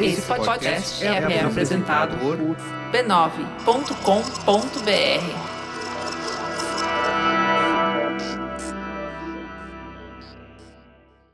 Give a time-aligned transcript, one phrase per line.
[0.00, 2.36] Esse podcast é, é apresentado por
[2.92, 3.22] b9.com.br.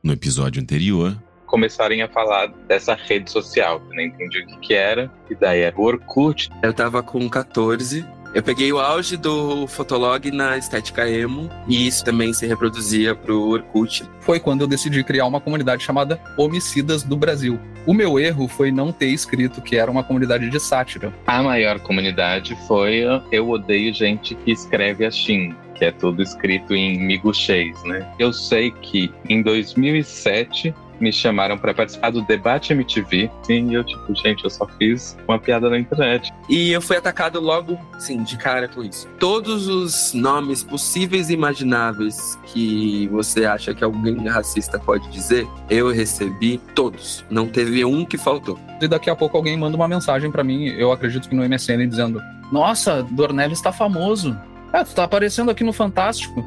[0.03, 3.81] No episódio anterior, começarem a falar dessa rede social.
[3.89, 6.49] Eu não entendi o que, que era, e daí era o Orkut.
[6.61, 12.03] Eu tava com 14 eu peguei o auge do Fotolog na estética emo e isso
[12.03, 14.03] também se reproduzia pro Orkut.
[14.19, 17.59] Foi quando eu decidi criar uma comunidade chamada Homicidas do Brasil.
[17.87, 21.11] O meu erro foi não ter escrito que era uma comunidade de sátira.
[21.25, 26.99] A maior comunidade foi Eu Odeio Gente que Escreve Assim, que é tudo escrito em
[26.99, 28.07] miguxês, né?
[28.19, 33.29] Eu sei que em 2007 me chamaram para participar do debate MTV.
[33.43, 36.31] Sim, e eu, tipo, gente, eu só fiz uma piada na internet.
[36.49, 39.07] E eu fui atacado logo, sim, de cara com isso.
[39.19, 45.91] Todos os nomes possíveis e imagináveis que você acha que alguém racista pode dizer, eu
[45.91, 47.25] recebi todos.
[47.29, 48.59] Não teve um que faltou.
[48.81, 51.87] E daqui a pouco alguém manda uma mensagem para mim, eu acredito que no MSN,
[51.87, 52.21] dizendo:
[52.51, 54.37] Nossa, Dornelis está famoso.
[54.71, 56.43] É, tu tá aparecendo aqui no Fantástico.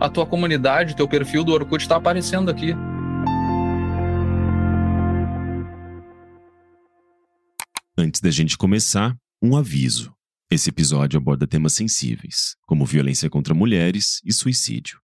[0.00, 2.74] A tua comunidade, teu perfil do Orkut tá aparecendo aqui.
[7.96, 10.12] Antes da gente começar, um aviso.
[10.50, 14.98] Esse episódio aborda temas sensíveis, como violência contra mulheres e suicídio.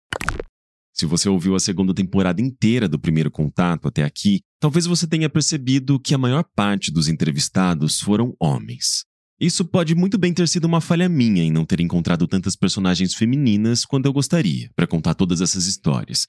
[0.93, 5.29] Se você ouviu a segunda temporada inteira do primeiro contato até aqui, talvez você tenha
[5.29, 9.03] percebido que a maior parte dos entrevistados foram homens.
[9.37, 13.13] Isso pode muito bem ter sido uma falha minha em não ter encontrado tantas personagens
[13.13, 16.25] femininas quanto eu gostaria para contar todas essas histórias.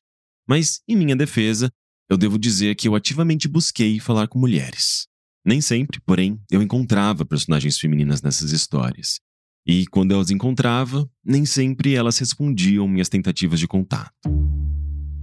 [0.46, 1.70] Mas, em minha defesa,
[2.10, 5.07] eu devo dizer que eu ativamente busquei falar com mulheres.
[5.48, 9.18] Nem sempre, porém, eu encontrava personagens femininas nessas histórias.
[9.66, 14.12] E quando eu as encontrava, nem sempre elas respondiam minhas tentativas de contato.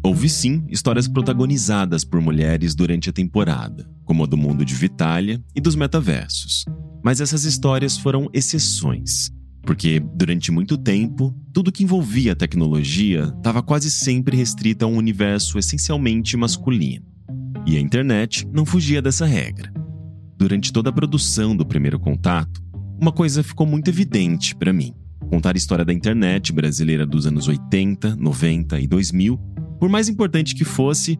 [0.03, 5.39] Houve sim histórias protagonizadas por mulheres durante a temporada, como a do mundo de Vitália
[5.55, 6.65] e dos metaversos.
[7.03, 9.29] Mas essas histórias foram exceções,
[9.61, 15.59] porque durante muito tempo, tudo que envolvia tecnologia estava quase sempre restrito a um universo
[15.59, 17.05] essencialmente masculino.
[17.63, 19.84] E a internet não fugia dessa regra.
[20.37, 22.61] Durante toda a produção do primeiro contato,
[22.99, 24.93] uma coisa ficou muito evidente para mim.
[25.29, 29.37] Contar a história da internet brasileira dos anos 80, 90 e 2000,
[29.79, 31.19] por mais importante que fosse,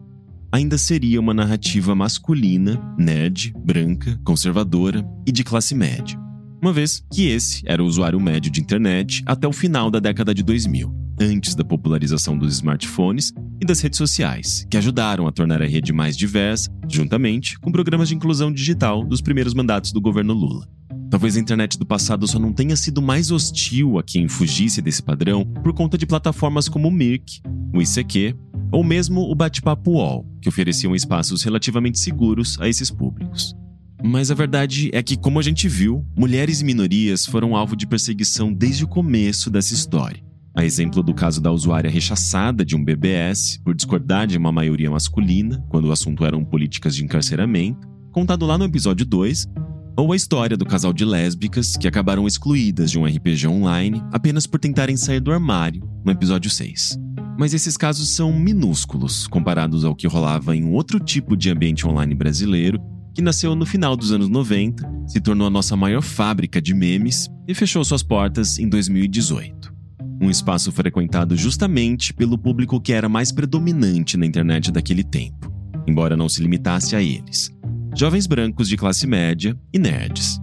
[0.52, 6.18] ainda seria uma narrativa masculina, nerd, branca, conservadora e de classe média.
[6.62, 10.34] Uma vez que esse era o usuário médio de internet até o final da década
[10.34, 15.62] de 2000 antes da popularização dos smartphones e das redes sociais, que ajudaram a tornar
[15.62, 20.34] a rede mais diversa, juntamente com programas de inclusão digital dos primeiros mandatos do governo
[20.34, 20.68] Lula.
[21.10, 25.02] Talvez a internet do passado só não tenha sido mais hostil a quem fugisse desse
[25.02, 27.40] padrão por conta de plataformas como o Mirk,
[27.72, 28.34] o ICQ
[28.72, 33.54] ou mesmo o Bate-Papo UOL, que ofereciam espaços relativamente seguros a esses públicos.
[34.02, 37.86] Mas a verdade é que, como a gente viu, mulheres e minorias foram alvo de
[37.86, 40.22] perseguição desde o começo dessa história.
[40.56, 44.90] A exemplo do caso da usuária rechaçada de um BBS por discordar de uma maioria
[44.90, 49.46] masculina, quando o assunto eram políticas de encarceramento, contado lá no episódio 2,
[49.98, 54.46] ou a história do casal de lésbicas que acabaram excluídas de um RPG online apenas
[54.46, 56.98] por tentarem sair do armário, no episódio 6.
[57.38, 61.86] Mas esses casos são minúsculos comparados ao que rolava em um outro tipo de ambiente
[61.86, 62.80] online brasileiro
[63.14, 67.28] que nasceu no final dos anos 90, se tornou a nossa maior fábrica de memes
[67.46, 69.75] e fechou suas portas em 2018
[70.20, 75.52] um espaço frequentado justamente pelo público que era mais predominante na internet daquele tempo,
[75.86, 77.50] embora não se limitasse a eles:
[77.94, 80.40] jovens brancos de classe média e nerds.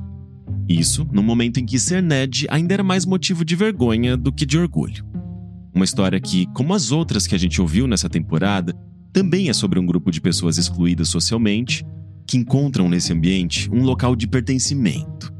[0.68, 4.46] Isso no momento em que ser nerd ainda era mais motivo de vergonha do que
[4.46, 5.06] de orgulho.
[5.76, 8.74] Uma história que, como as outras que a gente ouviu nessa temporada,
[9.12, 11.86] também é sobre um grupo de pessoas excluídas socialmente
[12.26, 15.33] que encontram nesse ambiente um local de pertencimento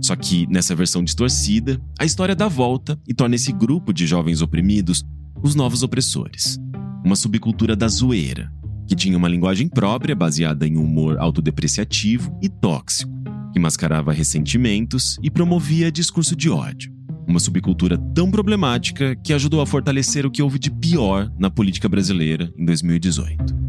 [0.00, 4.42] só que, nessa versão distorcida, a história dá volta e torna esse grupo de jovens
[4.42, 5.04] oprimidos
[5.42, 6.58] os novos opressores.
[7.04, 8.52] Uma subcultura da zoeira,
[8.86, 13.12] que tinha uma linguagem própria baseada em um humor autodepreciativo e tóxico,
[13.52, 16.92] que mascarava ressentimentos e promovia discurso de ódio.
[17.26, 21.88] Uma subcultura tão problemática que ajudou a fortalecer o que houve de pior na política
[21.88, 23.67] brasileira em 2018.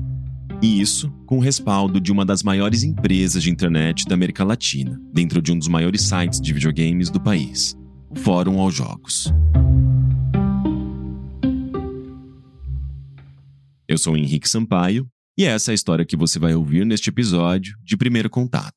[0.62, 5.00] E isso com o respaldo de uma das maiores empresas de internet da América Latina,
[5.14, 7.78] dentro de um dos maiores sites de videogames do país,
[8.10, 9.34] o Fórum aos Jogos.
[13.88, 15.08] Eu sou Henrique Sampaio
[15.38, 18.76] e essa é a história que você vai ouvir neste episódio de Primeiro Contato.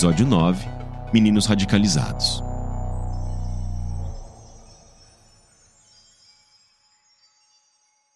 [0.00, 0.66] Episódio 9
[1.12, 2.42] Meninos Radicalizados.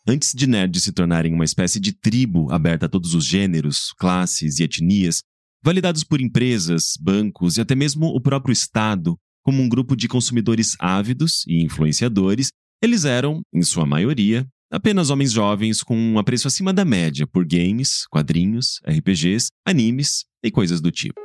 [0.08, 4.60] Antes de nerds se tornarem uma espécie de tribo aberta a todos os gêneros, classes
[4.60, 5.20] e etnias,
[5.62, 10.76] validados por empresas, bancos e até mesmo o próprio Estado, como um grupo de consumidores
[10.78, 12.48] ávidos e influenciadores,
[12.82, 17.44] eles eram, em sua maioria, apenas homens jovens com um apreço acima da média por
[17.44, 21.23] games, quadrinhos, RPGs, animes e coisas do tipo.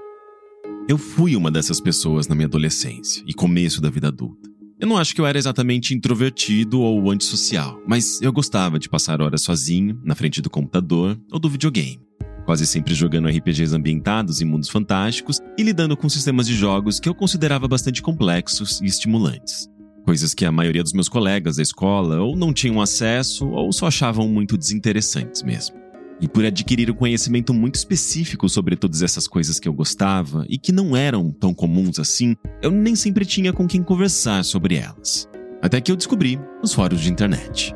[0.90, 4.50] Eu fui uma dessas pessoas na minha adolescência e começo da vida adulta.
[4.80, 9.22] Eu não acho que eu era exatamente introvertido ou antissocial, mas eu gostava de passar
[9.22, 12.02] horas sozinho, na frente do computador ou do videogame.
[12.44, 17.08] Quase sempre jogando RPGs ambientados em mundos fantásticos e lidando com sistemas de jogos que
[17.08, 19.70] eu considerava bastante complexos e estimulantes.
[20.04, 23.86] Coisas que a maioria dos meus colegas da escola ou não tinham acesso ou só
[23.86, 25.79] achavam muito desinteressantes mesmo
[26.22, 30.58] e por adquirir um conhecimento muito específico sobre todas essas coisas que eu gostava e
[30.58, 35.28] que não eram tão comuns assim, eu nem sempre tinha com quem conversar sobre elas.
[35.62, 37.74] Até que eu descobri os fóruns de internet.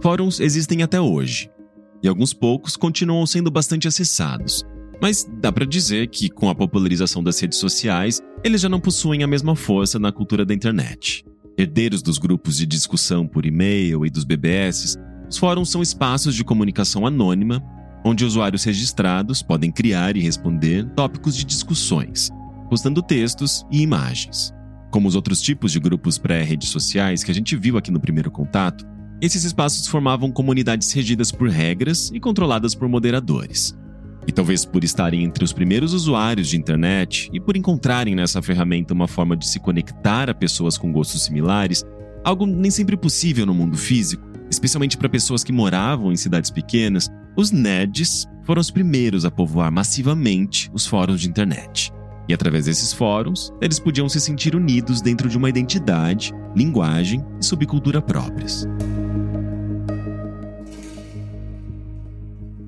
[0.00, 1.48] Fóruns existem até hoje,
[2.02, 4.64] e alguns poucos continuam sendo bastante acessados,
[5.00, 9.22] mas dá para dizer que, com a popularização das redes sociais, eles já não possuem
[9.22, 11.24] a mesma força na cultura da internet.
[11.56, 14.96] Herdeiros dos grupos de discussão por e-mail e dos BBS
[15.32, 17.64] os fóruns são espaços de comunicação anônima,
[18.04, 22.28] onde usuários registrados podem criar e responder tópicos de discussões,
[22.68, 24.52] postando textos e imagens.
[24.90, 28.30] Como os outros tipos de grupos pré-redes sociais que a gente viu aqui no primeiro
[28.30, 28.86] contato,
[29.22, 33.74] esses espaços formavam comunidades regidas por regras e controladas por moderadores.
[34.26, 38.92] E talvez por estarem entre os primeiros usuários de internet e por encontrarem nessa ferramenta
[38.92, 41.82] uma forma de se conectar a pessoas com gostos similares,
[42.22, 47.08] algo nem sempre possível no mundo físico, especialmente para pessoas que moravam em cidades pequenas,
[47.36, 51.90] os nerds foram os primeiros a povoar massivamente os fóruns de internet.
[52.28, 57.44] E através desses fóruns, eles podiam se sentir unidos dentro de uma identidade, linguagem e
[57.44, 58.66] subcultura próprias.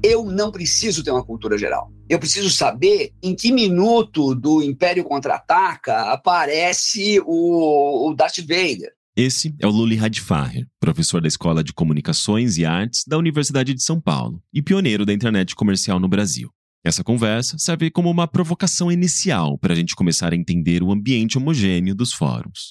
[0.03, 1.91] Eu não preciso ter uma cultura geral.
[2.09, 8.93] Eu preciso saber em que minuto do Império Contra-Ataca aparece o, o Darth Vader.
[9.17, 13.81] Esse é o Luli Radfaher, professor da Escola de Comunicações e Artes da Universidade de
[13.81, 16.51] São Paulo e pioneiro da internet comercial no Brasil.
[16.85, 21.39] Essa conversa serve como uma provocação inicial para a gente começar a entender o ambiente
[21.39, 22.71] homogêneo dos fóruns.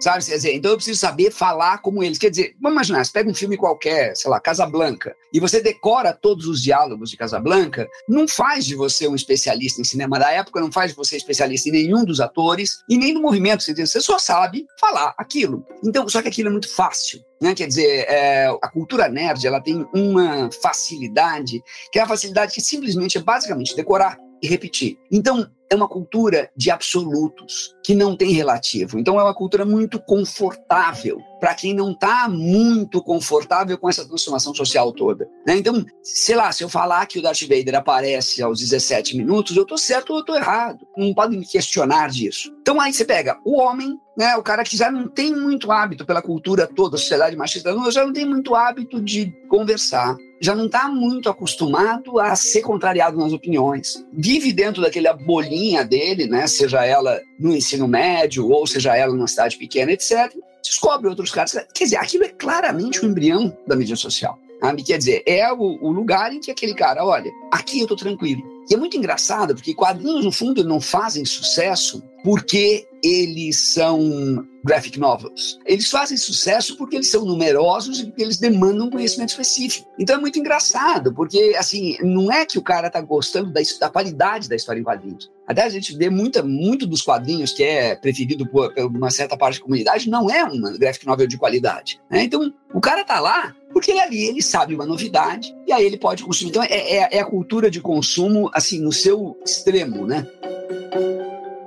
[0.00, 0.24] Sabe?
[0.24, 2.18] Quer dizer, então eu preciso saber falar como eles.
[2.18, 6.12] Quer dizer, vamos imaginar, você pega um filme qualquer, sei lá, Casablanca, e você decora
[6.12, 10.60] todos os diálogos de Casablanca, não faz de você um especialista em cinema da época,
[10.60, 13.62] não faz de você especialista em nenhum dos atores e nem no movimento.
[13.62, 15.64] Você só sabe falar aquilo.
[15.84, 17.20] Então, só que aquilo é muito fácil.
[17.40, 17.54] Né?
[17.54, 21.62] Quer dizer, é, a cultura nerd ela tem uma facilidade,
[21.92, 24.98] que é a facilidade que simplesmente é basicamente decorar e repetir.
[25.10, 28.98] Então, é uma cultura de absolutos, que não tem relativo.
[28.98, 34.54] Então, é uma cultura muito confortável para quem não está muito confortável com essa transformação
[34.54, 35.28] social toda.
[35.46, 35.56] Né?
[35.56, 39.62] Então, sei lá, se eu falar que o Darth Vader aparece aos 17 minutos, eu
[39.62, 40.86] estou certo ou eu estou errado.
[40.96, 42.54] Não podem me questionar disso.
[42.60, 46.04] Então, aí você pega o homem, né, o cara que já não tem muito hábito
[46.04, 50.88] pela cultura toda, sociedade machista, já não tem muito hábito de conversar já não está
[50.88, 54.04] muito acostumado a ser contrariado nas opiniões.
[54.10, 56.46] Vive dentro daquela bolinha dele, né?
[56.46, 60.34] Seja ela no ensino médio ou seja ela numa cidade pequena, etc.
[60.62, 61.56] Descobre outros caras.
[61.74, 64.38] Quer dizer, aquilo é claramente o embrião da mídia social.
[64.60, 64.82] Sabe?
[64.82, 68.42] Quer dizer, é o, o, lugar em que aquele cara, olha, aqui eu tô tranquilo.
[68.68, 74.98] E é muito engraçado, porque quadrinhos, no fundo, não fazem sucesso porque eles são graphic
[74.98, 75.58] novels.
[75.64, 79.88] Eles fazem sucesso porque eles são numerosos e porque eles demandam conhecimento específico.
[79.98, 83.88] Então é muito engraçado, porque assim, não é que o cara tá gostando da, da
[83.88, 85.30] qualidade da história em quadrinhos.
[85.46, 89.36] Até a gente vê muita, muito dos quadrinhos que é preferido por, por uma certa
[89.36, 92.00] parte da comunidade, não é uma graphic novel de qualidade.
[92.10, 92.24] Né?
[92.24, 95.96] Então, o cara tá lá porque ele ali ele sabe uma novidade e aí ele
[95.96, 96.50] pode consumir.
[96.50, 100.26] Então, é, é, é a cultura de consumo, assim, no seu extremo, né?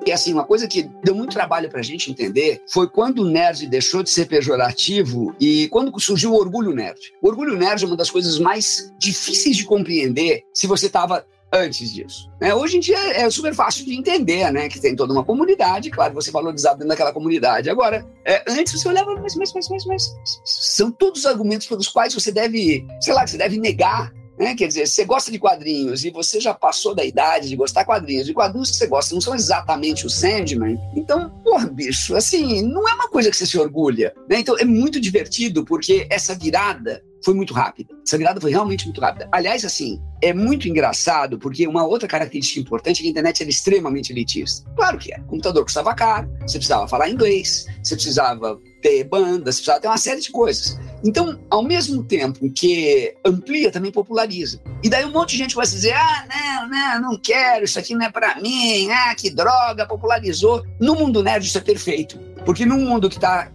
[0.06, 3.30] E assim, uma coisa que deu muito trabalho para a gente entender foi quando o
[3.30, 7.00] nerd deixou de ser pejorativo e quando surgiu o orgulho nerd.
[7.22, 11.94] O orgulho nerd é uma das coisas mais difíceis de compreender se você estava antes
[11.94, 12.30] disso.
[12.42, 12.54] Né?
[12.54, 14.68] Hoje em dia é super fácil de entender, né?
[14.68, 17.70] Que tem toda uma comunidade, claro, você valorizado dentro daquela comunidade.
[17.70, 21.88] Agora, é, antes você olhava, mas, mas, mas, mas, mas, são todos os argumentos pelos
[21.88, 24.56] quais você deve, sei lá, você deve negar Né?
[24.56, 27.88] Quer dizer, você gosta de quadrinhos e você já passou da idade de gostar de
[27.88, 32.62] quadrinhos, e quadrinhos que você gosta não são exatamente o Sandman, então, porra, bicho, assim,
[32.62, 34.14] não é uma coisa que você se orgulha.
[34.30, 34.40] Né?
[34.40, 37.94] Então é muito divertido porque essa virada foi muito rápida.
[38.06, 39.30] Essa virada foi realmente muito rápida.
[39.32, 43.50] Aliás, assim, é muito engraçado porque uma outra característica importante é que a internet era
[43.50, 44.70] extremamente elitista.
[44.76, 45.20] Claro que é.
[45.20, 49.98] O computador custava caro, você precisava falar inglês, você precisava ter bandas, precisava ter uma
[49.98, 50.78] série de coisas.
[51.04, 54.62] Então, ao mesmo tempo que amplia, também populariza.
[54.84, 57.96] E daí um monte de gente vai dizer: ah, não, não, não quero, isso aqui
[57.96, 60.64] não é para mim, ah, que droga, popularizou.
[60.80, 62.20] No mundo nerd isso é perfeito.
[62.46, 63.50] Porque num mundo que está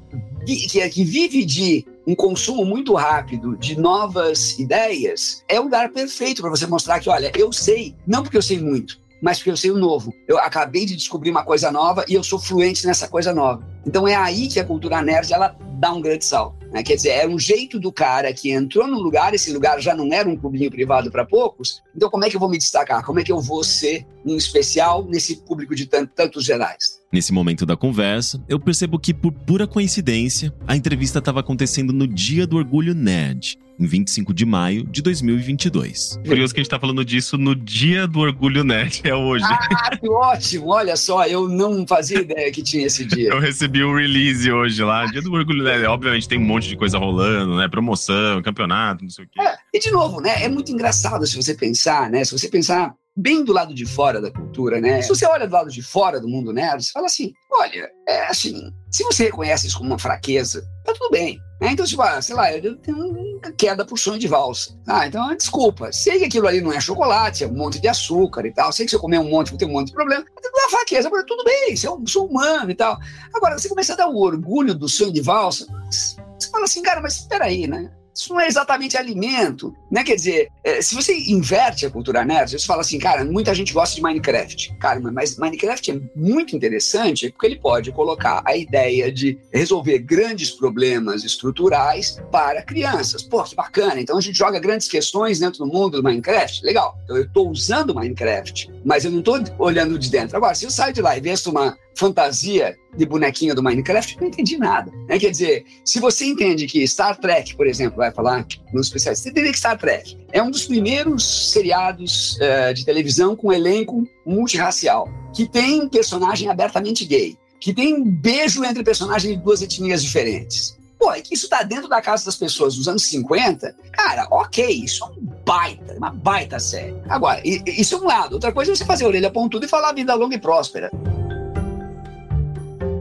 [0.47, 6.41] que, que vive de um consumo muito rápido de novas ideias, é o lugar perfeito
[6.41, 9.57] para você mostrar que, olha, eu sei, não porque eu sei muito, mas porque eu
[9.57, 10.15] sei o novo.
[10.27, 13.63] Eu acabei de descobrir uma coisa nova e eu sou fluente nessa coisa nova.
[13.89, 16.59] Então é aí que a cultura nerd ela dá um grande salto.
[16.71, 16.83] Né?
[16.83, 20.13] Quer dizer, era um jeito do cara que entrou no lugar, esse lugar já não
[20.13, 21.83] era um clubinho privado para poucos.
[21.97, 23.03] Então, como é que eu vou me destacar?
[23.03, 27.01] Como é que eu vou ser um especial nesse público de tantos gerais?
[27.11, 32.07] Nesse momento da conversa, eu percebo que, por pura coincidência, a entrevista estava acontecendo no
[32.07, 36.19] Dia do Orgulho Nerd, em 25 de maio de 2022.
[36.27, 39.45] Curioso que a gente tá falando disso no Dia do Orgulho Nerd, é hoje.
[39.45, 40.69] Ah, que ótimo!
[40.69, 43.31] Olha só, eu não fazia ideia que tinha esse dia.
[43.33, 45.85] eu recebi o um release hoje lá, Dia do Orgulho Nerd.
[45.87, 47.69] Obviamente tem um monte de coisa rolando, né?
[47.69, 49.41] Promoção, campeonato, não sei o quê.
[49.41, 50.43] É, e de novo, né?
[50.43, 52.25] É muito engraçado se você pensar, né?
[52.25, 55.03] Se você pensar bem do lado de fora da cultura, né?
[55.03, 58.27] Se você olha do lado de fora do mundo nerd, você fala assim: olha, é
[58.27, 61.41] assim, se você reconhece isso como uma fraqueza, tá tudo bem.
[61.61, 61.71] Né?
[61.71, 64.77] Então, tipo, ah, sei lá, eu tenho uma queda por sonho de valsa.
[64.89, 65.93] Ah, então, desculpa.
[65.93, 68.73] Sei que aquilo ali não é chocolate, é um monte de açúcar e tal.
[68.73, 70.25] Sei que se eu comer um monte, vou ter um monte de problema.
[70.35, 72.99] Mas uma fraqueza, mas tudo bem, eu sou humano e tal.
[73.33, 77.01] Agora, você começa a dar o orgulho do sonho de valsa, você fala assim, cara,
[77.01, 77.93] mas espera aí, né?
[78.19, 80.03] Isso não é exatamente alimento, né?
[80.03, 83.73] Quer dizer, é, se você inverte a cultura nerd, você fala assim, cara, muita gente
[83.73, 84.75] gosta de Minecraft.
[84.81, 90.51] Cara, mas Minecraft é muito interessante porque ele pode colocar a ideia de resolver grandes
[90.51, 93.23] problemas estruturais para crianças.
[93.23, 94.01] Pô, que bacana.
[94.01, 96.65] Então a gente joga grandes questões dentro do mundo do Minecraft.
[96.65, 96.99] Legal.
[97.05, 100.39] Então eu estou usando Minecraft, mas eu não estou olhando de dentro.
[100.39, 104.29] Agora, se eu saio de lá e vejo uma fantasia de bonequinho do Minecraft, não
[104.29, 104.91] entendi nada.
[105.07, 105.19] Né?
[105.19, 109.29] Quer dizer, se você entende que Star Trek, por exemplo, vai falar nos especiais, você
[109.29, 115.07] entende que Star Trek é um dos primeiros seriados uh, de televisão com elenco multirracial,
[115.35, 120.78] que tem personagem abertamente gay, que tem beijo entre personagens de duas etnias diferentes.
[120.99, 125.05] Pô, é isso tá dentro da casa das pessoas dos anos 50, cara, ok, isso
[125.05, 126.97] é um baita, uma baita série.
[127.09, 128.33] Agora, isso é um lado.
[128.35, 130.91] Outra coisa é você fazer a orelha pontuda e falar vida longa e próspera.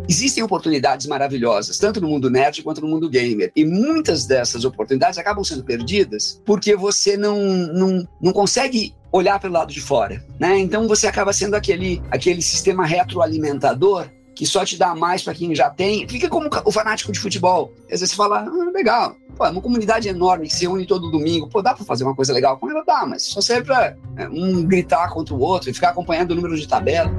[0.09, 3.51] Existem oportunidades maravilhosas, tanto no mundo nerd quanto no mundo gamer.
[3.53, 9.55] E muitas dessas oportunidades acabam sendo perdidas porque você não, não, não consegue olhar pelo
[9.55, 10.57] lado de fora, né?
[10.59, 15.55] Então você acaba sendo aquele, aquele sistema retroalimentador que só te dá mais para quem
[15.55, 16.07] já tem.
[16.07, 17.73] Fica como o fanático de futebol.
[17.85, 21.09] Às vezes você fala, ah, legal, pô, é uma comunidade enorme que se une todo
[21.09, 21.49] domingo.
[21.49, 22.83] Pô, dá para fazer uma coisa legal com ela?
[22.85, 26.35] Dá, mas só serve para é, um gritar contra o outro e ficar acompanhando o
[26.35, 27.11] número de tabela.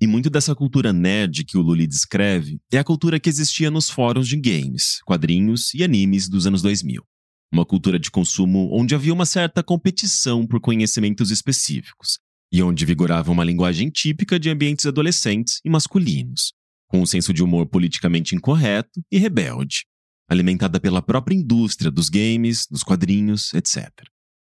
[0.00, 3.90] E muito dessa cultura nerd que o Lully descreve é a cultura que existia nos
[3.90, 7.02] fóruns de games, quadrinhos e animes dos anos 2000.
[7.52, 12.18] Uma cultura de consumo onde havia uma certa competição por conhecimentos específicos,
[12.52, 16.52] e onde vigorava uma linguagem típica de ambientes adolescentes e masculinos,
[16.88, 19.86] com um senso de humor politicamente incorreto e rebelde,
[20.28, 23.88] alimentada pela própria indústria dos games, dos quadrinhos, etc.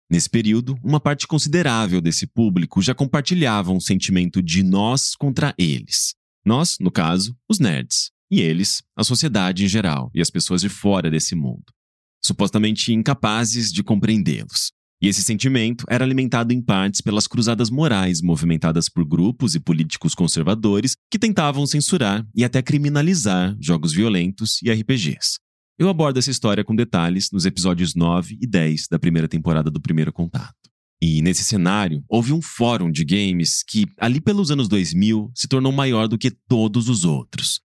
[0.09, 6.13] Nesse período, uma parte considerável desse público já compartilhava um sentimento de nós contra eles.
[6.45, 10.69] Nós, no caso, os nerds, e eles, a sociedade em geral e as pessoas de
[10.69, 11.65] fora desse mundo,
[12.25, 14.71] supostamente incapazes de compreendê-los.
[15.01, 20.15] E esse sentimento era alimentado em partes pelas cruzadas morais movimentadas por grupos e políticos
[20.15, 25.39] conservadores que tentavam censurar e até criminalizar jogos violentos e RPGs.
[25.77, 29.81] Eu abordo essa história com detalhes nos episódios 9 e 10 da primeira temporada do
[29.81, 30.53] Primeiro Contato.
[31.01, 35.73] E nesse cenário, houve um fórum de games que, ali pelos anos 2000, se tornou
[35.73, 37.59] maior do que todos os outros.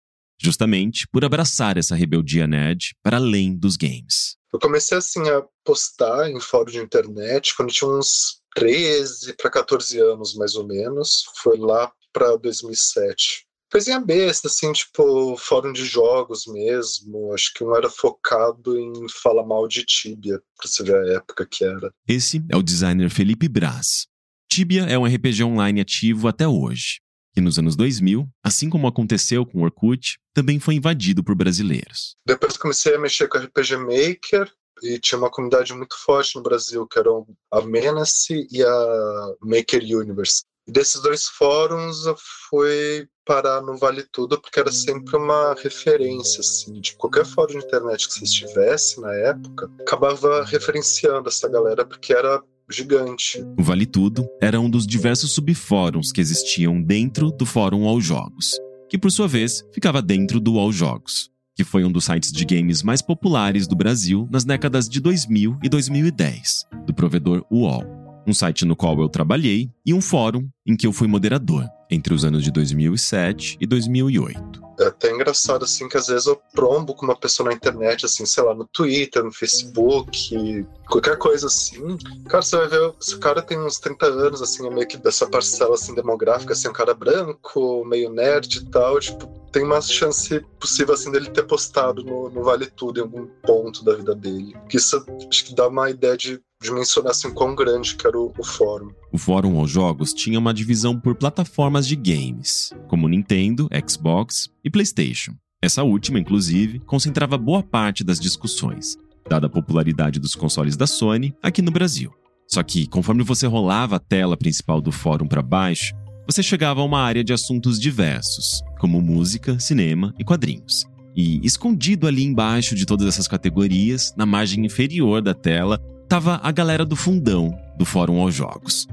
[0.40, 4.36] Justamente por abraçar essa rebeldia nerd para além dos games.
[4.54, 9.98] Eu comecei assim a postar em fórum de internet quando tinha uns 13 para 14
[9.98, 11.24] anos, mais ou menos.
[11.42, 13.44] Foi lá para 2007
[13.74, 17.34] coisinha besta, assim, tipo, fórum de jogos mesmo.
[17.34, 21.44] Acho que um era focado em falar mal de Tibia, pra você ver a época
[21.44, 21.90] que era.
[22.06, 24.06] Esse é o designer Felipe Braz.
[24.48, 27.00] Tibia é um RPG online ativo até hoje.
[27.34, 32.16] Que nos anos 2000, assim como aconteceu com o Orkut, também foi invadido por brasileiros.
[32.24, 34.50] Depois comecei a mexer com RPG Maker
[34.82, 39.82] e tinha uma comunidade muito forte no Brasil, que eram a Menace e a Maker
[39.82, 40.44] Universe.
[40.66, 42.16] E desses dois fóruns eu
[42.48, 47.66] fui parar no Vale Tudo, porque era sempre uma referência, assim, de qualquer fórum de
[47.66, 53.42] internet que você estivesse na época, acabava referenciando essa galera, porque era gigante.
[53.58, 58.52] O Vale Tudo era um dos diversos subfóruns que existiam dentro do Fórum All Jogos,
[58.88, 62.44] que por sua vez ficava dentro do All Jogos, que foi um dos sites de
[62.44, 68.32] games mais populares do Brasil nas décadas de 2000 e 2010, do provedor UOL um
[68.32, 72.24] site no qual eu trabalhei e um fórum em que eu fui moderador entre os
[72.24, 74.53] anos de 2007 e 2008.
[74.78, 78.26] É até engraçado, assim, que às vezes eu trombo com uma pessoa na internet, assim,
[78.26, 81.96] sei lá, no Twitter, no Facebook, qualquer coisa assim.
[82.28, 84.96] Cara, você vai ver, se o cara tem uns 30 anos, assim, é meio que
[84.96, 89.80] dessa parcela, assim, demográfica, assim, um cara branco, meio nerd e tal, tipo, tem uma
[89.80, 94.14] chance possível, assim, dele ter postado no, no Vale Tudo em algum ponto da vida
[94.14, 94.56] dele.
[94.68, 98.32] Que isso, acho que dá uma ideia de dimensionar assim quão grande que era o,
[98.36, 98.90] o fórum.
[99.12, 104.70] O fórum aos jogos tinha uma divisão por plataformas de games, como Nintendo, Xbox e
[104.70, 105.32] PlayStation.
[105.62, 108.96] Essa última, inclusive, concentrava boa parte das discussões,
[109.28, 112.12] dada a popularidade dos consoles da Sony aqui no Brasil.
[112.46, 115.94] Só que, conforme você rolava a tela principal do fórum para baixo,
[116.26, 120.84] você chegava a uma área de assuntos diversos, como música, cinema e quadrinhos.
[121.16, 126.52] E escondido ali embaixo de todas essas categorias, na margem inferior da tela, tava a
[126.52, 128.86] galera do fundão do Fórum aos Jogos,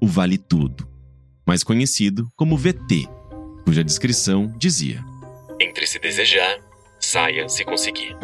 [0.00, 0.88] o Vale Tudo,
[1.46, 3.08] mais conhecido como VT,
[3.64, 5.04] cuja descrição dizia:
[5.60, 6.58] Entre se desejar,
[6.98, 8.16] saia se conseguir.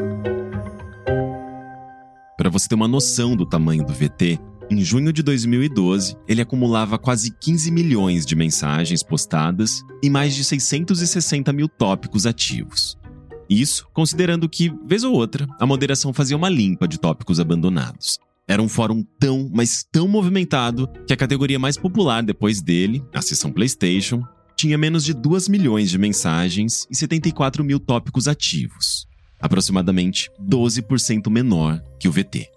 [2.36, 4.38] Para você ter uma noção do tamanho do VT,
[4.70, 10.44] em junho de 2012, ele acumulava quase 15 milhões de mensagens postadas e mais de
[10.44, 12.96] 660 mil tópicos ativos.
[13.48, 18.18] Isso considerando que, vez ou outra, a moderação fazia uma limpa de tópicos abandonados.
[18.50, 23.22] Era um fórum tão, mas tão movimentado que a categoria mais popular depois dele, a
[23.22, 24.24] seção PlayStation,
[24.56, 29.06] tinha menos de 2 milhões de mensagens e 74 mil tópicos ativos,
[29.40, 32.48] aproximadamente 12% menor que o VT.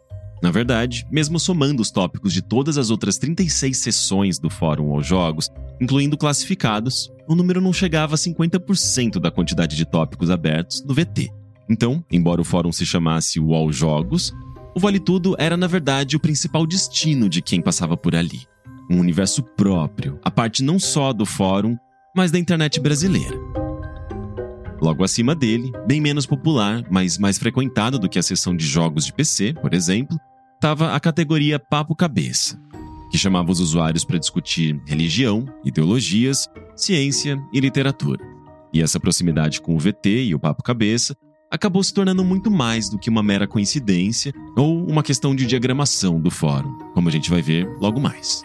[0.41, 5.05] Na verdade, mesmo somando os tópicos de todas as outras 36 sessões do fórum aos
[5.05, 5.47] jogos,
[5.79, 11.29] incluindo classificados, o número não chegava a 50% da quantidade de tópicos abertos no VT.
[11.69, 14.33] Então, embora o fórum se chamasse o All Jogos,
[14.75, 18.41] o Vale Tudo era, na verdade, o principal destino de quem passava por ali.
[18.89, 21.77] Um universo próprio, a parte não só do fórum,
[22.15, 23.37] mas da internet brasileira.
[24.81, 29.05] Logo acima dele, bem menos popular, mas mais frequentado do que a seção de jogos
[29.05, 30.19] de PC, por exemplo,
[30.55, 32.59] estava a categoria Papo Cabeça,
[33.09, 38.19] que chamava os usuários para discutir religião, ideologias, ciência e literatura.
[38.73, 41.15] E essa proximidade com o VT e o Papo Cabeça
[41.53, 46.19] acabou se tornando muito mais do que uma mera coincidência ou uma questão de diagramação
[46.19, 48.41] do fórum, como a gente vai ver logo mais.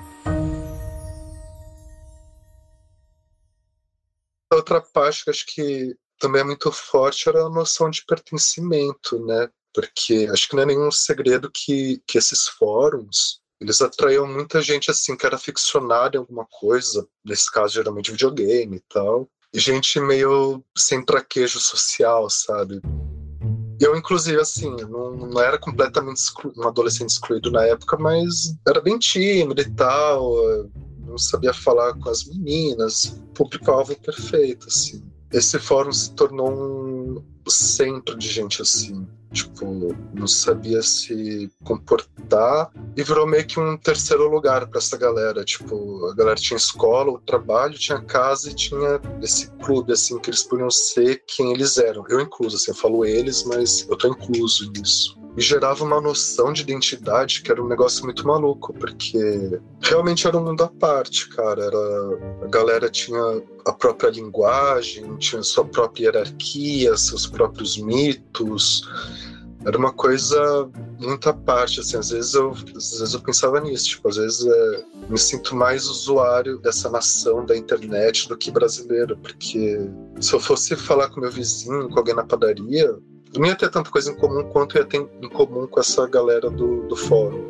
[4.53, 9.49] Outra parte que acho que também é muito forte era a noção de pertencimento, né?
[9.73, 14.91] Porque acho que não é nenhum segredo que, que esses fóruns eles atraíam muita gente
[14.91, 20.63] assim que era ficcionada em alguma coisa, nesse caso geralmente videogame e tal, gente meio
[20.77, 22.81] sem traquejo social, sabe?
[23.81, 26.21] Eu, inclusive, assim, não, não era completamente
[26.57, 30.35] um adolescente excluído na época, mas era bem tímido e tal,
[30.99, 35.03] não sabia falar com as meninas, público-alvo perfeito, assim.
[35.33, 43.03] Esse fórum se tornou um centro de gente assim tipo, não sabia se comportar e
[43.03, 45.45] virou meio que um terceiro lugar para essa galera.
[45.45, 50.31] Tipo, a galera tinha escola, o trabalho, tinha casa e tinha esse clube, assim, que
[50.31, 52.05] eles podiam ser quem eles eram.
[52.09, 55.18] Eu incluso, assim, eu falo eles, mas eu tô incluso nisso.
[55.37, 60.37] E gerava uma noção de identidade que era um negócio muito maluco, porque realmente era
[60.37, 61.65] um mundo à parte, cara.
[61.65, 68.83] Era, a galera tinha a própria linguagem, tinha sua própria hierarquia, seus próprios mitos
[69.65, 73.89] era uma coisa muito à parte, assim, às vezes eu, às vezes eu pensava nisso,
[73.89, 79.17] tipo, às vezes é, me sinto mais usuário dessa nação da internet do que brasileiro,
[79.19, 79.79] porque
[80.21, 82.97] se eu fosse falar com meu vizinho, com alguém na padaria,
[83.35, 86.07] eu não ia ter tanta coisa em comum quanto ia ter em comum com essa
[86.07, 87.45] galera do, do fórum.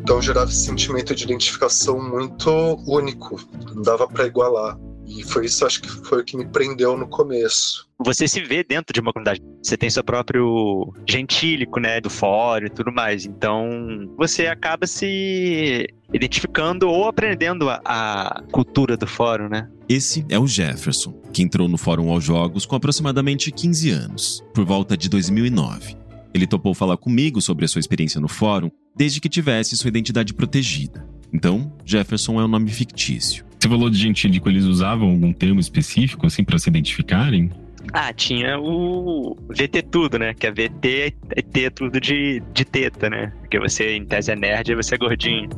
[0.00, 2.50] Então gerava esse sentimento de identificação muito
[2.86, 3.40] único,
[3.74, 4.78] não dava para igualar.
[5.06, 7.86] E foi isso, acho que foi o que me prendeu no começo.
[7.98, 9.40] Você se vê dentro de uma comunidade.
[9.62, 13.24] Você tem seu próprio gentílico, né, do fórum e tudo mais.
[13.24, 13.68] Então,
[14.16, 19.68] você acaba se identificando ou aprendendo a, a cultura do fórum, né?
[19.88, 24.64] Esse é o Jefferson, que entrou no Fórum aos Jogos com aproximadamente 15 anos, por
[24.64, 25.96] volta de 2009.
[26.32, 30.32] Ele topou falar comigo sobre a sua experiência no fórum desde que tivesse sua identidade
[30.32, 31.06] protegida.
[31.32, 33.44] Então, Jefferson é um nome fictício.
[33.64, 37.50] Você falou de gentílico, eles usavam algum termo específico, assim, para se identificarem?
[37.94, 40.34] Ah, tinha o VT tudo, né?
[40.34, 43.32] Que é VT é T tudo de, de teta, né?
[43.40, 45.48] Porque você, em tese, é nerd e você é gordinho.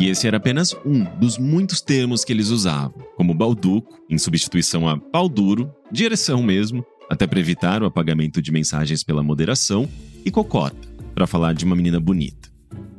[0.00, 4.88] E esse era apenas um dos muitos termos que eles usavam, como balduco, em substituição
[4.88, 9.88] a pau duro, direção mesmo, até para evitar o apagamento de mensagens pela moderação,
[10.24, 12.45] e cocota, para falar de uma menina bonita.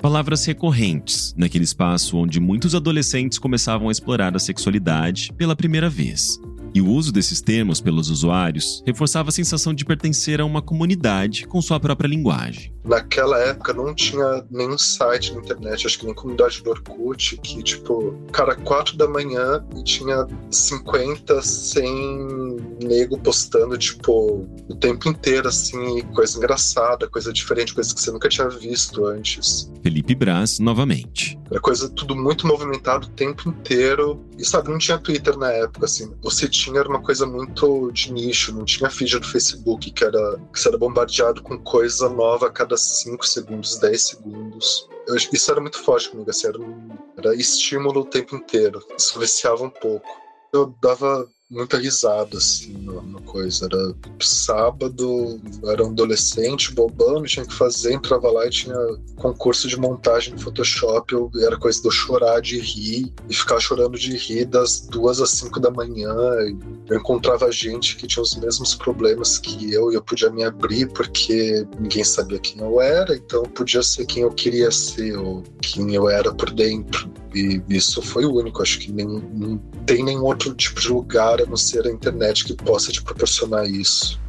[0.01, 6.39] Palavras recorrentes naquele espaço onde muitos adolescentes começavam a explorar a sexualidade pela primeira vez.
[6.73, 11.47] E o uso desses termos pelos usuários reforçava a sensação de pertencer a uma comunidade
[11.47, 12.71] com sua própria linguagem.
[12.87, 17.61] Naquela época não tinha nenhum site na internet, acho que nem comunidade do Orkut, que
[17.61, 25.47] tipo, cara, quatro da manhã e tinha 50, 100 nego postando, tipo, o tempo inteiro,
[25.47, 29.71] assim, coisa engraçada, coisa diferente, coisa que você nunca tinha visto antes.
[29.83, 31.37] Felipe Braz, novamente.
[31.49, 34.25] Era coisa tudo muito movimentado o tempo inteiro.
[34.37, 36.13] E sabe, não tinha Twitter na época, assim.
[36.21, 40.39] Você tinha era uma coisa muito de nicho, não tinha feed do Facebook que era
[40.53, 44.87] que você era bombardeado com coisa nova a cada 5 segundos, 10 segundos.
[45.07, 48.85] Eu, isso era muito forte comigo, assim, era, um, era estímulo o tempo inteiro.
[48.97, 50.07] Isso viciava um pouco.
[50.53, 53.65] Eu dava muita risada, assim, no, coisa.
[53.65, 58.75] Era sábado, era um adolescente bobando, tinha que fazer, entrava lá e tinha
[59.15, 63.59] concurso de montagem no Photoshop, eu, era coisa de eu chorar de rir e ficar
[63.59, 66.13] chorando de rir das duas às cinco da manhã.
[66.89, 70.87] eu encontrava gente que tinha os mesmos problemas que eu e eu podia me abrir
[70.93, 75.43] porque ninguém sabia quem eu era, então eu podia ser quem eu queria ser ou
[75.61, 77.09] quem eu era por dentro.
[77.37, 81.39] E isso foi o único, acho que nem, não tem nenhum outro tipo de lugar
[81.39, 84.19] a não ser a internet que possa te proporcionar isso.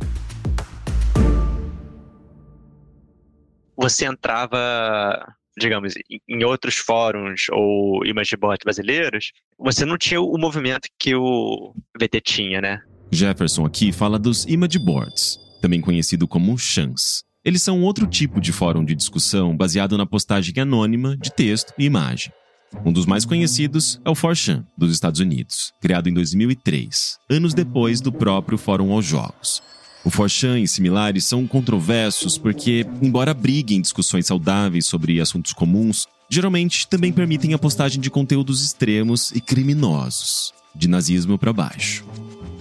[3.74, 5.94] Você entrava, digamos,
[6.28, 12.20] em outros fóruns ou image board brasileiros, você não tinha o movimento que o VT
[12.20, 12.82] tinha, né?
[13.10, 17.24] Jefferson aqui fala dos image boards, também conhecido como chans.
[17.42, 21.86] Eles são outro tipo de fórum de discussão baseado na postagem anônima de texto e
[21.86, 22.30] imagem.
[22.84, 28.00] Um dos mais conhecidos é o 4chan, dos Estados Unidos, criado em 2003, anos depois
[28.00, 29.62] do próprio Fórum aos Jogos.
[30.04, 36.86] O 4chan e similares são controversos porque, embora briguem discussões saudáveis sobre assuntos comuns, geralmente
[36.86, 42.04] também permitem a postagem de conteúdos extremos e criminosos, de nazismo para baixo.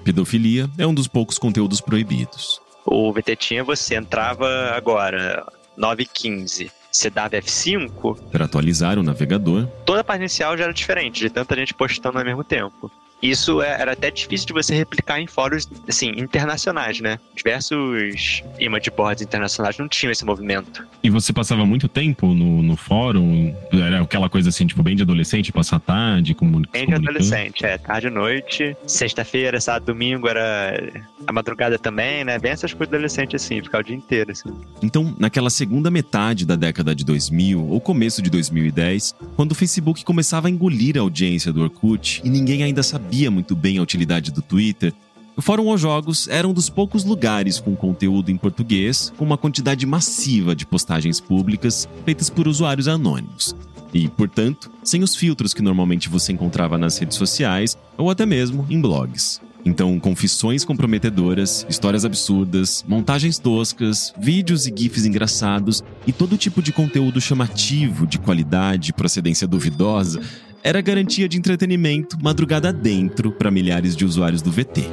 [0.04, 2.60] Pedofilia é um dos poucos conteúdos proibidos.
[2.86, 5.46] O VT tinha, você entrava agora,
[5.78, 8.18] 9h15 você dava F5.
[8.32, 9.68] Para atualizar o navegador.
[9.86, 12.92] Toda a parte inicial já era diferente, de tanta gente postando ao mesmo tempo.
[13.22, 17.20] Isso é, era até difícil de você replicar em fóruns, assim, internacionais, né?
[17.36, 20.86] Diversos image boards internacionais não tinham esse movimento.
[21.04, 23.56] E você passava muito tempo no, no fórum?
[23.72, 26.72] Era aquela coisa assim, tipo, bem de adolescente, passar tarde, comunicando?
[26.72, 27.78] Bem de adolescente, é.
[27.78, 28.78] Tarde e noite.
[28.86, 30.92] Sexta-feira, sábado, domingo era
[31.26, 32.38] a madrugada também, né?
[32.38, 34.50] Bem essas coisas adolescente, assim, ficar o dia inteiro, assim.
[34.82, 40.04] Então, naquela segunda metade da década de 2000, ou começo de 2010, quando o Facebook
[40.04, 43.82] começava a engolir a audiência do Orkut e ninguém ainda sabia sabia muito bem a
[43.82, 44.94] utilidade do Twitter,
[45.34, 49.38] o Fórum aos Jogos era um dos poucos lugares com conteúdo em português, com uma
[49.38, 53.56] quantidade massiva de postagens públicas feitas por usuários anônimos.
[53.94, 58.66] E, portanto, sem os filtros que normalmente você encontrava nas redes sociais ou até mesmo
[58.70, 59.40] em blogs.
[59.64, 66.74] Então, confissões comprometedoras, histórias absurdas, montagens toscas, vídeos e GIFs engraçados e todo tipo de
[66.74, 70.22] conteúdo chamativo, de qualidade procedência duvidosa
[70.64, 74.84] era garantia de entretenimento madrugada dentro para milhares de usuários do VT.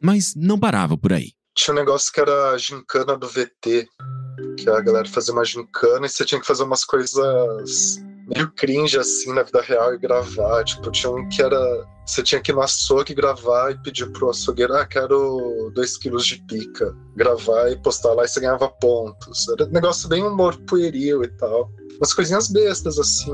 [0.00, 1.32] Mas não parava por aí.
[1.54, 3.88] Tinha um negócio que era a gincana do VT,
[4.56, 8.98] que a galera fazia uma gincana e você tinha que fazer umas coisas meio cringe
[8.98, 10.64] assim na vida real e gravar.
[10.64, 11.58] Tipo, tinha um que era.
[12.06, 16.26] Você tinha que ir no açougue gravar e pedir pro açougueiro, ah, quero dois quilos
[16.26, 16.94] de pica.
[17.16, 19.48] Gravar e postar lá e você ganhava pontos.
[19.48, 21.70] Era um negócio bem humor pueril e tal.
[21.98, 23.32] Umas coisinhas bestas, assim.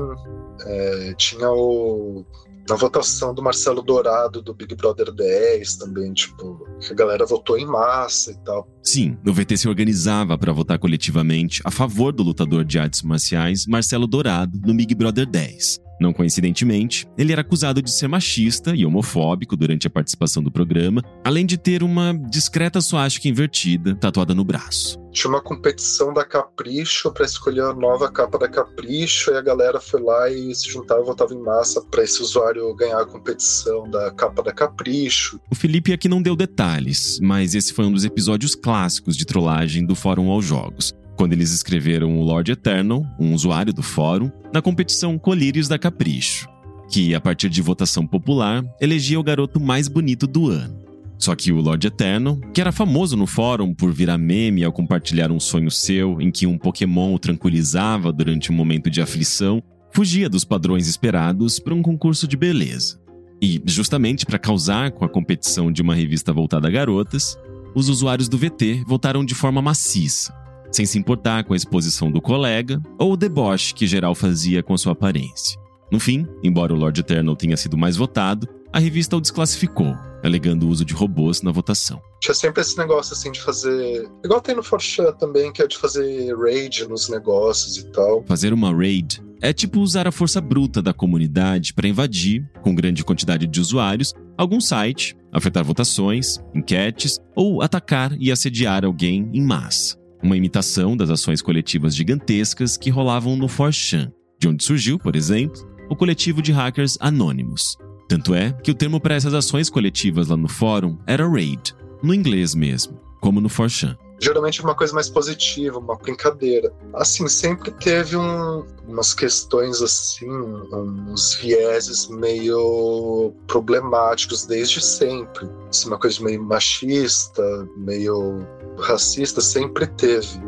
[0.65, 2.25] É, tinha o
[2.67, 7.65] na votação do Marcelo Dourado do Big Brother 10 também, tipo, a galera votou em
[7.65, 8.67] massa e tal.
[8.83, 13.67] Sim, o VT se organizava para votar coletivamente a favor do lutador de artes marciais
[13.67, 15.84] Marcelo Dourado no Big Brother 10.
[15.99, 21.01] Não coincidentemente, ele era acusado de ser machista e homofóbico durante a participação do programa,
[21.23, 24.99] além de ter uma discreta suástica invertida tatuada no braço.
[25.11, 29.79] Tinha uma competição da Capricho para escolher a nova capa da Capricho e a galera
[29.79, 33.89] foi lá e se juntava e votava em massa para esse usuário ganhar a competição
[33.89, 35.39] da capa da Capricho.
[35.49, 39.85] O Felipe aqui não deu detalhes, mas esse foi um dos episódios clássicos de trollagem
[39.85, 44.61] do Fórum aos Jogos quando eles escreveram o Lord Eternal, um usuário do fórum, na
[44.61, 46.47] competição Colírios da Capricho,
[46.89, 50.85] que, a partir de votação popular, elegia o garoto mais bonito do ano.
[51.17, 55.31] Só que o Lord Eternal, que era famoso no fórum por virar meme ao compartilhar
[55.31, 60.29] um sonho seu em que um Pokémon o tranquilizava durante um momento de aflição, fugia
[60.29, 62.99] dos padrões esperados para um concurso de beleza.
[63.41, 67.37] E, justamente para causar com a competição de uma revista voltada a garotas,
[67.73, 70.33] os usuários do VT votaram de forma maciça,
[70.71, 74.77] sem se importar com a exposição do colega ou o deboche que geral fazia com
[74.77, 75.59] sua aparência.
[75.91, 80.65] No fim, embora o Lord Eternal tenha sido mais votado, a revista o desclassificou, alegando
[80.65, 82.01] o uso de robôs na votação.
[82.19, 84.09] Tinha sempre esse negócio assim de fazer.
[84.23, 88.23] Igual tem no Forchan também, que é de fazer raid nos negócios e tal.
[88.27, 93.03] Fazer uma raid é tipo usar a força bruta da comunidade para invadir, com grande
[93.03, 100.03] quantidade de usuários, algum site, afetar votações, enquetes ou atacar e assediar alguém em massa
[100.25, 105.61] uma imitação das ações coletivas gigantescas que rolavam no 4chan, de onde surgiu, por exemplo,
[105.89, 107.77] o coletivo de hackers anônimos.
[108.09, 112.13] Tanto é que o termo para essas ações coletivas lá no fórum era raid, no
[112.13, 116.73] inglês mesmo, como no 4chan geralmente uma coisa mais positiva, uma brincadeira.
[116.93, 125.49] Assim, sempre teve um, umas questões assim, uns vieses meio problemáticos desde sempre.
[125.69, 127.43] Assim, uma coisa meio machista,
[127.77, 128.45] meio
[128.79, 130.39] racista, sempre teve.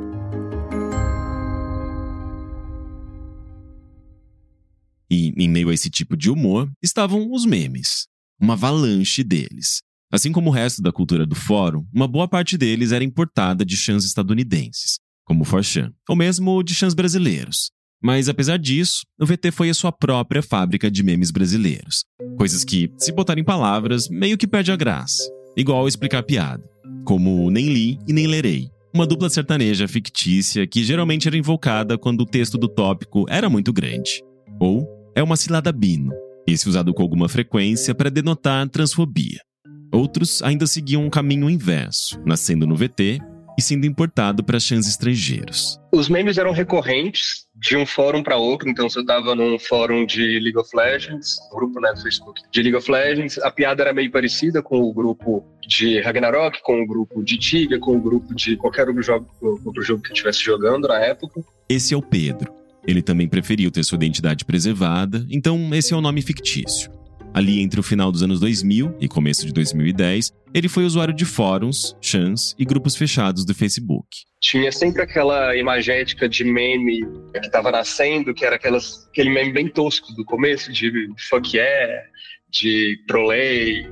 [5.10, 8.08] E, em meio a esse tipo de humor, estavam os memes.
[8.40, 9.82] Uma avalanche deles.
[10.12, 13.76] Assim como o resto da cultura do fórum, uma boa parte deles era importada de
[13.76, 17.72] chãs estadunidenses, como o Forchan, ou mesmo de chãs brasileiros.
[18.02, 22.06] Mas apesar disso, o VT foi a sua própria fábrica de memes brasileiros.
[22.38, 25.24] Coisas que, se botar em palavras, meio que perde a graça.
[25.58, 26.63] Igual explicar piada.
[27.04, 28.70] Como nem li e nem lerei.
[28.93, 33.74] Uma dupla sertaneja fictícia que geralmente era invocada quando o texto do tópico era muito
[33.74, 34.24] grande.
[34.60, 36.13] Ou é uma cilada bino,
[36.48, 39.47] esse usado com alguma frequência para denotar transfobia.
[39.91, 43.19] Outros ainda seguiam um caminho inverso, nascendo no VT
[43.58, 45.80] e sendo importado para chãs estrangeiros.
[45.91, 50.06] Os memes eram recorrentes de um fórum para outro, então se eu estava num fórum
[50.06, 53.82] de League of Legends, um grupo né, do Facebook de League of Legends, a piada
[53.82, 58.00] era meio parecida com o grupo de Ragnarok, com o grupo de Tibia, com o
[58.00, 61.41] grupo de qualquer outro jogo, outro jogo que estivesse jogando na época.
[61.67, 62.54] Esse é o Pedro.
[62.86, 66.97] Ele também preferiu ter sua identidade preservada, então esse é o nome fictício.
[67.34, 71.26] Ali entre o final dos anos 2000 e começo de 2010, ele foi usuário de
[71.26, 74.08] fóruns, chans e grupos fechados do Facebook.
[74.40, 79.68] Tinha sempre aquela imagética de meme que estava nascendo, que era aquelas, aquele meme bem
[79.68, 80.92] tosco do começo, de
[81.30, 82.04] fuck yeah,
[82.50, 83.84] de trolei,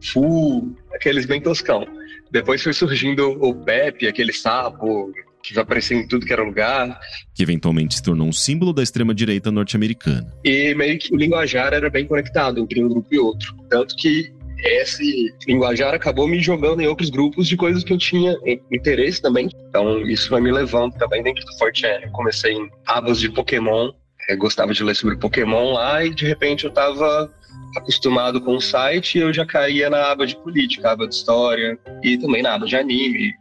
[0.00, 1.86] de full, aqueles bem toscão.
[2.30, 5.12] Depois foi surgindo o Pepe, aquele sapo,
[5.44, 6.98] que vai aparecer em tudo que era lugar.
[7.34, 10.26] Que eventualmente se tornou um símbolo da extrema-direita norte-americana.
[10.42, 13.54] E meio que o linguajar era bem conectado entre um grupo e outro.
[13.68, 18.34] Tanto que esse linguajar acabou me jogando em outros grupos de coisas que eu tinha
[18.72, 19.50] interesse também.
[19.68, 22.00] Então, isso vai me levando também dentro do Fortran.
[22.02, 23.90] Eu comecei em abas de Pokémon,
[24.28, 27.30] eu gostava de ler sobre Pokémon lá, e de repente eu estava
[27.76, 31.78] acostumado com o site e eu já caía na aba de política, aba de história,
[32.02, 33.34] e também na aba de anime,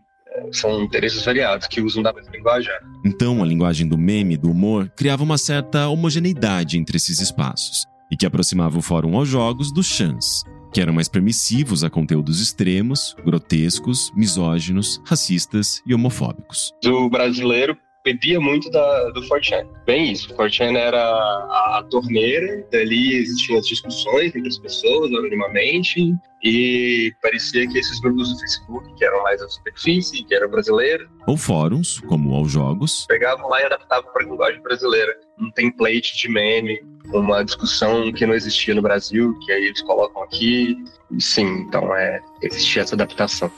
[0.52, 2.72] são interesses variados que usam da mesma linguagem.
[3.06, 8.18] Então, a linguagem do meme, do humor, criava uma certa homogeneidade entre esses espaços e
[8.18, 13.16] que aproximava o fórum aos jogos dos chans, que eram mais permissivos a conteúdos extremos,
[13.26, 16.72] grotescos, misóginos, racistas e homofóbicos.
[16.86, 19.66] O brasileiro bebia muito da, do Fortran.
[19.86, 25.12] Bem isso, o Fortran era a, a torneira, ali existiam as discussões entre as pessoas,
[25.12, 26.14] anonimamente,
[26.44, 31.08] e parecia que esses grupos do Facebook, que eram mais a superfície, que eram brasileiros...
[31.26, 33.06] Ou fóruns, como aos jogos...
[33.08, 35.16] Pegavam lá e adaptavam para a linguagem brasileira.
[35.40, 36.78] Um template de meme,
[37.14, 40.76] uma discussão que não existia no Brasil, que aí eles colocam aqui.
[41.18, 43.50] Sim, então é, existia essa adaptação.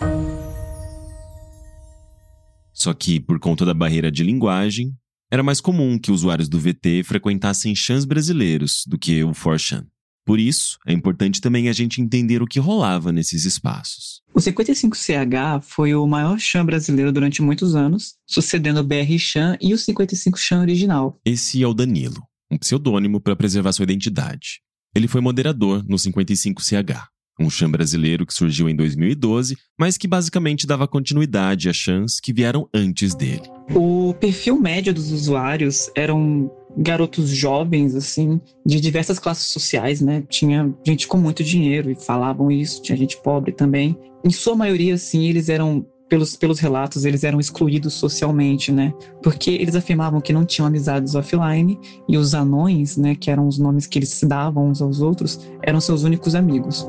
[2.75, 4.93] Só que, por conta da barreira de linguagem,
[5.31, 9.87] era mais comum que usuários do VT frequentassem chãs brasileiros do que o Forchan.
[10.25, 14.21] Por isso, é importante também a gente entender o que rolava nesses espaços.
[14.33, 19.73] O 55CH foi o maior chã brasileiro durante muitos anos, sucedendo o BR Chan e
[19.73, 21.17] o 55 Chan original.
[21.23, 24.61] Esse é o Danilo, um pseudônimo para preservar sua identidade.
[24.93, 27.03] Ele foi moderador no 55CH,
[27.39, 32.33] um chão brasileiro que surgiu em 2012, mas que basicamente dava continuidade a chãs que
[32.33, 33.43] vieram antes dele.
[33.73, 40.23] O perfil médio dos usuários eram garotos jovens, assim, de diversas classes sociais, né?
[40.29, 43.97] Tinha gente com muito dinheiro e falavam isso, tinha gente pobre também.
[44.23, 48.93] Em sua maioria, assim, eles eram pelos, pelos relatos, eles eram excluídos socialmente, né?
[49.23, 53.57] Porque eles afirmavam que não tinham amizades offline e os anões, né, que eram os
[53.57, 56.87] nomes que eles se davam uns aos outros, eram seus únicos amigos.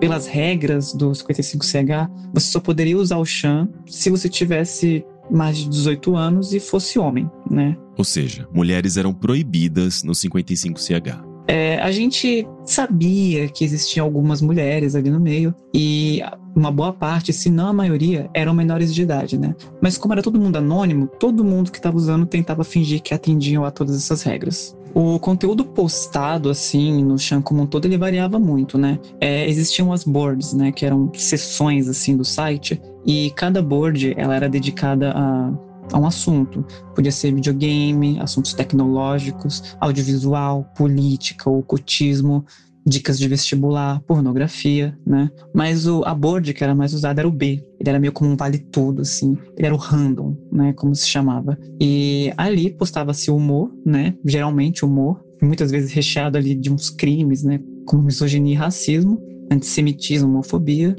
[0.00, 5.68] Pelas regras do 55CH, você só poderia usar o Chan se você tivesse mais de
[5.68, 7.76] 18 anos e fosse homem, né?
[7.96, 11.28] Ou seja, mulheres eram proibidas no 55CH.
[11.50, 16.20] É, a gente sabia que existiam algumas mulheres ali no meio e
[16.54, 19.54] uma boa parte, se não a maioria, eram menores de idade, né?
[19.80, 23.64] Mas como era todo mundo anônimo, todo mundo que estava usando tentava fingir que atendiam
[23.64, 24.76] a todas essas regras.
[25.00, 28.98] O conteúdo postado, assim, no Chan como um todo, ele variava muito, né?
[29.20, 30.72] É, existiam as boards, né?
[30.72, 32.82] Que eram sessões, assim, do site.
[33.06, 35.52] E cada board, ela era dedicada a
[35.92, 36.64] a um assunto.
[36.94, 42.44] Podia ser videogame, assuntos tecnológicos, audiovisual, política, ocultismo,
[42.88, 45.30] dicas de vestibular, pornografia, né?
[45.54, 47.62] Mas o, a board que era mais usada era o B.
[47.78, 49.36] Ele era meio como um vale tudo, assim.
[49.56, 50.72] Ele era o random, né?
[50.72, 51.58] Como se chamava.
[51.80, 54.14] E ali postava-se humor, né?
[54.24, 57.60] Geralmente humor, muitas vezes recheado ali de uns crimes, né?
[57.86, 59.20] Como misoginia e racismo,
[59.50, 60.94] antissemitismo, homofobia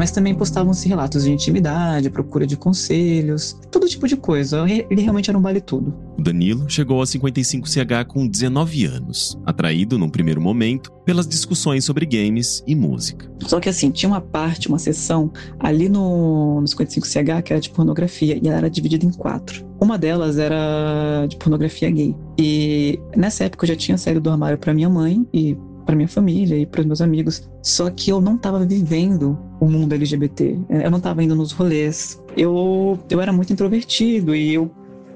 [0.00, 4.64] mas também postavam-se relatos de intimidade, procura de conselhos, todo tipo de coisa.
[4.66, 5.94] Ele realmente era um vale tudo.
[6.16, 12.06] O Danilo chegou a 55CH com 19 anos, atraído num primeiro momento pelas discussões sobre
[12.06, 13.30] games e música.
[13.40, 17.68] Só que assim, tinha uma parte, uma seção ali no, no 55CH que era de
[17.68, 19.68] pornografia e ela era dividida em quatro.
[19.78, 22.16] Uma delas era de pornografia gay.
[22.38, 26.08] E nessa época eu já tinha saído do armário para minha mãe e para minha
[26.08, 27.48] família e para os meus amigos.
[27.62, 30.58] Só que eu não estava vivendo o mundo LGBT.
[30.68, 32.22] Eu não estava indo nos rolês.
[32.36, 34.70] Eu, eu era muito introvertido e eu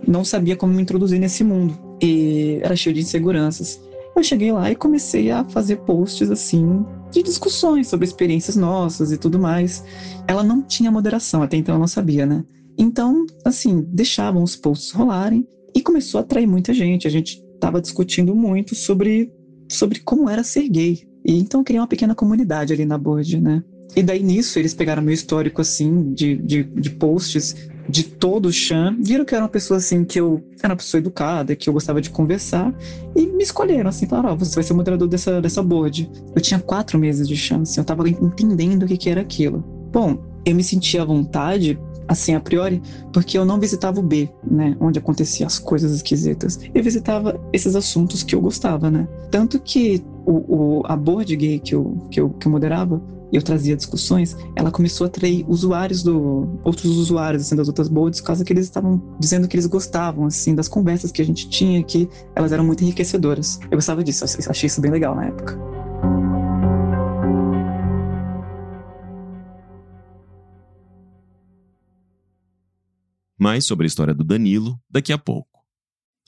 [0.06, 1.78] não sabia como me introduzir nesse mundo.
[2.02, 3.80] E era cheio de inseguranças.
[4.16, 9.18] Eu cheguei lá e comecei a fazer posts assim de discussões sobre experiências nossas e
[9.18, 9.84] tudo mais.
[10.26, 12.44] Ela não tinha moderação, até então eu não sabia, né?
[12.76, 17.06] Então, assim, deixavam os posts rolarem e começou a atrair muita gente.
[17.06, 19.32] A gente estava discutindo muito sobre
[19.68, 21.06] sobre como era ser gay.
[21.24, 23.62] E então criei uma pequena comunidade ali na board, né?
[23.96, 27.54] E daí nisso eles pegaram meu histórico assim de, de, de posts
[27.88, 30.76] de todo o Chan, viram que eu era uma pessoa assim que eu era uma
[30.76, 32.74] pessoa educada, que eu gostava de conversar
[33.14, 36.10] e me escolheram assim, falaram, ó, oh, você vai ser o moderador dessa, dessa board.
[36.34, 39.62] Eu tinha quatro meses de chance, eu tava entendendo o que, que era aquilo.
[39.92, 44.28] Bom, eu me sentia à vontade assim a priori, porque eu não visitava o B,
[44.48, 46.58] né, onde aconteciam as coisas esquisitas.
[46.74, 49.08] Eu visitava esses assuntos que eu gostava, né?
[49.30, 53.42] Tanto que o, o a board gay que eu, que eu, que eu moderava, eu
[53.42, 58.28] trazia discussões, ela começou a atrair usuários do outros usuários assim das outras boards, por
[58.28, 61.82] causa que eles estavam dizendo que eles gostavam assim das conversas que a gente tinha,
[61.82, 63.58] que elas eram muito enriquecedoras.
[63.70, 65.58] Eu gostava disso, achei isso bem legal na época.
[73.38, 75.60] Mais sobre a história do Danilo daqui a pouco.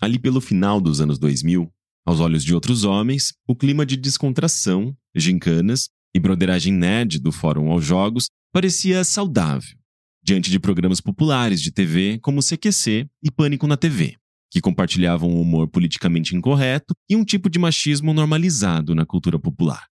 [0.00, 1.70] Ali pelo final dos anos 2000,
[2.04, 7.70] aos olhos de outros homens, o clima de descontração, gincanas e broderagem nerd do Fórum
[7.70, 9.76] aos Jogos parecia saudável,
[10.22, 14.16] diante de programas populares de TV como CQC e Pânico na TV,
[14.50, 19.86] que compartilhavam um humor politicamente incorreto e um tipo de machismo normalizado na cultura popular.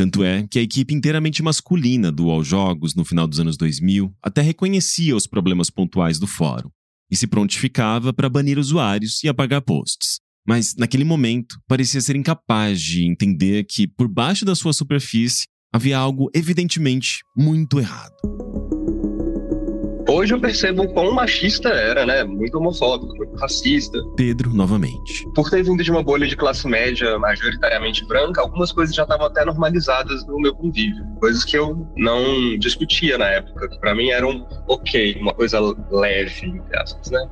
[0.00, 4.10] Tanto é que a equipe inteiramente masculina do All Jogos no final dos anos 2000
[4.22, 6.70] até reconhecia os problemas pontuais do fórum
[7.10, 10.18] e se prontificava para banir usuários e apagar posts.
[10.48, 15.98] Mas, naquele momento, parecia ser incapaz de entender que, por baixo da sua superfície, havia
[15.98, 18.16] algo evidentemente muito errado.
[20.10, 22.24] Hoje eu percebo o quão machista era, né?
[22.24, 23.96] Muito homofóbico, muito racista.
[24.16, 25.24] Pedro, novamente.
[25.36, 29.26] Por ter vindo de uma bolha de classe média majoritariamente branca, algumas coisas já estavam
[29.26, 31.04] até normalizadas no meu convívio.
[31.20, 35.60] Coisas que eu não discutia na época, que pra mim eram ok, uma coisa
[35.92, 37.24] leve, entre aspas, né?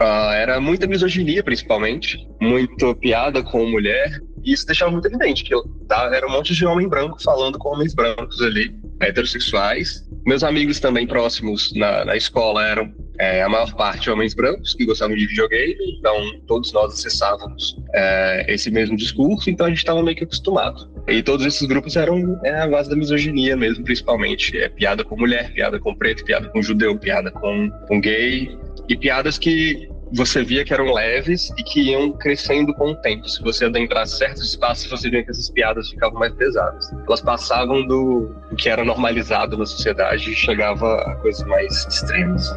[0.00, 2.16] Uh, era muita misoginia, principalmente.
[2.40, 4.20] Muito piada com mulher.
[4.44, 7.58] E isso deixava muito evidente que eu, tá, era um monte de homem branco falando
[7.58, 13.48] com homens brancos ali, heterossexuais, meus amigos também próximos na, na escola eram é, a
[13.48, 18.96] maior parte homens brancos que gostavam de videogame, então todos nós acessávamos é, esse mesmo
[18.96, 20.90] discurso, então a gente estava meio que acostumado.
[21.06, 24.56] E todos esses grupos eram é, a base da misoginia mesmo, principalmente.
[24.56, 28.56] É, piada com mulher, piada com preto, piada com judeu, piada com, com gay,
[28.88, 33.28] e piadas que você via que eram leves e que iam crescendo com o tempo.
[33.28, 36.90] Se você adentrasse certos espaços, você via que essas piadas ficavam mais pesadas.
[37.06, 42.50] Elas passavam do que era normalizado na sociedade e chegava a coisas mais extremas.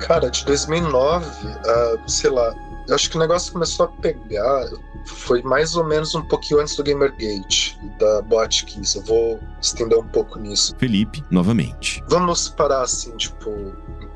[0.00, 2.54] Cara, de 2009, uh, sei lá,
[2.88, 4.66] eu acho que o negócio começou a pegar
[5.06, 8.96] foi mais ou menos um pouquinho antes do Gamergate, da Botkiss.
[8.96, 10.74] Eu vou estender um pouco nisso.
[10.78, 12.02] Felipe, novamente.
[12.08, 13.50] Vamos parar assim, tipo,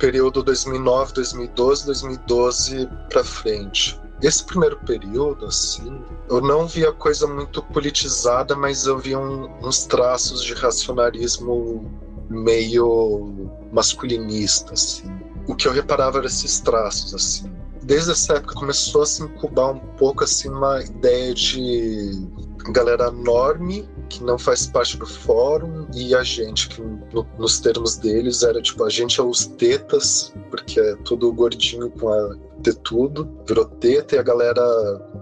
[0.01, 4.01] período 2009, 2012, 2012 para frente.
[4.23, 9.87] Esse primeiro período, assim, eu não via coisa muito politizada, mas eu via um, uns
[9.87, 11.89] traços de racionalismo
[12.29, 15.09] meio masculinista, assim.
[15.47, 19.73] O que eu reparava eram esses traços, assim desde essa época começou a se incubar
[19.73, 22.13] um pouco assim uma ideia de
[22.73, 27.97] galera norme que não faz parte do fórum e a gente que no, nos termos
[27.97, 32.75] deles era tipo a gente é os tetas porque é tudo gordinho com a ter
[32.77, 34.63] tudo virou teta e a galera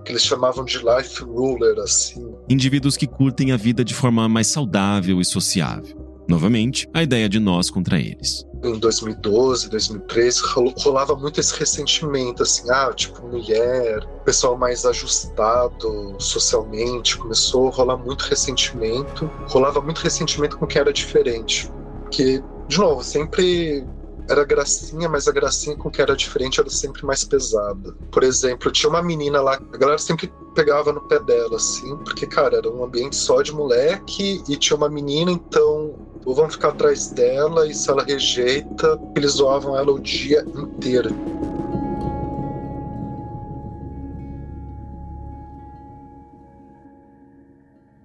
[0.04, 2.34] que eles chamavam de life ruler assim.
[2.48, 5.97] Indivíduos que curtem a vida de forma mais saudável e sociável
[6.28, 10.40] novamente a ideia de nós contra eles em 2012, 2013,
[10.78, 17.96] rolava muito esse ressentimento, assim, ah, tipo, mulher, pessoal mais ajustado socialmente, começou a rolar
[17.96, 21.70] muito ressentimento, rolava muito ressentimento com quem era diferente.
[22.10, 23.86] Que, de novo, sempre
[24.28, 27.94] era gracinha, mas a gracinha com que era diferente era sempre mais pesada.
[28.12, 32.26] Por exemplo, tinha uma menina lá, a galera sempre pegava no pé dela, assim, porque,
[32.26, 36.68] cara, era um ambiente só de moleque e tinha uma menina, então ou vão ficar
[36.68, 41.08] atrás dela e se ela rejeita, eles zoavam ela o dia inteiro.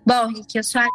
[0.05, 0.87] Bom, Rick, eu sou a...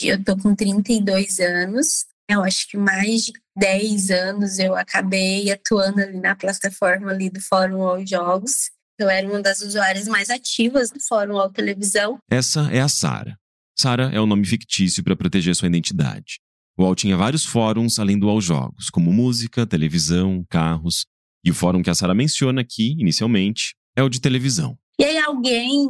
[0.00, 2.06] Eu tô com 32 anos.
[2.28, 7.40] Eu acho que mais de 10 anos eu acabei atuando ali na plataforma ali do
[7.40, 8.70] Fórum All Jogos.
[8.98, 12.18] Eu era uma das usuárias mais ativas do Fórum All Televisão.
[12.30, 13.38] Essa é a Sara.
[13.78, 16.40] Sara é o um nome fictício para proteger sua identidade.
[16.76, 21.06] O UOL tinha vários fóruns além do UOL Jogos, como música, televisão, carros.
[21.44, 24.76] E o fórum que a Sara menciona aqui, inicialmente, é o de televisão.
[24.98, 25.86] E aí alguém,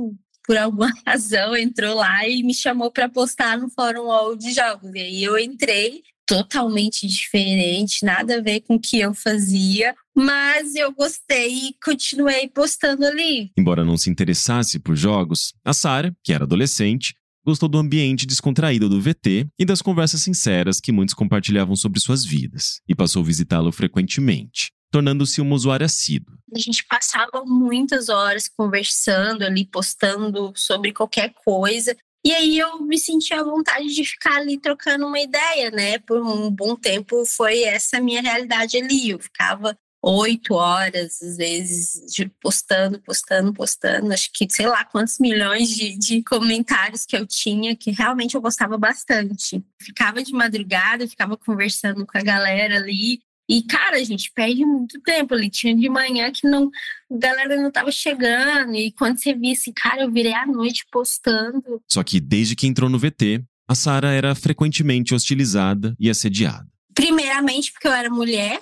[0.46, 4.92] por alguma razão, entrou lá e me chamou para postar no fórum UOL de jogos.
[4.94, 10.74] E aí eu entrei totalmente diferente, nada a ver com o que eu fazia, mas
[10.74, 13.52] eu gostei e continuei postando ali.
[13.56, 17.14] Embora não se interessasse por jogos, a Sara, que era adolescente,
[17.44, 22.24] gostou do ambiente descontraído do VT e das conversas sinceras que muitos compartilhavam sobre suas
[22.24, 26.36] vidas, e passou a visitá-lo frequentemente, tornando-se uma usuária assídua.
[26.52, 31.96] A gente passava muitas horas conversando ali, postando sobre qualquer coisa.
[32.26, 36.00] E aí eu me senti à vontade de ficar ali trocando uma ideia, né?
[36.00, 39.10] Por um bom tempo foi essa minha realidade ali.
[39.10, 42.02] Eu ficava oito horas, às vezes,
[42.42, 44.12] postando, postando, postando.
[44.12, 48.40] Acho que sei lá quantos milhões de, de comentários que eu tinha, que realmente eu
[48.40, 49.64] gostava bastante.
[49.80, 53.20] Ficava de madrugada, ficava conversando com a galera ali.
[53.48, 55.48] E, cara, a gente perde muito tempo ali.
[55.48, 56.70] Tinha de manhã que não,
[57.10, 58.74] a galera não tava chegando.
[58.74, 61.80] E quando você via cara, eu virei à noite postando.
[61.88, 66.66] Só que desde que entrou no VT, a Sara era frequentemente hostilizada e assediada.
[66.94, 68.60] Primeiramente porque eu era mulher.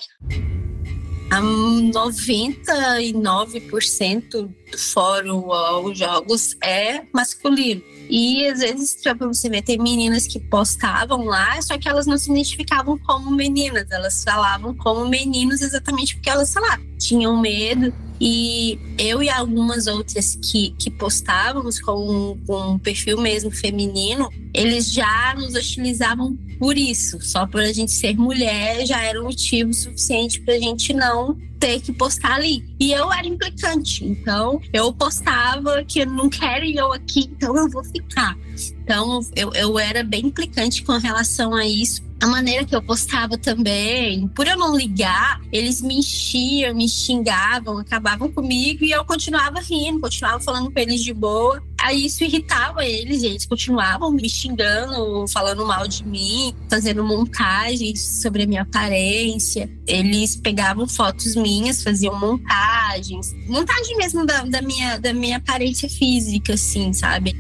[1.30, 7.82] 99% do fórum ou jogos é masculino.
[8.08, 12.18] E às vezes, pra você ver, tem meninas que postavam lá, só que elas não
[12.18, 17.92] se identificavam como meninas, elas falavam como meninos exatamente porque elas, sei lá, tinham medo.
[18.20, 24.92] E eu e algumas outras que, que postávamos com, com um perfil mesmo feminino, eles
[24.92, 27.20] já nos hostilizavam por isso.
[27.20, 31.80] Só por a gente ser mulher já era motivo suficiente para a gente não ter
[31.80, 32.64] que postar ali.
[32.78, 37.68] E eu era implicante, então eu postava que eu não quero eu aqui, então eu
[37.68, 38.36] vou ficar.
[38.82, 43.36] Então eu, eu era bem implicante com relação a isso a maneira que eu postava
[43.36, 49.60] também, por eu não ligar, eles me enchiam, me xingavam, acabavam comigo e eu continuava
[49.60, 51.62] rindo, continuava falando com eles de boa.
[51.78, 58.00] Aí isso irritava eles, e eles continuavam me xingando, falando mal de mim, fazendo montagens
[58.22, 59.70] sobre a minha aparência.
[59.86, 66.54] Eles pegavam fotos minhas, faziam montagens, montagem mesmo da, da minha, da minha aparência física,
[66.54, 67.36] assim, sabe?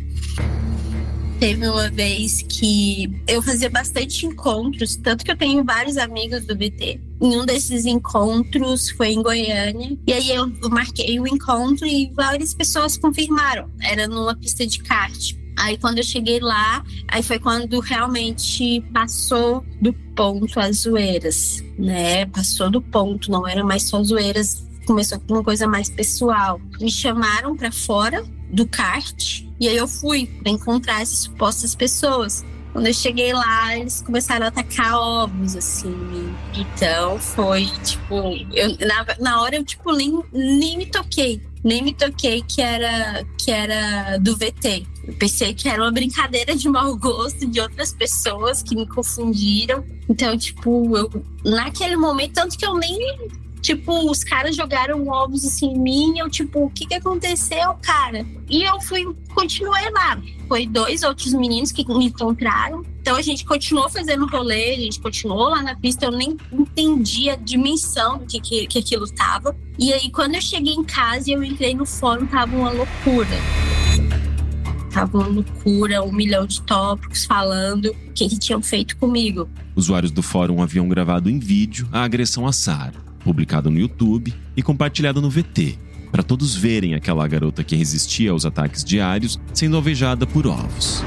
[1.44, 6.54] Teve uma vez que eu fazia bastante encontros, tanto que eu tenho vários amigos do
[6.54, 6.98] VT.
[7.20, 9.94] Em um desses encontros foi em Goiânia.
[10.06, 13.68] E aí eu marquei o encontro e várias pessoas confirmaram.
[13.82, 15.34] Era numa pista de kart.
[15.58, 22.24] Aí quando eu cheguei lá, aí foi quando realmente passou do ponto as zoeiras, né?
[22.24, 26.58] Passou do ponto, não era mais só zoeiras, começou com uma coisa mais pessoal.
[26.80, 32.44] Me chamaram para fora do kart e aí eu fui para encontrar essas supostas pessoas.
[32.70, 36.34] Quando eu cheguei lá, eles começaram a atacar ovos, assim.
[36.54, 38.14] Então foi, tipo,
[38.52, 41.40] eu, na, na hora eu, tipo, nem, nem me toquei.
[41.64, 44.86] Nem me toquei que era, que era do VT.
[45.04, 49.82] Eu pensei que era uma brincadeira de mau gosto de outras pessoas que me confundiram.
[50.10, 52.98] Então, tipo, eu, naquele momento, tanto que eu nem
[53.64, 56.18] Tipo, os caras jogaram ovos assim em mim.
[56.18, 58.26] Eu, tipo, o que que aconteceu, cara?
[58.46, 60.20] E eu fui, continuei lá.
[60.46, 62.82] Foi dois outros meninos que me encontraram.
[63.00, 66.04] Então a gente continuou fazendo rolê, a gente continuou lá na pista.
[66.04, 69.56] Eu nem entendi a dimensão do que, que, que aquilo tava.
[69.78, 73.38] E aí, quando eu cheguei em casa e eu entrei no fórum, tava uma loucura
[74.92, 79.48] tava uma loucura, um milhão de tópicos falando o que, que tinham feito comigo.
[79.74, 84.62] Usuários do fórum haviam gravado em vídeo a agressão a Sara publicado no YouTube e
[84.62, 85.78] compartilhado no VT,
[86.12, 91.02] para todos verem aquela garota que resistia aos ataques diários sendo alvejada por ovos.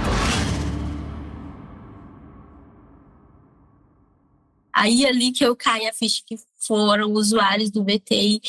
[4.73, 8.39] Aí ali que eu caí a ficha que foram usuários do VTI.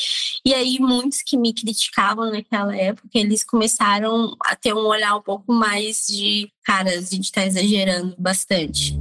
[0.45, 5.21] E aí muitos que me criticavam naquela época, eles começaram a ter um olhar um
[5.21, 8.95] pouco mais de, cara, a gente tá exagerando bastante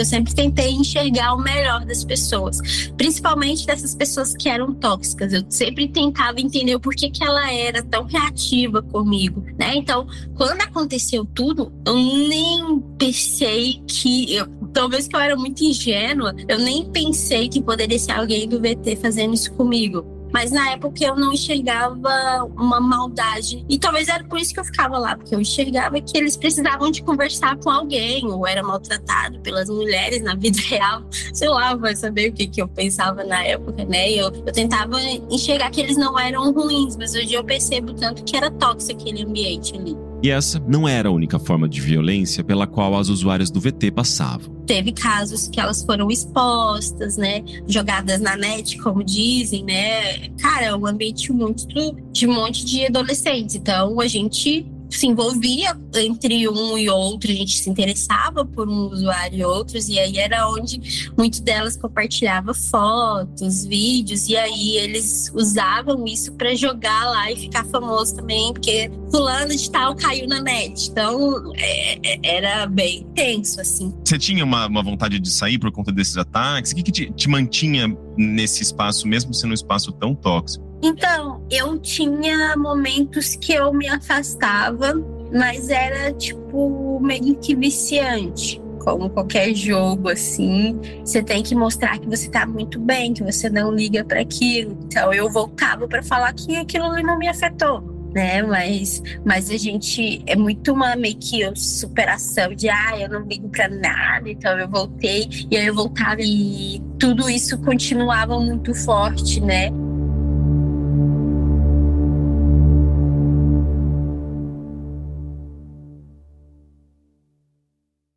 [0.00, 2.58] eu sempre tentei enxergar o melhor das pessoas,
[2.96, 5.32] principalmente dessas pessoas que eram tóxicas.
[5.32, 9.76] Eu sempre tentava entender o porquê que ela era tão reativa comigo, né?
[9.76, 16.34] Então, quando aconteceu tudo, eu nem pensei que eu, talvez que eu era muito ingênua,
[16.48, 20.15] eu nem pensei que poderia ser alguém do VT fazendo isso comigo.
[20.36, 23.64] Mas na época eu não enxergava uma maldade.
[23.70, 26.90] E talvez era por isso que eu ficava lá, porque eu enxergava que eles precisavam
[26.90, 31.02] de conversar com alguém, ou era maltratado pelas mulheres na vida real.
[31.32, 34.10] Sei lá, vai saber o que, que eu pensava na época, né?
[34.10, 38.36] Eu, eu tentava enxergar que eles não eram ruins, mas hoje eu percebo tanto que
[38.36, 39.96] era tóxico aquele ambiente ali.
[40.26, 43.92] E essa não era a única forma de violência pela qual as usuárias do VT
[43.92, 44.52] passavam.
[44.66, 47.44] Teve casos que elas foram expostas, né?
[47.68, 50.28] Jogadas na net, como dizem, né?
[50.30, 53.54] Cara, é um ambiente muito de um monte de adolescentes.
[53.54, 58.88] Então a gente se envolvia entre um e outro, a gente se interessava por um
[58.88, 65.30] usuário e outros, e aí era onde muitas delas compartilhava fotos, vídeos, e aí eles
[65.34, 70.40] usavam isso para jogar lá e ficar famoso também, porque fulano de tal caiu na
[70.40, 70.88] net.
[70.90, 73.94] Então é, é, era bem intenso, assim.
[74.04, 76.72] Você tinha uma, uma, vontade de sair por conta desses ataques?
[76.72, 80.64] O que, que te, te mantinha nesse espaço, mesmo sendo um espaço tão tóxico?
[80.82, 84.94] Então, eu tinha momentos que eu me afastava,
[85.32, 88.60] mas era tipo meio que viciante.
[88.80, 93.50] Como qualquer jogo, assim, você tem que mostrar que você tá muito bem, que você
[93.50, 94.78] não liga para aquilo.
[94.84, 98.42] Então, eu voltava para falar que aquilo não me afetou né?
[98.42, 103.46] Mas, mas a gente é muito uma meio que superação de ah, eu não ligo
[103.50, 109.38] pra nada, então eu voltei, e aí eu voltava e tudo isso continuava muito forte,
[109.38, 109.70] né?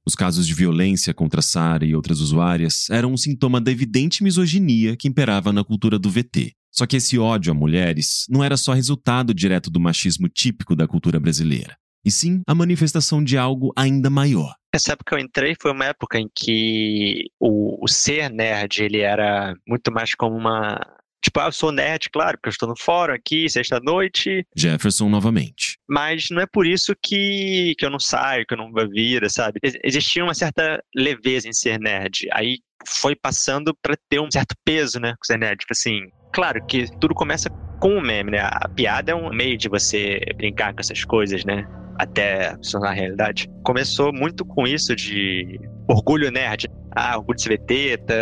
[0.10, 4.98] Os casos de violência contra Sara e outras usuárias eram um sintoma da evidente misoginia
[4.98, 6.54] que imperava na cultura do VT.
[6.72, 10.88] Só que esse ódio a mulheres não era só resultado direto do machismo típico da
[10.88, 14.56] cultura brasileira, e sim a manifestação de algo ainda maior.
[14.74, 19.02] Essa época que eu entrei foi uma época em que o, o ser nerd ele
[19.02, 20.82] era muito mais como uma
[21.22, 24.46] Tipo, ah, eu sou nerd, claro, porque eu estou no fórum aqui, sexta-noite.
[24.56, 25.78] Jefferson novamente.
[25.88, 29.30] Mas não é por isso que, que eu não saio, que eu não vou vir,
[29.30, 29.60] sabe?
[29.84, 32.28] Existia uma certa leveza em ser nerd.
[32.32, 35.60] Aí foi passando para ter um certo peso, né, com ser nerd.
[35.60, 36.00] Tipo assim,
[36.32, 37.50] claro que tudo começa
[37.80, 38.40] com o meme, né?
[38.42, 41.66] A piada é um meio de você brincar com essas coisas, né?
[41.98, 43.50] Até se tornar realidade.
[43.64, 45.60] Começou muito com isso de
[45.90, 46.70] orgulho nerd.
[46.92, 48.16] Ah, orgulho de ser teta,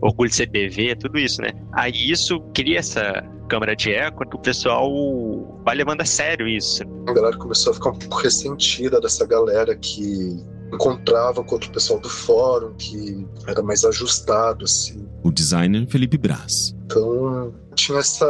[0.00, 1.50] orgulho de ser BV, tudo isso, né?
[1.72, 4.90] Aí isso cria essa câmara de eco que o pessoal
[5.64, 6.82] vai levando a sério isso.
[7.06, 12.00] A galera começou a ficar um pouco ressentida dessa galera que encontrava com outro pessoal
[12.00, 15.06] do fórum, que era mais ajustado, assim.
[15.22, 16.74] O designer Felipe Braz.
[16.86, 18.26] Então, tinha essa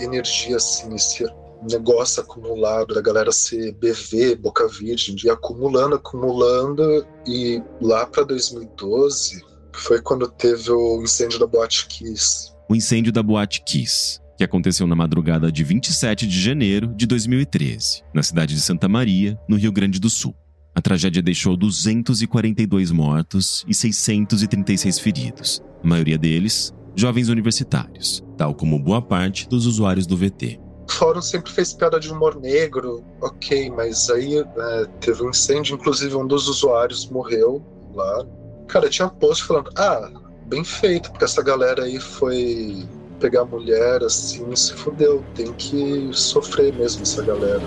[0.00, 1.24] energia, assim, esse
[1.68, 9.42] negócio acumulado da galera ser BV, boca virgem, de acumulando, acumulando, e lá para 2012
[9.72, 12.52] foi quando teve o incêndio da Boate Kiss.
[12.68, 18.02] O incêndio da Boate Kiss, que aconteceu na madrugada de 27 de janeiro de 2013,
[18.14, 20.34] na cidade de Santa Maria, no Rio Grande do Sul.
[20.74, 28.78] A tragédia deixou 242 mortos e 636 feridos, a maioria deles jovens universitários, tal como
[28.78, 30.60] boa parte dos usuários do VT.
[30.92, 36.14] Fórum sempre fez piada de humor negro, ok, mas aí é, teve um incêndio, inclusive
[36.16, 37.62] um dos usuários morreu
[37.94, 38.26] lá.
[38.68, 40.10] Cara, tinha post falando, ah,
[40.46, 42.86] bem feito, porque essa galera aí foi
[43.20, 47.62] pegar mulher assim, se fudeu, tem que sofrer mesmo essa galera.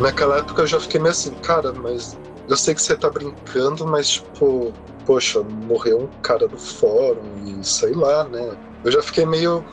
[0.00, 2.16] Naquela época eu já fiquei meio assim, cara, mas
[2.48, 4.72] eu sei que você tá brincando, mas tipo,
[5.06, 8.56] poxa, morreu um cara do fórum e sei lá, né?
[8.84, 9.64] Eu já fiquei meio.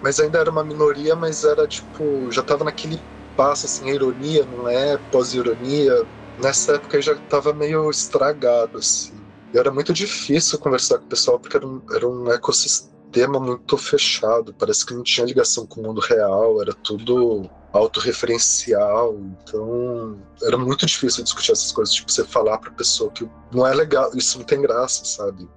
[0.00, 3.02] Mas ainda era uma minoria, mas era tipo, já tava naquele
[3.36, 4.98] passo assim, a ironia, não é?
[5.10, 5.92] Pós-ironia.
[6.36, 9.28] Nessa época já tava meio estragado, assim.
[9.52, 13.76] E era muito difícil conversar com o pessoal porque era um, era um ecossistema muito
[13.78, 14.54] fechado.
[14.54, 19.16] Parece que não tinha ligação com o mundo real, era tudo autorreferencial.
[19.18, 21.94] Então, era muito difícil discutir essas coisas.
[21.94, 25.48] Tipo, você falar pra pessoa que não é legal, isso não tem graça, sabe?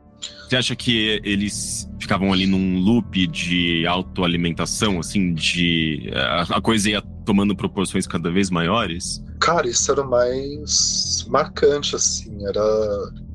[0.48, 6.12] Você acha que eles ficavam ali num loop de autoalimentação, assim, de.
[6.14, 9.24] A coisa ia tomando proporções cada vez maiores?
[9.40, 12.46] Cara, isso era mais marcante, assim.
[12.46, 12.62] Era.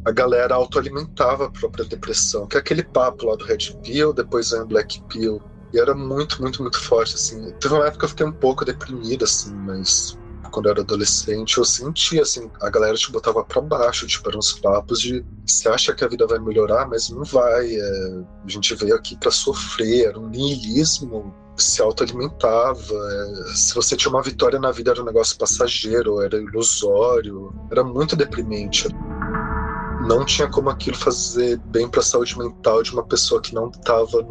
[0.05, 4.51] A galera autoalimentava a própria depressão, que é aquele papo lá do Red Pill, depois
[4.51, 5.43] vem o Black Pill.
[5.73, 7.53] E era muito, muito, muito forte, assim.
[7.61, 10.17] Teve uma época que eu fiquei um pouco deprimida, assim, mas
[10.57, 14.39] quando eu era adolescente, eu sentia, assim, a galera te botava para baixo, tipo, eram
[14.39, 17.77] uns papos de você acha que a vida vai melhorar, mas não vai.
[17.77, 22.81] É, a gente veio aqui para sofrer, era um niilismo, se autoalimentava.
[22.81, 27.85] É, se você tinha uma vitória na vida, era um negócio passageiro, era ilusório, era
[27.85, 28.89] muito deprimente.
[30.09, 33.69] Não tinha como aquilo fazer bem para a saúde mental de uma pessoa que não
[33.69, 34.25] estava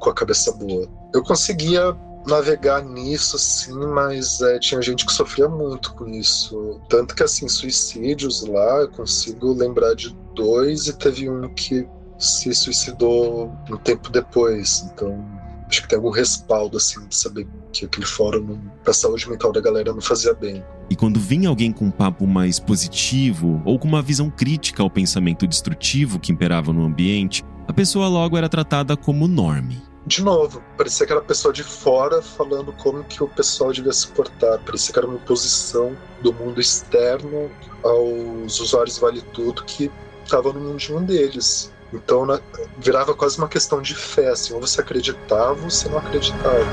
[0.00, 0.88] com a cabeça boa.
[1.12, 1.94] Eu conseguia
[2.26, 6.80] navegar nisso, sim, mas é, tinha gente que sofria muito com isso.
[6.88, 11.86] Tanto que, assim, suicídios lá, eu consigo lembrar de dois e teve um que
[12.18, 14.88] se suicidou um tempo depois.
[14.92, 15.24] Então,
[15.68, 19.52] acho que tem algum respaldo, assim, de saber que aquele fórum para a saúde mental
[19.52, 20.62] da galera não fazia bem.
[20.90, 24.90] E quando vinha alguém com um papo mais positivo ou com uma visão crítica ao
[24.90, 30.62] pensamento destrutivo que imperava no ambiente, a pessoa logo era tratada como norme de novo,
[30.76, 34.58] parecia que era pessoa de fora falando como que o pessoal devia se portar.
[34.60, 37.50] Parecia que era uma imposição do mundo externo
[37.84, 39.92] aos usuários Vale Tudo que
[40.24, 41.70] estavam no mundinho deles.
[41.92, 42.40] Então né,
[42.78, 46.64] virava quase uma questão de fé, assim, ou você acreditava ou você não acreditava.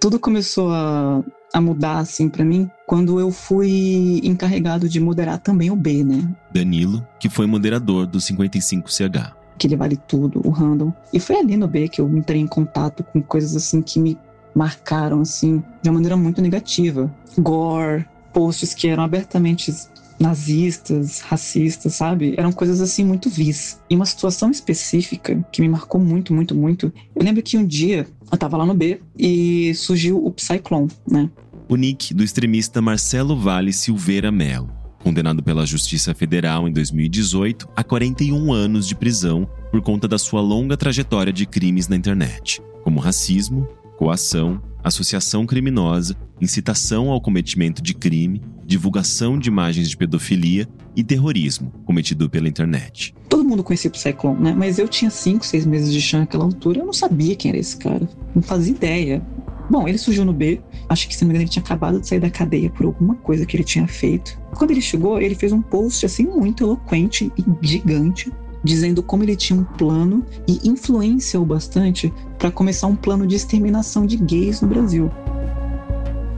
[0.00, 1.22] Tudo começou a
[1.54, 6.28] a mudar assim para mim quando eu fui encarregado de moderar também o B, né?
[6.52, 9.32] Danilo, que foi moderador do 55CH.
[9.56, 10.92] Que ele vale tudo, o random.
[11.12, 14.18] E foi ali no B que eu entrei em contato com coisas assim que me
[14.52, 17.08] marcaram assim de uma maneira muito negativa.
[17.38, 19.72] Gore, posts que eram abertamente
[20.18, 22.34] nazistas, racistas, sabe?
[22.36, 23.80] Eram coisas assim muito vis.
[23.88, 26.92] E uma situação específica que me marcou muito, muito, muito.
[27.14, 31.30] Eu lembro que um dia eu tava lá no B e surgiu o Psyclone, né?
[31.68, 34.70] O nick do extremista Marcelo Vale Silveira Melo,
[35.02, 40.40] condenado pela Justiça Federal em 2018 a 41 anos de prisão por conta da sua
[40.40, 47.94] longa trajetória de crimes na internet, como racismo, coação, associação criminosa, incitação ao cometimento de
[47.94, 53.14] crime, divulgação de imagens de pedofilia e terrorismo cometido pela internet.
[53.28, 54.54] Todo mundo conhecia o Psyclone, né?
[54.56, 57.58] Mas eu tinha 5, 6 meses de chão naquela altura, eu não sabia quem era
[57.58, 58.08] esse cara.
[58.34, 59.22] Não fazia ideia.
[59.68, 60.60] Bom, ele surgiu no B.
[60.88, 63.14] Acho que, se não me engano, ele tinha acabado de sair da cadeia por alguma
[63.14, 64.38] coisa que ele tinha feito.
[64.54, 69.36] Quando ele chegou, ele fez um post assim muito eloquente e gigante, dizendo como ele
[69.36, 74.60] tinha um plano e influência o bastante para começar um plano de exterminação de gays
[74.60, 75.10] no Brasil.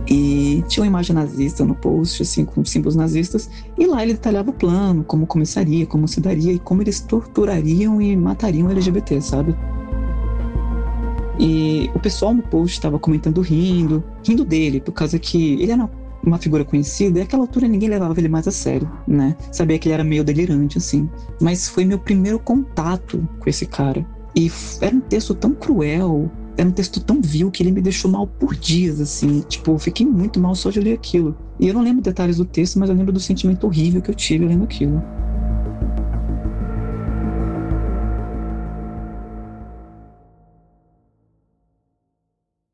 [0.09, 4.51] E tinha uma imagem nazista no post, assim, com símbolos nazistas, e lá ele detalhava
[4.51, 9.57] o plano, como começaria, como se daria e como eles torturariam e matariam LGBT, sabe?
[11.39, 15.89] E o pessoal no post estava comentando rindo, rindo dele, por causa que ele era
[16.25, 19.37] uma figura conhecida, e àquela altura ninguém levava ele mais a sério, né?
[19.53, 21.09] Sabia que ele era meio delirante, assim.
[21.41, 24.05] Mas foi meu primeiro contato com esse cara.
[24.35, 28.11] E era um texto tão cruel, era um texto tão vil que ele me deixou
[28.11, 29.45] mal por dias, assim.
[29.49, 31.37] Tipo, eu fiquei muito mal só de ler aquilo.
[31.61, 34.15] E eu não lembro detalhes do texto, mas eu lembro do sentimento horrível que eu
[34.15, 35.03] tive lendo aquilo.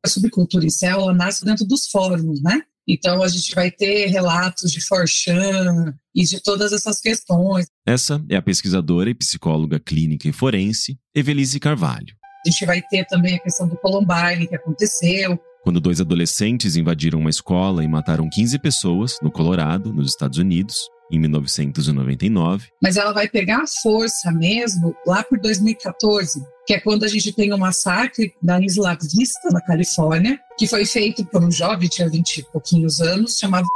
[0.05, 2.63] A subcultura incel nasce dentro dos fóruns, né?
[2.87, 7.67] Então a gente vai ter relatos de Forchan e de todas essas questões.
[7.87, 12.15] Essa é a pesquisadora e psicóloga clínica e forense Evelise Carvalho.
[12.45, 15.39] A gente vai ter também a questão do Columbine que aconteceu.
[15.63, 20.89] Quando dois adolescentes invadiram uma escola e mataram 15 pessoas no Colorado, nos Estados Unidos,
[21.13, 22.67] em 1999.
[22.83, 27.53] Mas ela vai pegar força mesmo lá por 2014, que é quando a gente tem
[27.53, 32.39] um massacre na Isla Vista, na Califórnia, que foi feito por um jovem, tinha 20
[32.39, 33.67] e pouquinhos anos, chamado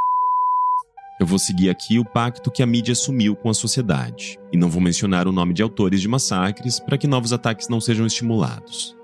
[1.18, 4.68] eu vou seguir aqui o pacto que a mídia assumiu com a sociedade, e não
[4.68, 8.94] vou mencionar o nome de autores de massacres para que novos ataques não sejam estimulados.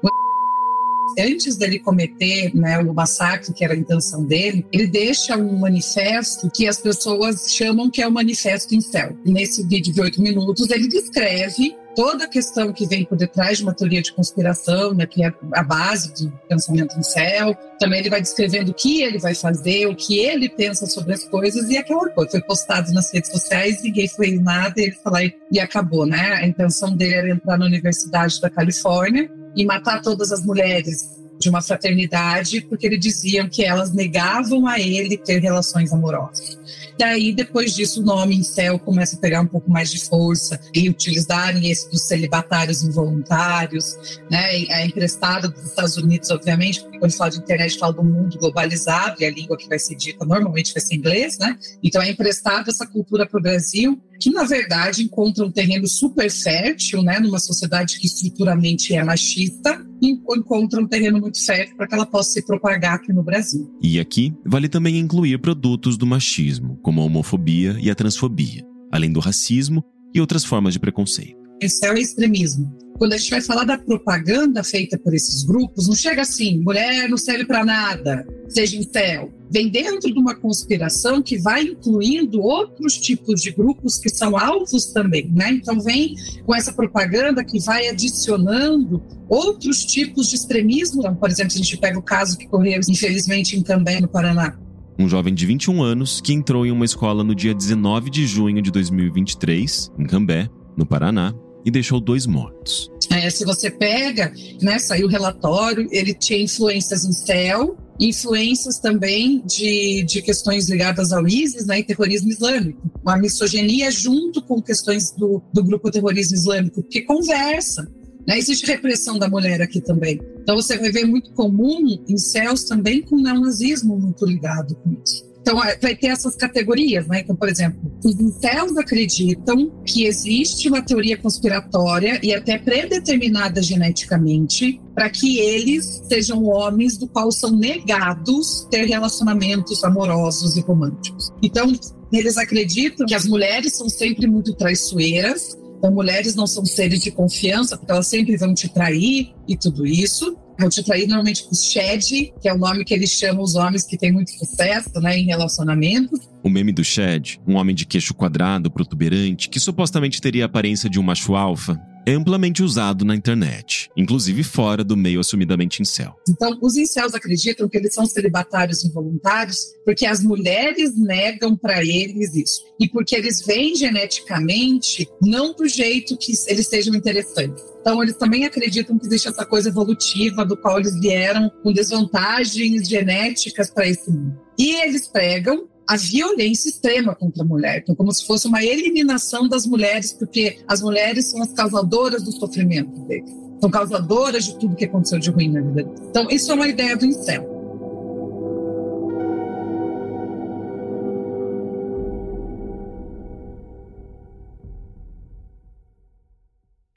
[1.19, 6.51] Antes dele cometer né, o massacre, que era a intenção dele, ele deixa um manifesto
[6.51, 9.17] que as pessoas chamam que é o Manifesto Incel.
[9.25, 13.65] Nesse vídeo de oito minutos, ele descreve toda a questão que vem por detrás de
[13.65, 17.57] uma teoria de conspiração, né, que é a base do pensamento em céu.
[17.79, 21.25] Também ele vai descrevendo o que ele vai fazer, o que ele pensa sobre as
[21.25, 22.31] coisas e aquela coisa.
[22.31, 25.21] Foi postado nas redes sociais, ninguém fez nada, ele falou
[25.51, 26.35] e acabou, né?
[26.35, 31.51] A intenção dele era entrar na Universidade da Califórnia e matar todas as mulheres de
[31.51, 36.57] uma fraternidade, porque eles diziam que elas negavam a ele ter relações amorosas.
[37.03, 40.61] Daí, depois disso, o nome em céu começa a pegar um pouco mais de força
[40.73, 44.63] e utilizarem esse dos celibatários involuntários, né?
[44.67, 49.17] É emprestado dos Estados Unidos, obviamente, porque quando fala de internet, fala do mundo globalizado
[49.21, 51.59] e a língua que vai ser dita normalmente vai ser inglês, né?
[51.83, 56.31] Então, é emprestado essa cultura para o Brasil que na verdade encontra um terreno super
[56.31, 61.89] fértil, né, numa sociedade que estruturalmente é machista, e encontra um terreno muito fértil para
[61.89, 63.69] que ela possa se propagar aqui no Brasil.
[63.83, 69.13] E aqui vale também incluir produtos do machismo, como a homofobia e a transfobia, além
[69.13, 69.83] do racismo
[70.15, 71.42] e outras formas de preconceito.
[71.63, 72.69] Esse é o extremismo.
[72.99, 77.09] Quando a gente vai falar da propaganda feita por esses grupos, não chega assim, mulher
[77.09, 79.33] não serve para nada, seja em céu.
[79.51, 84.87] Vem dentro de uma conspiração que vai incluindo outros tipos de grupos que são alvos
[84.87, 85.53] também, né?
[85.53, 91.01] Então vem com essa propaganda que vai adicionando outros tipos de extremismo.
[91.01, 94.59] Então, por exemplo, a gente pega o caso que ocorreu, infelizmente, em Cambé, no Paraná,
[94.99, 98.63] um jovem de 21 anos que entrou em uma escola no dia 19 de junho
[98.63, 101.35] de 2023, em Cambé, no Paraná,
[101.65, 102.91] e deixou dois mortos.
[103.11, 109.43] É, se você pega, né, saiu o relatório, ele tinha influências em céu, influências também
[109.45, 112.91] de, de questões ligadas ao ISIS né, e terrorismo islâmico.
[113.05, 117.87] A misoginia junto com questões do, do grupo terrorismo islâmico, que conversa.
[118.27, 118.39] Né?
[118.39, 120.21] Existe repressão da mulher aqui também.
[120.43, 125.32] Então você vai ver muito comum em céus também com neonazismo muito ligado com isso.
[125.43, 127.21] Então, é, vai ter essas categorias, né?
[127.21, 134.81] Então, por exemplo, os incels acreditam que existe uma teoria conspiratória e até predeterminada geneticamente
[134.95, 141.33] para que eles sejam homens do qual são negados ter relacionamentos amorosos e românticos.
[141.43, 141.73] Então,
[142.13, 147.11] eles acreditam que as mulheres são sempre muito traiçoeiras, então mulheres não são seres de
[147.11, 151.55] confiança, porque elas sempre vão te trair e tudo isso vão te trair normalmente com
[151.55, 155.19] Shed, que é o nome que eles chamam os homens que têm muito sucesso né,
[155.19, 156.32] em relacionamentos.
[156.45, 160.91] O meme do Shed, um homem de queixo quadrado, protuberante, que supostamente teria a aparência
[160.91, 166.17] de um macho alfa, é amplamente usado na internet, inclusive fora do meio assumidamente incel.
[166.29, 172.35] Então, os incels acreditam que eles são celibatários involuntários porque as mulheres negam para eles
[172.35, 172.63] isso.
[172.81, 177.63] E porque eles vêm geneticamente não do jeito que eles sejam interessantes.
[177.81, 182.89] Então, eles também acreditam que existe essa coisa evolutiva do qual eles vieram com desvantagens
[182.89, 184.41] genéticas para esse mundo.
[184.59, 187.81] E eles pregam a violência extrema contra a mulher.
[187.83, 192.33] Então, como se fosse uma eliminação das mulheres, porque as mulheres são as causadoras do
[192.33, 193.31] sofrimento deles.
[193.61, 196.01] São causadoras de tudo que aconteceu de ruim na vida deles.
[196.09, 197.47] Então, isso é uma ideia do incel.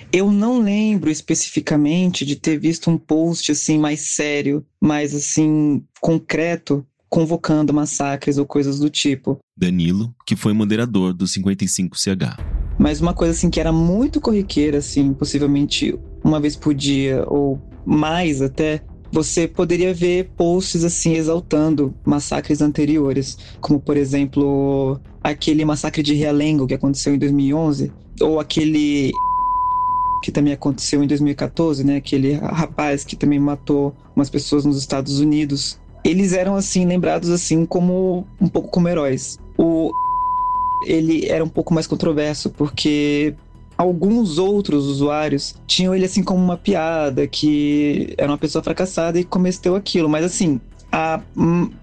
[0.10, 6.88] Eu não lembro especificamente de ter visto um post assim mais sério, mais assim concreto
[7.10, 9.38] convocando massacres ou coisas do tipo.
[9.58, 12.38] Danilo, que foi moderador do 55CH.
[12.78, 17.62] Mas uma coisa assim que era muito corriqueira, assim, possivelmente uma vez por dia ou
[17.86, 18.82] mais até,
[19.12, 26.68] você poderia ver posts assim exaltando massacres anteriores, como por exemplo aquele massacre de Realengo
[26.68, 29.12] que aconteceu em 2011, ou aquele
[30.24, 31.98] que também aconteceu em 2014, né?
[31.98, 37.66] Aquele rapaz que também matou umas pessoas nos Estados Unidos eles eram assim lembrados assim
[37.66, 39.40] como um pouco como heróis.
[39.58, 39.92] O
[40.86, 43.34] ele era um pouco mais controverso porque
[43.76, 49.24] alguns outros usuários tinham ele assim como uma piada que era uma pessoa fracassada e
[49.24, 51.20] cometeu aquilo, mas assim, a,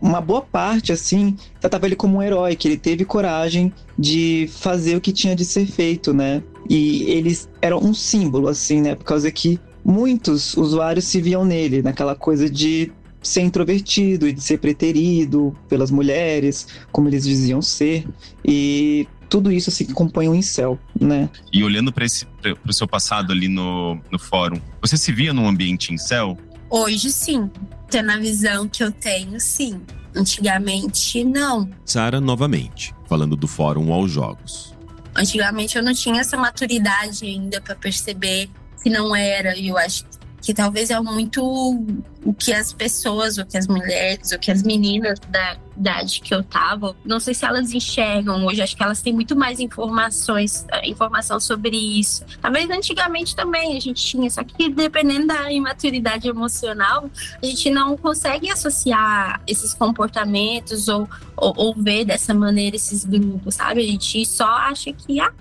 [0.00, 4.96] uma boa parte, assim, tratava ele como um herói, que ele teve coragem de fazer
[4.96, 6.42] o que tinha de ser feito, né?
[6.70, 8.94] E eles eram um símbolo, assim, né?
[8.94, 12.90] Por causa que muitos usuários se viam nele, naquela coisa de
[13.22, 18.06] ser introvertido e de ser preterido pelas mulheres, como eles diziam ser.
[18.44, 21.30] E tudo isso assim compõe um incel, né?
[21.52, 25.48] E olhando para esse pro seu passado ali no, no fórum, você se via num
[25.48, 26.36] ambiente incel?
[26.68, 27.50] Hoje sim.
[27.88, 29.80] Tendo a visão que eu tenho, sim.
[30.14, 31.68] Antigamente, não.
[31.84, 34.74] Sara novamente, falando do fórum aos jogos.
[35.14, 38.50] Antigamente eu não tinha essa maturidade ainda para perceber
[38.82, 40.04] que não era, e eu acho
[40.42, 41.40] que talvez é muito
[42.24, 46.34] o que as pessoas, o que as mulheres, o que as meninas da idade que
[46.34, 50.66] eu tava, não sei se elas enxergam hoje, acho que elas têm muito mais informações,
[50.70, 52.24] eh, informação sobre isso.
[52.40, 57.08] Talvez antigamente também a gente tinha, só que dependendo da imaturidade emocional,
[57.40, 63.54] a gente não consegue associar esses comportamentos ou, ou, ou ver dessa maneira esses grupos,
[63.54, 63.80] sabe?
[63.80, 65.32] A gente só acha que, ah,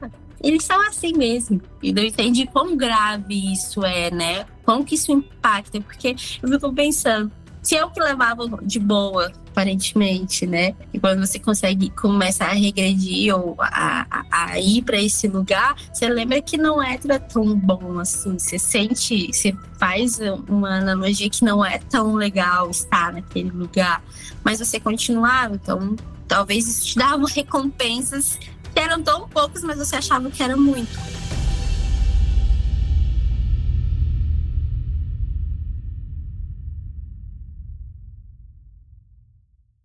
[0.44, 1.62] eles são assim mesmo.
[1.82, 4.46] E não entendi quão grave isso é, né?
[4.64, 5.80] Como que isso impacta?
[5.82, 7.32] Porque eu fico pensando,
[7.62, 10.74] se eu que levava de boa, aparentemente, né?
[10.94, 15.76] E quando você consegue começar a regredir ou a, a, a ir para esse lugar,
[15.94, 18.40] você lembra que não é tão bom assim.
[18.40, 24.04] Você sente, você faz uma analogia que não é tão legal estar naquele lugar,
[24.44, 25.56] mas você continuava.
[25.56, 25.96] Então,
[26.28, 28.40] talvez isso te dava recompensas
[28.80, 30.92] eram tão poucos, mas você achava que era muito.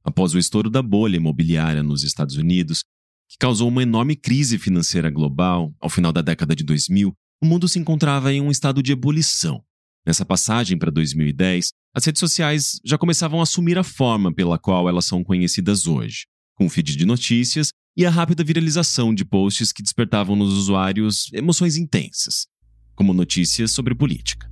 [0.05, 2.83] Após o estouro da bolha imobiliária nos Estados Unidos,
[3.29, 7.13] que causou uma enorme crise financeira global ao final da década de 2000,
[7.43, 9.63] o mundo se encontrava em um estado de ebulição.
[10.07, 14.89] Nessa passagem para 2010, as redes sociais já começavam a assumir a forma pela qual
[14.89, 19.83] elas são conhecidas hoje, com feed de notícias e a rápida viralização de posts que
[19.83, 22.47] despertavam nos usuários emoções intensas,
[22.95, 24.47] como notícias sobre política.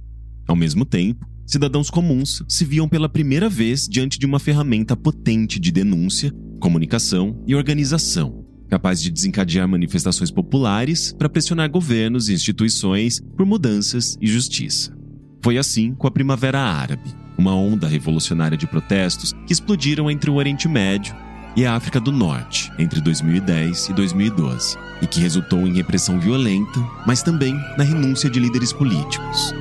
[0.48, 5.60] Ao mesmo tempo, cidadãos comuns se viam pela primeira vez diante de uma ferramenta potente
[5.60, 13.20] de denúncia, comunicação e organização, capaz de desencadear manifestações populares para pressionar governos e instituições
[13.36, 14.96] por mudanças e justiça.
[15.42, 20.36] Foi assim com a Primavera Árabe, uma onda revolucionária de protestos que explodiram entre o
[20.36, 21.14] Oriente Médio
[21.56, 26.80] e a África do Norte entre 2010 e 2012, e que resultou em repressão violenta,
[27.06, 29.54] mas também na renúncia de líderes políticos.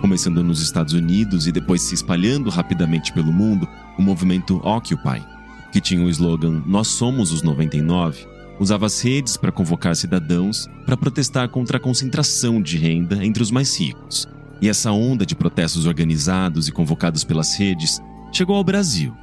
[0.00, 3.68] Começando nos Estados Unidos e depois se espalhando rapidamente pelo mundo,
[3.98, 5.22] o movimento Occupy,
[5.72, 8.26] que tinha o slogan Nós somos os 99,
[8.58, 13.50] usava as redes para convocar cidadãos para protestar contra a concentração de renda entre os
[13.50, 14.28] mais ricos.
[14.60, 18.00] E essa onda de protestos organizados e convocados pelas redes
[18.32, 19.14] chegou ao Brasil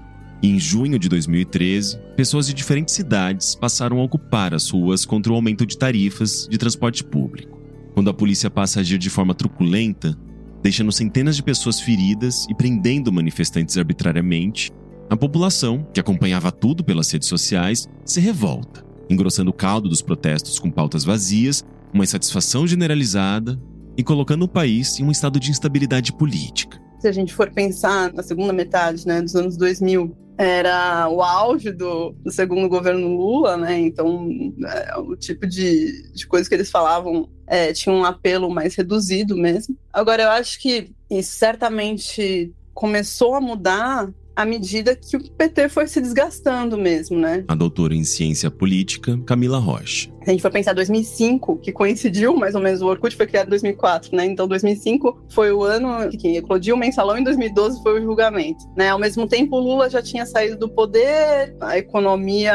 [0.44, 5.36] em junho de 2013, pessoas de diferentes cidades passaram a ocupar as ruas contra o
[5.36, 7.60] aumento de tarifas de transporte público.
[7.94, 10.18] Quando a polícia passa a agir de forma truculenta,
[10.64, 14.72] deixando centenas de pessoas feridas e prendendo manifestantes arbitrariamente,
[15.10, 20.58] a população, que acompanhava tudo pelas redes sociais, se revolta, engrossando o caldo dos protestos
[20.58, 21.64] com pautas vazias,
[21.94, 23.62] uma insatisfação generalizada
[23.96, 26.80] e colocando o país em um estado de instabilidade política.
[27.00, 31.72] Se a gente for pensar na segunda metade né, dos anos 2000, era o auge
[31.72, 33.80] do, do, segundo governo Lula, né?
[33.80, 34.28] Então,
[34.66, 39.38] é, o tipo de, de coisa que eles falavam é, tinha um apelo mais reduzido
[39.38, 39.78] mesmo.
[39.94, 45.88] Agora, eu acho que isso certamente começou a mudar à medida que o PT foi
[45.88, 47.44] se desgastando mesmo, né?
[47.48, 50.10] A doutora em ciência política, Camila Rocha.
[50.24, 53.48] Se a gente for pensar 2005, que coincidiu mais ou menos, o Orkut foi criado
[53.48, 54.26] em 2004, né?
[54.26, 58.90] Então 2005 foi o ano que eclodiu o mensalão, em 2012 foi o julgamento, né?
[58.90, 62.54] Ao mesmo tempo, o Lula já tinha saído do poder, a economia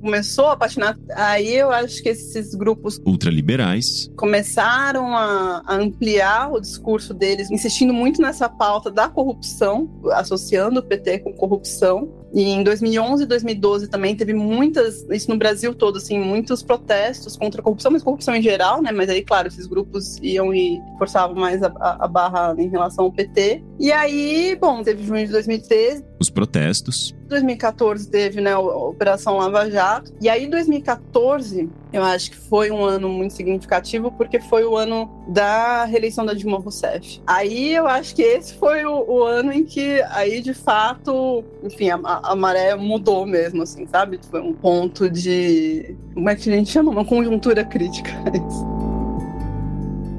[0.00, 0.96] começou a patinar.
[1.10, 7.92] Aí eu acho que esses grupos ultraliberais começaram a, a ampliar o discurso deles, insistindo
[7.92, 12.16] muito nessa pauta da corrupção, associando o PT com corrupção.
[12.32, 17.07] E em 2011 e 2012 também teve muitas, isso no Brasil todo, assim, muitos protestos
[17.38, 18.92] contra a corrupção, mas corrupção em geral, né?
[18.92, 23.06] Mas aí, claro, esses grupos iam e forçavam mais a, a, a barra em relação
[23.06, 23.62] ao PT.
[23.78, 26.04] E aí, bom, teve junho de 2013.
[26.20, 27.14] Os protestos.
[27.28, 30.12] 2014 teve, né, a Operação Lava Jato.
[30.20, 35.08] E aí, 2014, eu acho que foi um ano muito significativo, porque foi o ano
[35.28, 37.20] da reeleição da Dilma Rousseff.
[37.26, 41.90] Aí eu acho que esse foi o, o ano em que, aí, de fato, enfim,
[41.90, 44.18] a, a, maré mudou mesmo, assim, sabe?
[44.30, 45.96] Foi um ponto de.
[46.14, 46.90] Como é que a gente chama?
[46.90, 48.10] Uma conjuntura crítica.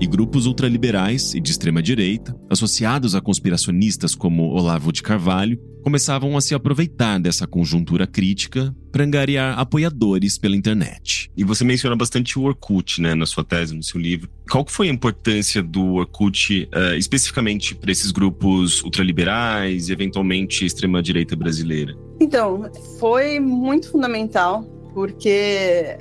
[0.02, 6.38] E grupos ultraliberais e de extrema direita, associados a conspiracionistas como Olavo de Carvalho, começavam
[6.38, 11.30] a se aproveitar dessa conjuntura crítica para angariar apoiadores pela internet.
[11.36, 14.30] E você menciona bastante o Orkut, né, na sua tese, no seu livro.
[14.50, 20.66] Qual que foi a importância do Orkut uh, especificamente para esses grupos ultraliberais e eventualmente
[20.66, 21.94] extrema-direita brasileira?
[22.22, 25.30] Então, foi muito fundamental porque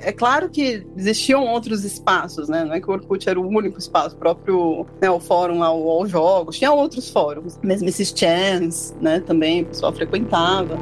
[0.01, 2.65] é claro que existiam outros espaços, né?
[2.65, 6.07] Não é que o Orkut era o único espaço, o próprio né, o fórum ao,
[6.07, 9.19] jogos, tinha outros fóruns, mesmo esses chans, né?
[9.19, 10.77] Também o pessoal frequentava.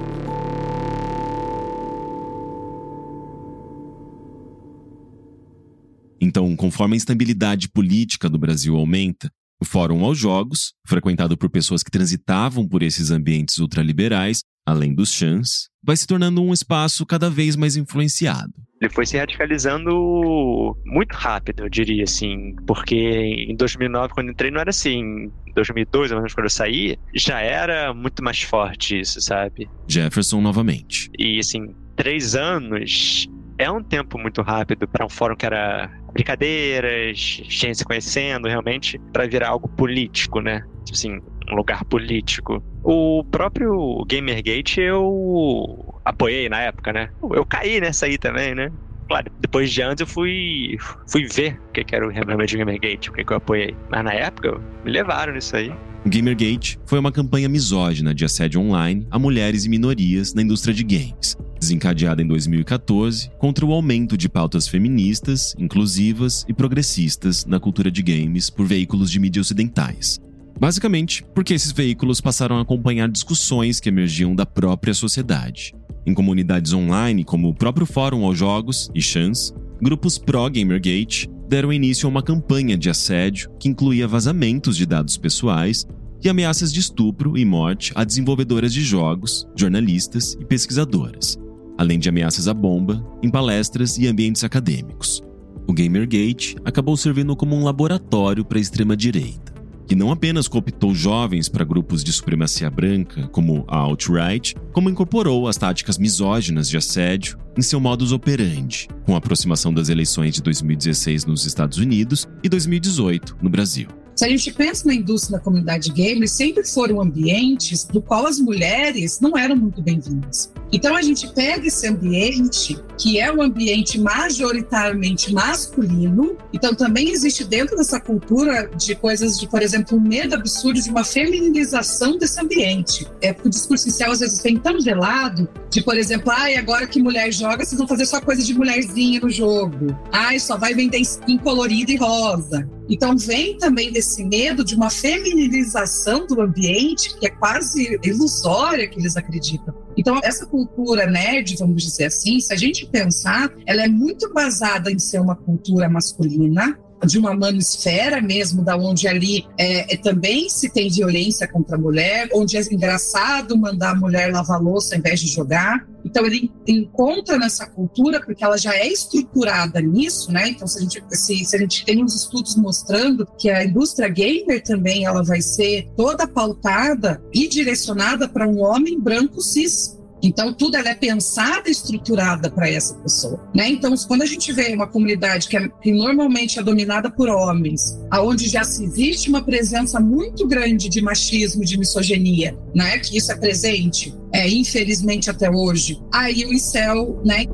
[6.19, 9.29] Então, conforme a instabilidade política do Brasil aumenta,
[9.59, 15.13] o Fórum aos Jogos, frequentado por pessoas que transitavam por esses ambientes ultraliberais, além dos
[15.13, 18.51] chans, vai se tornando um espaço cada vez mais influenciado.
[18.81, 24.59] Ele foi se radicalizando muito rápido, eu diria assim, porque em 2009, quando entrei, não
[24.59, 25.31] era assim.
[25.47, 29.69] Em 2002, ou menos quando eu saí, já era muito mais forte isso, sabe?
[29.87, 31.09] Jefferson novamente.
[31.17, 37.17] E assim, três anos é um tempo muito rápido para um fórum que era brincadeiras,
[37.17, 40.59] gente se conhecendo realmente, para virar algo político, né?
[40.83, 42.63] Tipo assim, um lugar político.
[42.83, 47.09] O próprio Gamergate eu apoiei na época, né?
[47.31, 48.71] Eu caí nessa aí também, né?
[49.07, 50.77] Claro, depois de anos eu fui,
[51.07, 53.75] fui ver o que, era o realmente Gamergate, o que, eu apoiei.
[53.89, 55.71] Mas na época me levaram nisso aí.
[56.05, 60.83] Gamergate foi uma campanha misógina de assédio online a mulheres e minorias na indústria de
[60.83, 67.89] games, desencadeada em 2014 contra o aumento de pautas feministas, inclusivas e progressistas na cultura
[67.89, 70.19] de games por veículos de mídia ocidentais.
[70.59, 75.75] Basicamente, porque esses veículos passaram a acompanhar discussões que emergiam da própria sociedade.
[76.05, 82.07] Em comunidades online, como o próprio Fórum aos Jogos e Chance, grupos pró-Gamergate deram início
[82.07, 85.85] a uma campanha de assédio que incluía vazamentos de dados pessoais
[86.23, 91.37] e ameaças de estupro e morte a desenvolvedoras de jogos, jornalistas e pesquisadoras,
[91.77, 95.21] além de ameaças à bomba em palestras e ambientes acadêmicos.
[95.67, 99.56] O Gamergate acabou servindo como um laboratório para a extrema-direita
[99.87, 105.47] que não apenas cooptou jovens para grupos de supremacia branca, como a alt-right, como incorporou
[105.47, 110.43] as táticas misóginas de assédio em seu modus operandi, com a aproximação das eleições de
[110.43, 113.87] 2016 nos Estados Unidos e 2018 no Brasil.
[114.17, 118.39] Se a gente pensa na indústria da comunidade gamer, sempre foram ambientes do qual as
[118.39, 120.51] mulheres não eram muito bem-vindas.
[120.71, 127.43] Então a gente pega esse ambiente, que é um ambiente majoritariamente masculino, então também existe
[127.43, 132.41] dentro dessa cultura de coisas de, por exemplo, um medo absurdo de uma feminização desse
[132.41, 133.07] ambiente.
[133.21, 136.87] É porque o discurso inicial às vezes vem tão gelado de, por exemplo, ai, agora
[136.87, 139.95] que mulher joga, vocês vão fazer só coisa de mulherzinha no jogo.
[140.11, 142.67] Ai, só vai vender skin colorida e rosa.
[142.89, 148.99] Então vem também desse medo de uma feminilização do ambiente que é quase ilusória que
[148.99, 149.73] eles acreditam.
[149.97, 154.91] Então essa cultura nerd, vamos dizer assim, se a gente pensar, ela é muito basada
[154.91, 160.49] em ser uma cultura masculina, de uma manosfera mesmo, da onde ali é, é, também
[160.49, 164.99] se tem violência contra a mulher, onde é engraçado mandar a mulher lavar louça ao
[164.99, 165.87] invés de jogar.
[166.03, 170.49] Então ele encontra nessa cultura, porque ela já é estruturada nisso, né?
[170.49, 174.07] Então se a gente, se, se a gente tem uns estudos mostrando que a indústria
[174.07, 180.53] gamer também ela vai ser toda pautada e direcionada para um homem branco cis então,
[180.53, 183.39] tudo ela é pensada e estruturada para essa pessoa.
[183.55, 183.69] Né?
[183.69, 187.97] Então, quando a gente vê uma comunidade que, é, que, normalmente é dominada por homens,
[188.09, 192.97] aonde já se existe uma presença muito grande de machismo, de misoginia, né?
[192.99, 197.45] que isso é presente, é, infelizmente até hoje, aí o incel, né?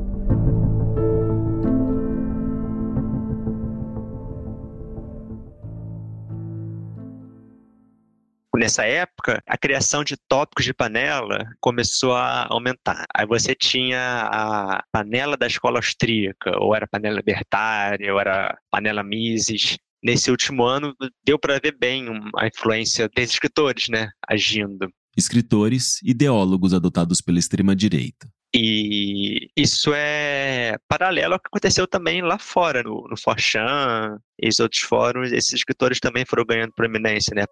[8.60, 13.06] Nessa época, a criação de tópicos de panela começou a aumentar.
[13.16, 19.04] Aí você tinha a panela da escola austríaca, ou era panela libertária, ou era panela
[19.04, 19.78] Mises.
[20.04, 20.94] Nesse último ano,
[21.26, 22.06] deu para ver bem
[22.38, 24.88] a influência desses escritores, né, agindo.
[25.16, 28.28] Escritores, ideólogos adotados pela extrema-direita.
[28.56, 34.60] E isso é paralelo ao que aconteceu também lá fora, no, no Forchan, e os
[34.60, 37.46] outros fóruns, esses escritores também foram ganhando proeminência, né?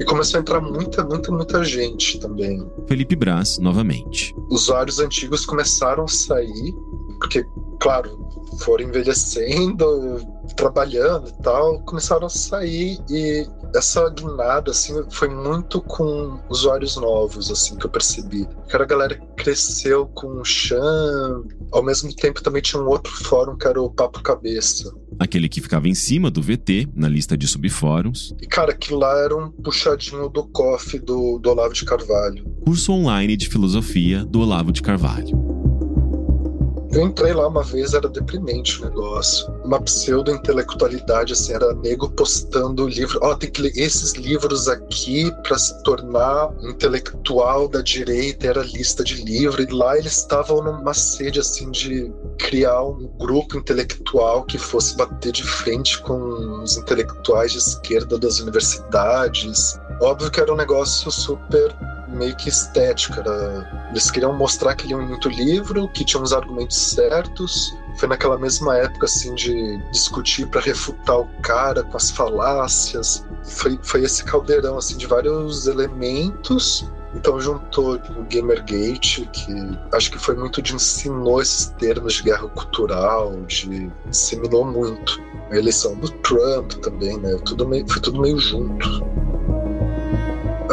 [0.00, 2.66] E começou a entrar muita, muita, muita gente também.
[2.88, 4.34] Felipe Braz, novamente.
[4.48, 6.74] Usuários antigos começaram a sair,
[7.18, 7.44] porque,
[7.78, 8.18] claro,
[8.60, 10.26] foram envelhecendo,
[10.56, 17.50] trabalhando e tal, começaram a sair e essa guinada assim foi muito com usuários novos
[17.50, 18.46] assim que eu percebi.
[18.68, 21.42] Que a galera cresceu com o Chan,
[21.72, 24.92] ao mesmo tempo também tinha um outro fórum que era o Papo Cabeça.
[25.18, 28.34] aquele que ficava em cima do VT, na lista de subfóruns.
[28.40, 32.44] E, cara, aquilo lá era um puxadinho do COF do, do Olavo de Carvalho.
[32.64, 35.59] Curso online de filosofia do Olavo de Carvalho.
[36.92, 39.48] Eu entrei lá uma vez, era deprimente o negócio.
[39.64, 43.20] Uma pseudo-intelectualidade, assim, era nego postando livro.
[43.22, 48.64] Ó, oh, tem que ler esses livros aqui para se tornar intelectual da direita, era
[48.64, 49.62] lista de livro.
[49.62, 55.30] E lá eles estavam numa sede, assim, de criar um grupo intelectual que fosse bater
[55.30, 59.78] de frente com os intelectuais de esquerda das universidades.
[60.02, 61.72] Óbvio que era um negócio super
[62.10, 63.20] meio que estética.
[63.20, 63.88] Era...
[63.90, 67.76] Eles queriam mostrar que liam muito livro, que tinham os argumentos certos.
[67.96, 73.24] Foi naquela mesma época, assim, de discutir para refutar o cara com as falácias.
[73.44, 76.90] Foi, foi esse caldeirão, assim, de vários elementos.
[77.12, 79.52] Então juntou o Gamergate, que
[79.92, 85.20] acho que foi muito de ensinou esses termos de guerra cultural, de disseminou muito.
[85.50, 87.36] A eleição do Trump também, né?
[87.44, 89.04] Tudo meio, foi tudo meio junto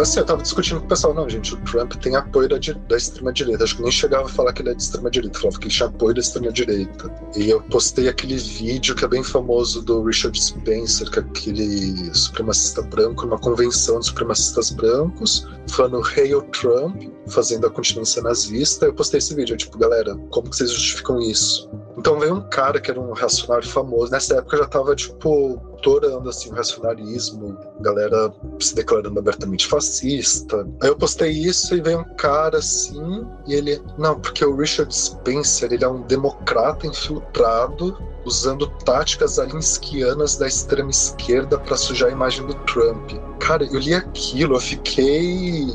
[0.01, 2.97] assim, eu tava discutindo com o pessoal, não, gente, o Trump tem apoio da, da
[2.97, 3.63] extrema-direita.
[3.63, 5.89] Acho que nem chegava a falar que ele é de extrema-direita, falava que ele tinha
[5.89, 7.11] apoio da extrema-direita.
[7.35, 12.13] E eu postei aquele vídeo que é bem famoso do Richard Spencer, que é aquele
[12.13, 18.85] supremacista branco, numa convenção de supremacistas brancos, falando Hail Trump, fazendo a continência nazista.
[18.85, 21.69] Eu postei esse vídeo, eu, tipo, galera, como que vocês justificam isso?
[22.07, 24.13] Então veio um cara que era um reacionário famoso.
[24.13, 30.65] Nessa época já tava, tipo, torando assim, o reacionarismo, galera se declarando abertamente fascista.
[30.81, 34.95] Aí eu postei isso e veio um cara assim, e ele, não, porque o Richard
[34.95, 42.13] Spencer, ele é um democrata infiltrado usando táticas alinskianas da extrema esquerda para sujar a
[42.13, 43.11] imagem do Trump.
[43.41, 45.67] Cara, eu li aquilo, eu fiquei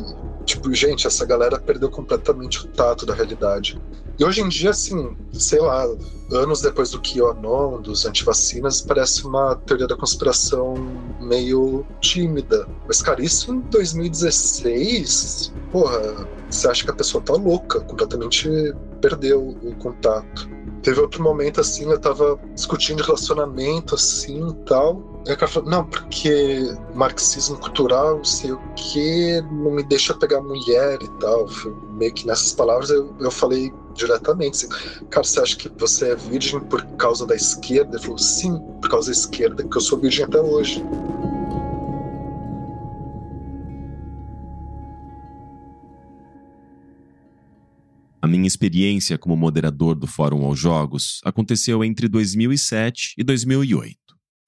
[0.44, 3.80] tipo, gente, essa galera perdeu completamente o tato da realidade.
[4.18, 5.86] E hoje em dia, assim, sei lá,
[6.30, 10.74] anos depois do QAnon, dos antivacinas, parece uma teoria da conspiração
[11.20, 12.68] meio tímida.
[12.86, 18.48] Mas, cara, isso em 2016, porra, você acha que a pessoa tá louca, completamente
[19.00, 20.48] perdeu o contato.
[20.82, 25.11] Teve outro momento assim, eu tava discutindo relacionamento assim e tal.
[25.26, 30.40] Aí o cara falou, não, porque marxismo cultural, sei o que, não me deixa pegar
[30.40, 31.46] mulher e tal.
[31.46, 34.68] Foi meio que nessas palavras eu, eu falei diretamente assim,
[35.10, 37.96] cara, você acha que você é virgem por causa da esquerda?
[37.96, 40.82] Ele falou, sim, por causa da esquerda, que eu sou virgem até hoje.
[48.20, 54.01] A minha experiência como moderador do Fórum aos Jogos aconteceu entre 2007 e 2008.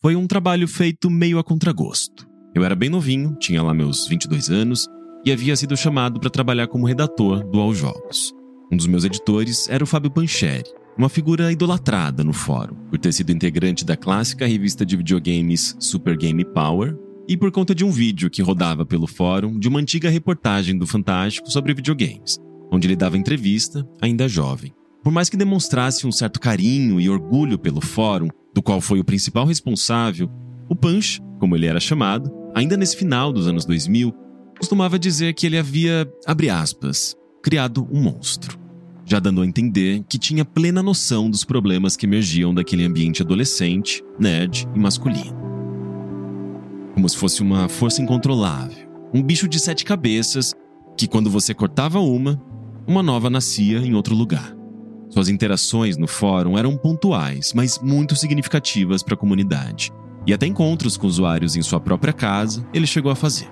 [0.05, 2.29] Foi um trabalho feito meio a contragosto.
[2.55, 4.87] Eu era bem novinho, tinha lá meus 22 anos,
[5.25, 8.31] e havia sido chamado para trabalhar como redator do Aos Jogos.
[8.71, 13.15] Um dos meus editores era o Fábio Pancheri, uma figura idolatrada no fórum, por ter
[13.15, 16.95] sido integrante da clássica revista de videogames Super Game Power
[17.27, 20.87] e por conta de um vídeo que rodava pelo fórum de uma antiga reportagem do
[20.87, 22.37] Fantástico sobre videogames,
[22.71, 24.71] onde ele dava entrevista, ainda jovem.
[25.03, 29.05] Por mais que demonstrasse um certo carinho e orgulho pelo fórum, do qual foi o
[29.05, 30.31] principal responsável,
[30.69, 34.15] o Punch, como ele era chamado, ainda nesse final dos anos 2000,
[34.59, 38.59] costumava dizer que ele havia, abre aspas, criado um monstro,
[39.05, 44.03] já dando a entender que tinha plena noção dos problemas que emergiam daquele ambiente adolescente,
[44.19, 45.37] nerd e masculino.
[46.95, 50.55] Como se fosse uma força incontrolável, um bicho de sete cabeças
[50.97, 52.41] que, quando você cortava uma,
[52.87, 54.54] uma nova nascia em outro lugar.
[55.15, 59.93] Suas interações no fórum eram pontuais, mas muito significativas para a comunidade.
[60.27, 63.47] E até encontros com usuários em sua própria casa ele chegou a fazer.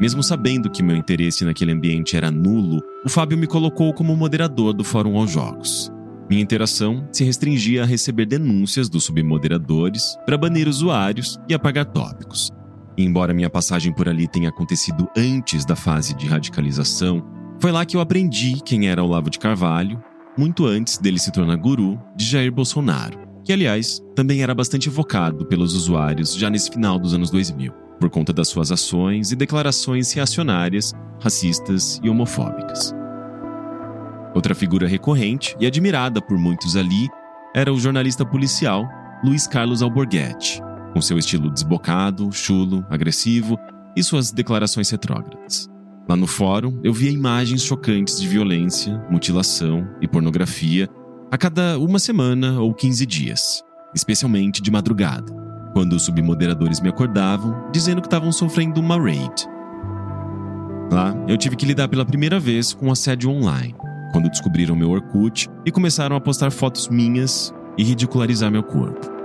[0.00, 4.72] Mesmo sabendo que meu interesse naquele ambiente era nulo, o Fábio me colocou como moderador
[4.72, 5.90] do Fórum aos Jogos.
[6.30, 12.52] Minha interação se restringia a receber denúncias dos submoderadores para banir usuários e apagar tópicos.
[12.96, 17.20] E embora minha passagem por ali tenha acontecido antes da fase de radicalização,
[17.58, 20.00] foi lá que eu aprendi quem era Olavo de Carvalho,
[20.36, 25.46] muito antes dele se tornar guru de Jair Bolsonaro, que, aliás, também era bastante evocado
[25.46, 30.12] pelos usuários já nesse final dos anos 2000, por conta das suas ações e declarações
[30.12, 32.94] reacionárias, racistas e homofóbicas.
[34.34, 37.08] Outra figura recorrente e admirada por muitos ali
[37.54, 38.88] era o jornalista policial
[39.24, 40.60] Luiz Carlos Alborguete,
[40.92, 43.58] com seu estilo desbocado, chulo, agressivo
[43.96, 45.69] e suas declarações retrógradas.
[46.10, 50.88] Lá no fórum, eu via imagens chocantes de violência, mutilação e pornografia
[51.30, 53.62] a cada uma semana ou 15 dias,
[53.94, 55.32] especialmente de madrugada,
[55.72, 59.46] quando os submoderadores me acordavam dizendo que estavam sofrendo uma raid.
[60.90, 63.76] Lá, eu tive que lidar pela primeira vez com assédio online,
[64.10, 69.19] quando descobriram meu Orkut e começaram a postar fotos minhas e ridicularizar meu corpo.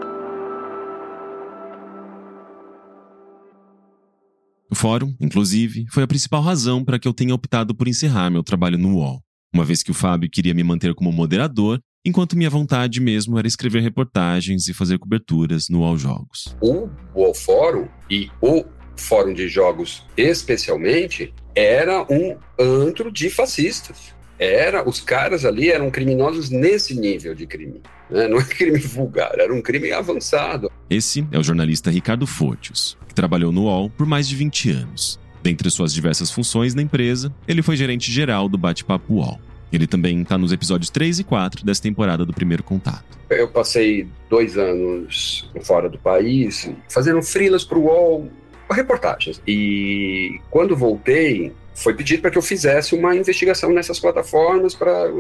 [4.70, 8.44] O fórum, inclusive, foi a principal razão para que eu tenha optado por encerrar meu
[8.44, 9.22] trabalho no UOL,
[9.54, 13.48] uma vez que o Fábio queria me manter como moderador, enquanto minha vontade mesmo era
[13.48, 16.56] escrever reportagens e fazer coberturas no UOL Jogos.
[16.60, 18.66] O UOL Fórum e o
[18.96, 24.15] Fórum de Jogos especialmente era um antro de fascistas.
[24.38, 27.82] Era, os caras ali eram criminosos nesse nível de crime.
[28.10, 28.28] Né?
[28.28, 30.72] Não é crime vulgar, era um crime avançado.
[30.90, 35.20] Esse é o jornalista Ricardo Fortius, que trabalhou no UOL por mais de 20 anos.
[35.42, 39.40] Dentre suas diversas funções na empresa, ele foi gerente geral do Bate-Papo UOL.
[39.72, 43.04] Ele também está nos episódios 3 e 4 dessa temporada do Primeiro Contato.
[43.30, 48.30] Eu passei dois anos fora do país, fazendo frilas para o UOL,
[48.72, 49.42] reportagens.
[49.48, 55.12] E quando voltei, foi pedido para que eu fizesse uma investigação nessas plataformas para,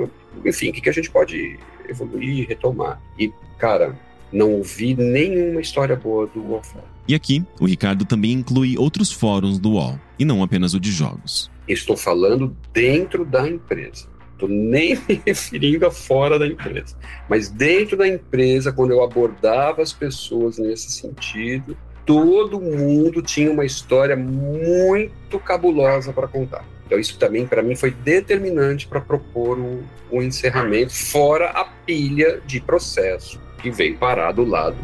[0.44, 3.02] enfim, o que, que a gente pode evoluir, retomar.
[3.20, 3.96] E, cara,
[4.32, 6.88] não ouvi nenhuma história boa do UOL Fórum.
[7.08, 10.92] E aqui, o Ricardo também inclui outros fóruns do UOL, e não apenas o de
[10.92, 11.52] jogos.
[11.68, 14.08] Estou falando dentro da empresa.
[14.32, 16.98] Estou nem me referindo a fora da empresa.
[17.30, 23.66] Mas dentro da empresa, quando eu abordava as pessoas nesse sentido, todo mundo tinha uma
[23.66, 26.64] história muito cabulosa para contar.
[26.86, 32.42] Então isso também para mim foi determinante para propor um, um, encerramento fora a pilha
[32.46, 34.78] de processo que veio parar do lado.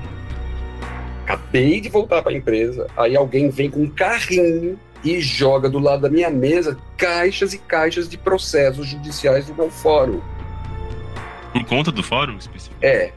[1.23, 5.80] Acabei de voltar para a empresa, aí alguém vem com um carrinho e joga do
[5.80, 10.19] lado da minha mesa caixas e caixas de processos judiciais do meu fórum.
[11.53, 12.76] Por conta do fórum específico?
[12.81, 13.11] É,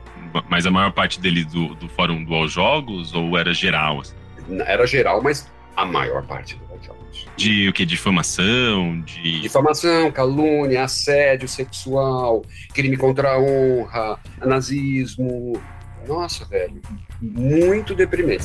[0.48, 4.00] mas a maior parte dele do, do fórum do All Jogos ou era geral?
[4.00, 4.14] Assim?
[4.66, 7.26] Era geral, mas a maior parte do All Jogos.
[7.36, 7.84] De o que?
[7.84, 9.00] Difamação?
[9.02, 9.40] De...
[9.42, 12.42] Difamação, calúnia, assédio sexual,
[12.72, 15.60] crime contra a honra, nazismo.
[16.06, 16.80] Nossa, velho,
[17.20, 18.44] muito deprimente.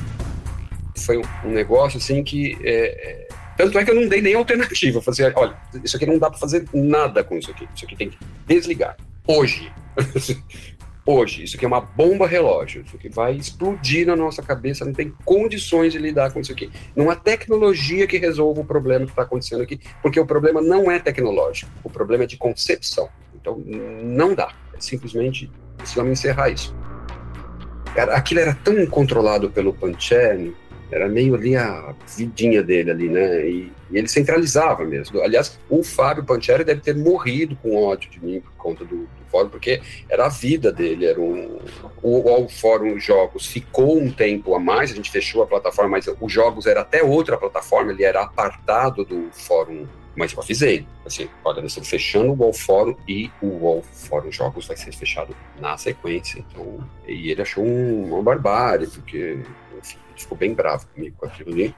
[0.98, 2.58] Foi um, negócio assim que.
[2.64, 5.00] É, é, tanto é que eu não dei nem alternativa.
[5.00, 7.68] Eu falei assim, olha, isso aqui não dá para fazer nada com isso aqui.
[7.76, 8.18] Isso aqui tem que
[8.48, 8.96] desligar.
[9.28, 9.72] Hoje.
[11.10, 11.44] hoje.
[11.44, 15.12] Isso aqui é uma bomba relógio, isso aqui vai explodir na nossa cabeça, não tem
[15.26, 16.70] condições de lidar com isso aqui.
[16.96, 20.92] Não há tecnologia que resolva o problema que está acontecendo aqui, porque o problema não
[20.92, 23.10] é tecnológico, o problema é de concepção.
[23.36, 23.58] Então,
[24.04, 24.54] não dá.
[24.74, 26.76] É simplesmente precisamos encerrar isso.
[28.12, 30.56] Aquilo era tão controlado pelo Pancheri,
[30.92, 33.48] era meio ali a vidinha dele ali, né?
[33.48, 35.22] E, e, ele centralizava mesmo.
[35.22, 39.26] Aliás, o Fábio Pancheri deve ter morrido com ódio de mim por conta do, do
[39.30, 41.06] fórum, porque era a vida dele.
[41.06, 41.60] Era um,
[42.02, 46.08] o, o Fórum Jogos ficou um tempo a mais, a gente fechou a plataforma, mas
[46.20, 49.88] o Jogos era até outra plataforma, ele era apartado do Fórum
[50.20, 54.30] mas eu avisei, assim, olha, nós estamos fechando o Wall Fórum e o Wall Fórum
[54.30, 56.44] Jogos vai ser fechado na sequência.
[56.52, 59.40] Então, e ele achou um, uma barbárie, porque
[59.78, 61.76] enfim, ficou bem bravo comigo com aquilo ali.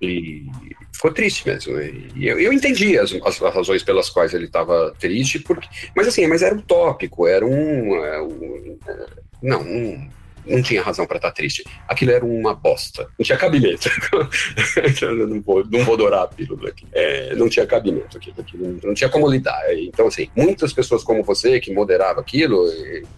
[0.00, 0.46] E
[0.92, 1.80] ficou triste mesmo.
[1.80, 6.26] E eu, eu entendi as, as, razões pelas quais ele estava triste, porque, mas assim,
[6.26, 7.94] mas era utópico, era um.
[7.96, 9.06] É, um é,
[9.42, 10.08] não, um
[10.46, 11.64] não tinha razão para estar tá triste.
[11.86, 13.08] Aquilo era uma bosta.
[13.18, 13.88] Não tinha cabimento.
[15.28, 16.86] não, vou, não vou dourar a pílula aqui.
[16.92, 18.80] É, não tinha cabimento aquilo, aquilo.
[18.82, 19.62] Não tinha como lidar.
[19.74, 22.64] Então, assim, muitas pessoas como você, que moderava aquilo,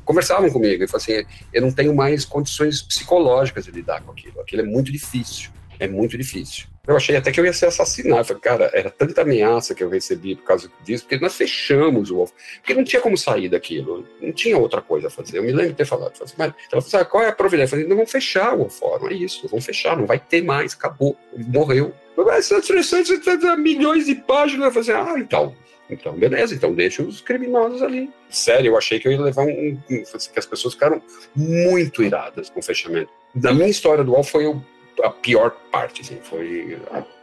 [0.04, 4.40] conversavam comigo e falavam assim: eu não tenho mais condições psicológicas de lidar com aquilo.
[4.40, 5.50] Aquilo é muito difícil.
[5.78, 6.66] É muito difícil.
[6.86, 8.26] Eu achei até que eu ia ser assassinado.
[8.26, 12.26] Falei, cara, era tanta ameaça que eu recebi por causa disso, porque nós fechamos o
[12.56, 14.06] Porque não tinha como sair daquilo.
[14.20, 15.38] Não tinha outra coisa a fazer.
[15.38, 16.12] Eu me lembro de ter falado.
[16.20, 17.64] Assim, mas ela falou assim, qual é a providência?
[17.74, 19.08] Eu falei, não, vamos fechar o fórum.
[19.08, 19.96] É isso, vamos fechar.
[19.96, 20.74] Não vai ter mais.
[20.74, 21.16] Acabou.
[21.34, 21.94] Morreu.
[22.16, 24.66] Mas é milhões de páginas.
[24.66, 25.56] Eu falei assim, ah, então.
[25.88, 28.10] Então, beleza, então deixa os criminosos ali.
[28.30, 30.02] Sério, eu achei que eu ia levar um, um.
[30.02, 31.02] que as pessoas ficaram
[31.36, 33.10] muito iradas com o fechamento.
[33.34, 34.64] Da minha história do UOL foi o
[35.02, 36.78] a pior parte, assim, foi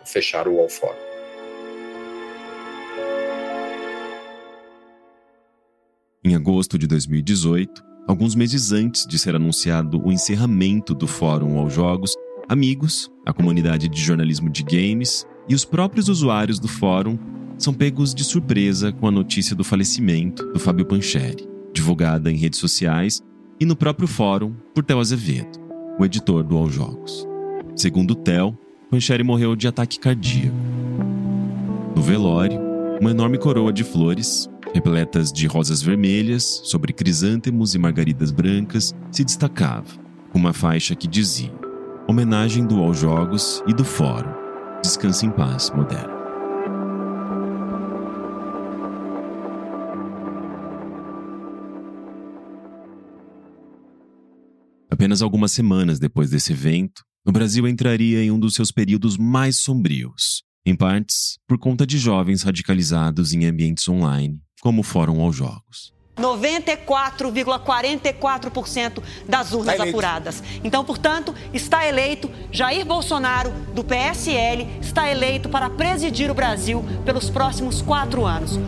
[0.06, 0.68] fechar o All
[6.24, 11.74] Em agosto de 2018, alguns meses antes de ser anunciado o encerramento do Fórum aos
[11.74, 12.16] Jogos,
[12.48, 17.18] amigos, a comunidade de jornalismo de games e os próprios usuários do fórum
[17.58, 22.60] são pegos de surpresa com a notícia do falecimento do Fábio Pancheri, divulgada em redes
[22.60, 23.22] sociais
[23.60, 25.60] e no próprio fórum por Theo Azevedo,
[26.00, 27.31] o editor do All Jogos.
[27.82, 28.56] Segundo Theo,
[28.92, 30.56] Pancheri morreu de ataque cardíaco.
[31.96, 32.60] No velório,
[33.00, 39.24] uma enorme coroa de flores, repletas de rosas vermelhas, sobre crisântemos e margaridas brancas, se
[39.24, 39.88] destacava,
[40.32, 41.52] com uma faixa que dizia:
[42.08, 44.30] Homenagem do All Jogos e do Fórum.
[44.84, 46.21] Descanse em paz, moderno.
[55.02, 59.58] Apenas algumas semanas depois desse evento, o Brasil entraria em um dos seus períodos mais
[59.58, 65.36] sombrios, em partes por conta de jovens radicalizados em ambientes online, como o Fórum aos
[65.36, 65.92] Jogos.
[66.18, 70.44] 94,44% das urnas tá apuradas.
[70.64, 77.28] Então, portanto, está eleito Jair Bolsonaro, do PSL, está eleito para presidir o Brasil pelos
[77.28, 78.60] próximos quatro anos.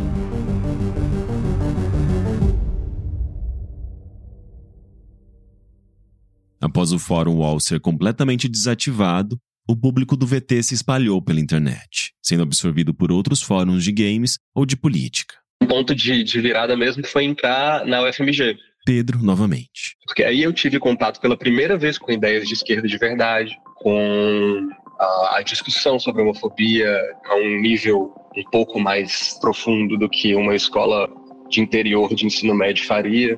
[6.64, 9.38] Após o Fórum UOL ser completamente desativado,
[9.68, 14.40] o público do VT se espalhou pela internet, sendo absorvido por outros fóruns de games
[14.56, 15.36] ou de política.
[15.62, 18.58] O ponto de, de virada mesmo foi entrar na UFMG.
[18.86, 19.98] Pedro, novamente.
[20.06, 24.70] Porque aí eu tive contato pela primeira vez com ideias de esquerda de verdade, com
[24.98, 30.56] a, a discussão sobre homofobia a um nível um pouco mais profundo do que uma
[30.56, 31.10] escola
[31.50, 33.38] de interior de ensino médio faria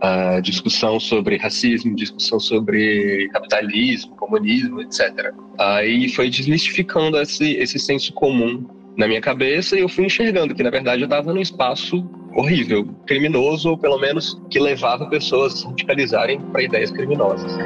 [0.00, 5.32] a discussão sobre racismo, discussão sobre capitalismo, comunismo, etc.
[5.58, 8.66] Aí foi desmistificando esse, esse senso comum
[8.96, 12.86] na minha cabeça e eu fui enxergando que, na verdade, eu estava num espaço horrível,
[13.06, 17.56] criminoso, ou pelo menos que levava pessoas a se radicalizarem para ideias criminosas.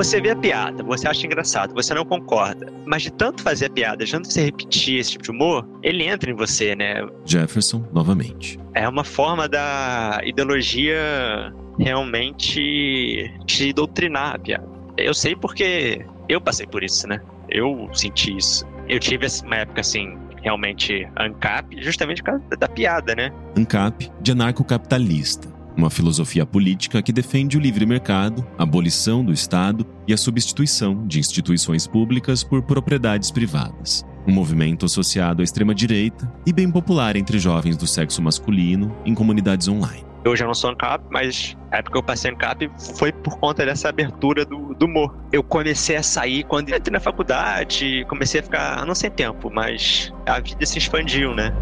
[0.00, 2.72] Você vê a piada, você acha engraçado, você não concorda.
[2.86, 6.04] Mas de tanto fazer a piada, de tanto você repetir esse tipo de humor, ele
[6.04, 7.06] entra em você, né?
[7.26, 8.58] Jefferson, novamente.
[8.72, 14.66] É uma forma da ideologia realmente te doutrinar a piada.
[14.96, 17.20] Eu sei porque eu passei por isso, né?
[17.50, 18.66] Eu senti isso.
[18.88, 23.30] Eu tive uma época assim, realmente ANCAP, justamente por causa da piada, né?
[23.54, 29.86] ANCAP de anarcocapitalista uma filosofia política que defende o livre mercado, a abolição do Estado
[30.06, 34.04] e a substituição de instituições públicas por propriedades privadas.
[34.28, 39.68] Um movimento associado à extrema-direita e bem popular entre jovens do sexo masculino em comunidades
[39.68, 40.04] online.
[40.22, 43.64] Eu já não sou ANCAP, mas a época que eu passei ANCAP foi por conta
[43.64, 45.16] dessa abertura do, do humor.
[45.32, 50.12] Eu comecei a sair quando entrei na faculdade, comecei a ficar, não sei tempo, mas
[50.26, 51.54] a vida se expandiu, né?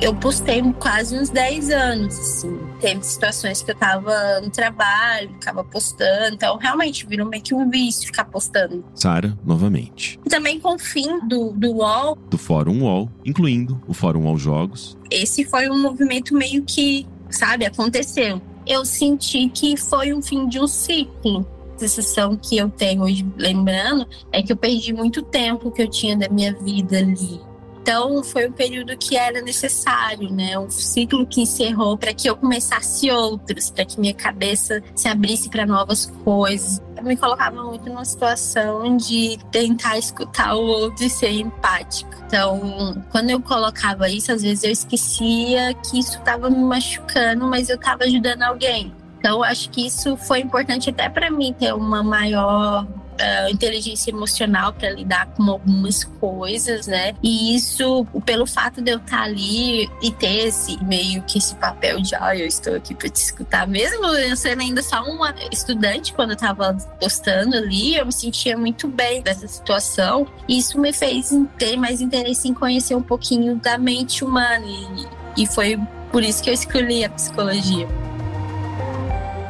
[0.00, 2.58] Eu postei quase uns 10 anos, assim.
[2.80, 7.68] Teve situações que eu tava no trabalho, ficava postando, então realmente virou meio que um
[7.68, 8.84] vício ficar postando.
[8.94, 10.18] Sara, novamente.
[10.24, 12.16] E também com o fim do, do UOL.
[12.30, 14.96] Do Fórum UOL, incluindo o Fórum UOL Jogos.
[15.10, 18.40] Esse foi um movimento meio que, sabe, aconteceu.
[18.66, 23.24] Eu senti que foi um fim de um ciclo a sensação que eu tenho hoje,
[23.36, 27.40] lembrando, é que eu perdi muito tempo que eu tinha da minha vida ali.
[27.88, 30.58] Então, foi um período que era necessário, né?
[30.58, 35.48] Um ciclo que encerrou para que eu começasse outros, para que minha cabeça se abrisse
[35.48, 36.82] para novas coisas.
[36.94, 42.14] Eu me colocava muito numa situação de tentar escutar o outro e ser empática.
[42.26, 47.70] Então, quando eu colocava isso, às vezes eu esquecia que isso estava me machucando, mas
[47.70, 48.92] eu estava ajudando alguém.
[49.18, 52.86] Então, acho que isso foi importante até para mim ter uma maior
[53.18, 57.14] uh, inteligência emocional para lidar com algumas coisas, né?
[57.22, 61.54] E isso, pelo fato de eu estar tá ali e ter esse meio que esse
[61.56, 65.34] papel de, ah, eu estou aqui para te escutar, mesmo eu sendo ainda só uma
[65.50, 70.26] estudante quando eu estava postando ali, eu me sentia muito bem dessa situação.
[70.48, 75.46] Isso me fez ter mais interesse em conhecer um pouquinho da mente humana e, e
[75.46, 75.78] foi
[76.10, 77.86] por isso que eu escolhi a psicologia.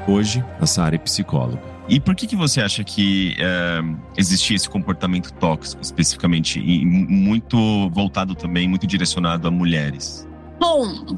[0.06, 1.67] Hoje, a Sara é psicóloga.
[1.88, 3.80] E por que, que você acha que é,
[4.16, 10.28] existia esse comportamento tóxico, especificamente, e muito voltado também, muito direcionado a mulheres?
[10.60, 11.16] Bom,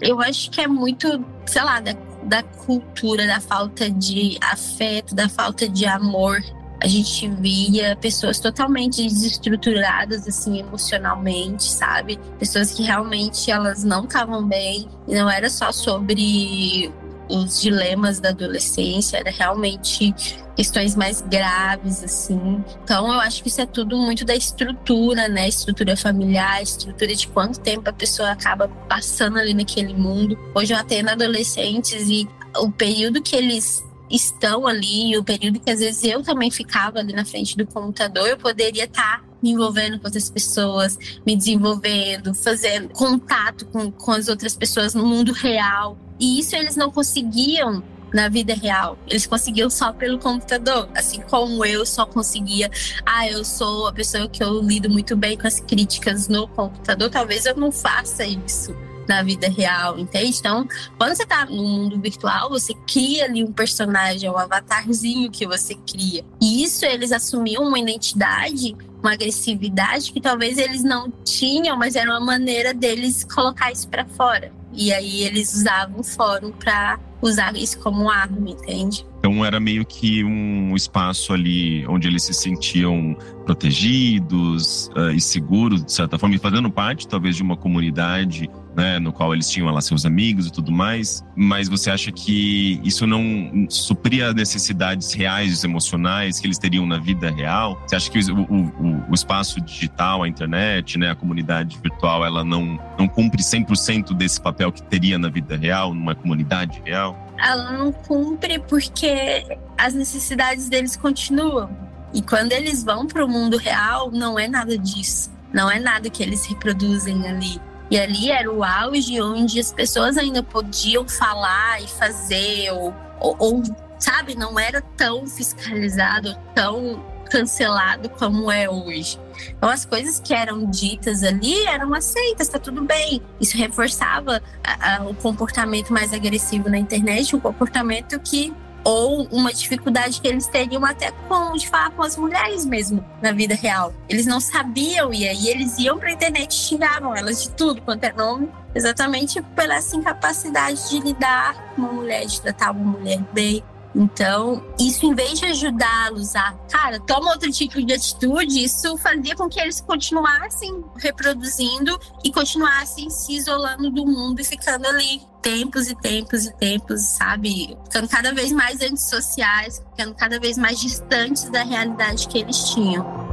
[0.00, 5.28] eu acho que é muito, sei lá, da, da cultura, da falta de afeto, da
[5.28, 6.40] falta de amor.
[6.80, 12.18] A gente via pessoas totalmente desestruturadas, assim, emocionalmente, sabe?
[12.38, 14.88] Pessoas que realmente elas não estavam bem.
[15.06, 16.90] E não era só sobre
[17.28, 20.14] os dilemas da adolescência, era realmente
[20.56, 22.64] questões mais graves, assim.
[22.82, 25.46] Então, eu acho que isso é tudo muito da estrutura, né?
[25.48, 30.36] Estrutura familiar, estrutura de quanto tempo a pessoa acaba passando ali naquele mundo.
[30.54, 35.80] Hoje eu atendo adolescentes e o período que eles estão ali, o período que às
[35.80, 40.06] vezes eu também ficava ali na frente do computador, eu poderia estar me envolvendo com
[40.06, 45.98] outras pessoas, me desenvolvendo, fazendo contato com, com as outras pessoas no mundo real.
[46.18, 47.82] E isso eles não conseguiam
[48.12, 48.98] na vida real.
[49.06, 50.88] Eles conseguiam só pelo computador.
[50.94, 52.70] Assim como eu só conseguia,
[53.04, 57.10] ah, eu sou a pessoa que eu lido muito bem com as críticas no computador,
[57.10, 60.36] talvez eu não faça isso na vida real, entende?
[60.38, 60.68] Então,
[60.98, 65.74] quando você tá no mundo virtual, você cria ali um personagem, um avatarzinho que você
[65.74, 66.24] cria.
[66.40, 72.10] E isso eles assumiam uma identidade, uma agressividade que talvez eles não tinham, mas era
[72.10, 74.52] uma maneira deles colocar isso para fora.
[74.72, 79.04] E aí eles usavam o fórum para usar isso como arma, entende?
[79.18, 85.84] Então era meio que um espaço ali onde eles se sentiam protegidos uh, e seguros,
[85.84, 88.48] de certa forma, e fazendo parte talvez de uma comunidade
[88.78, 91.24] né, no qual eles tinham lá seus amigos e tudo mais.
[91.34, 97.28] Mas você acha que isso não supria necessidades reais, emocionais que eles teriam na vida
[97.30, 97.82] real?
[97.86, 102.44] Você acha que o, o, o espaço digital, a internet, né, a comunidade virtual, ela
[102.44, 107.28] não, não cumpre 100% desse papel que teria na vida real, numa comunidade real?
[107.38, 109.44] ela não cumpre porque
[109.76, 111.70] as necessidades deles continuam.
[112.12, 115.30] E quando eles vão para o mundo real, não é nada disso.
[115.52, 117.60] Não é nada que eles reproduzem ali.
[117.90, 123.36] E ali era o auge onde as pessoas ainda podiam falar e fazer, ou, ou,
[123.38, 123.62] ou
[123.98, 129.18] sabe, não era tão fiscalizado, tão cancelado como é hoje.
[129.56, 133.22] Então, as coisas que eram ditas ali eram aceitas, tá tudo bem.
[133.40, 138.52] Isso reforçava a, a, o comportamento mais agressivo na internet, um comportamento que
[138.84, 143.32] ou uma dificuldade que eles teriam até com de falar com as mulheres mesmo na
[143.32, 143.92] vida real.
[144.08, 147.82] Eles não sabiam e aí eles iam para a internet e xingavam elas de tudo
[147.82, 152.98] quanto é nome, exatamente pela essa incapacidade de lidar com uma mulher, de tratar uma
[152.98, 153.62] mulher bem.
[153.94, 159.34] Então, isso em vez de ajudá-los a, cara, toma outro tipo de atitude, isso fazia
[159.34, 165.88] com que eles continuassem reproduzindo e continuassem se isolando do mundo e ficando ali tempos
[165.88, 167.76] e tempos e tempos, sabe?
[167.84, 173.27] Ficando cada vez mais antissociais, ficando cada vez mais distantes da realidade que eles tinham.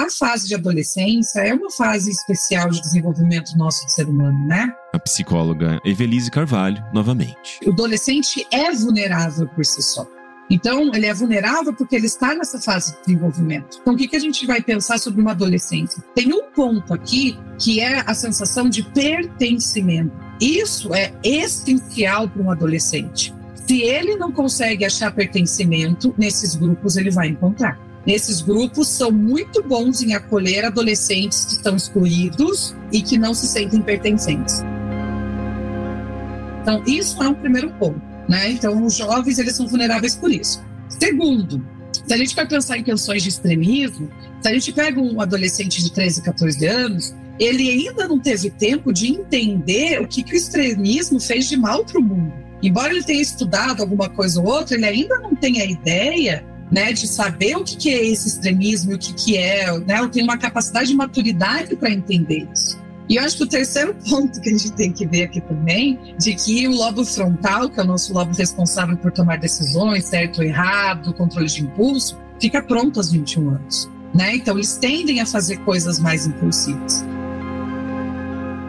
[0.00, 4.72] A fase de adolescência é uma fase especial de desenvolvimento nosso do ser humano, né?
[4.92, 7.60] A psicóloga Evelise Carvalho, novamente.
[7.66, 10.06] O adolescente é vulnerável por si só.
[10.50, 13.78] Então, ele é vulnerável porque ele está nessa fase de desenvolvimento.
[13.80, 16.02] Então, o que, que a gente vai pensar sobre uma adolescência?
[16.14, 20.12] Tem um ponto aqui que é a sensação de pertencimento.
[20.40, 23.32] Isso é essencial para um adolescente.
[23.66, 27.78] Se ele não consegue achar pertencimento, nesses grupos ele vai encontrar.
[28.06, 33.46] Nesses grupos são muito bons em acolher adolescentes que estão excluídos e que não se
[33.46, 34.62] sentem pertencentes.
[36.62, 38.00] Então, isso é um primeiro ponto.
[38.28, 38.52] Né?
[38.52, 40.62] Então, os jovens eles são vulneráveis por isso.
[40.88, 41.64] Segundo,
[42.06, 44.10] se a gente vai pensar em questões de extremismo,
[44.40, 48.92] se a gente pega um adolescente de 13, 14 anos, ele ainda não teve tempo
[48.92, 52.32] de entender o que, que o extremismo fez de mal para o mundo.
[52.62, 56.92] Embora ele tenha estudado alguma coisa ou outra, ele ainda não tem a ideia né,
[56.92, 60.38] de saber o que, é esse extremismo, o que, que é, né, eu tenho uma
[60.38, 62.78] capacidade de maturidade para entender isso.
[63.08, 65.98] E eu acho que o terceiro ponto que a gente tem que ver aqui também,
[66.16, 70.38] de que o lobo frontal, que é o nosso lobo responsável por tomar decisões, certo
[70.38, 73.90] ou errado, controle de impulso, fica pronto aos 21 anos.
[74.14, 74.36] Né?
[74.36, 77.04] Então, eles tendem a fazer coisas mais impulsivas.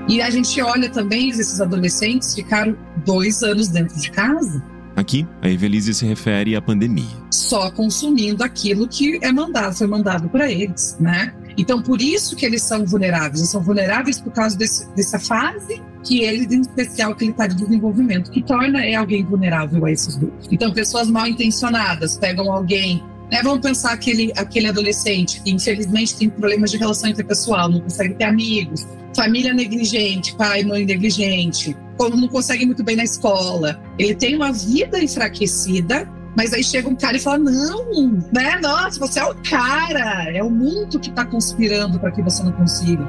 [0.08, 2.76] E a gente olha também, esses adolescentes ficaram
[3.06, 4.62] dois anos dentro de casa.
[4.96, 7.06] Aqui, a Evelise se refere à pandemia.
[7.32, 11.34] Só consumindo aquilo que é mandado, foi mandado para eles, né?
[11.58, 13.40] Então, por isso que eles são vulneráveis.
[13.40, 17.48] Eles são vulneráveis por causa desse, dessa fase que ele, em especial, que ele está
[17.48, 20.48] de desenvolvimento, que torna é alguém vulnerável a esses grupos.
[20.52, 26.30] Então, pessoas mal intencionadas pegam alguém né, vamos pensar aquele, aquele adolescente que infelizmente tem
[26.30, 28.86] problemas de relação interpessoal, não consegue ter amigos,
[29.16, 33.80] família negligente, pai, mãe negligente, não consegue muito bem na escola.
[33.98, 38.60] Ele tem uma vida enfraquecida, mas aí chega um cara e fala: não, né?
[38.62, 42.52] Nossa, você é o cara, é o mundo que está conspirando para que você não
[42.52, 43.08] consiga.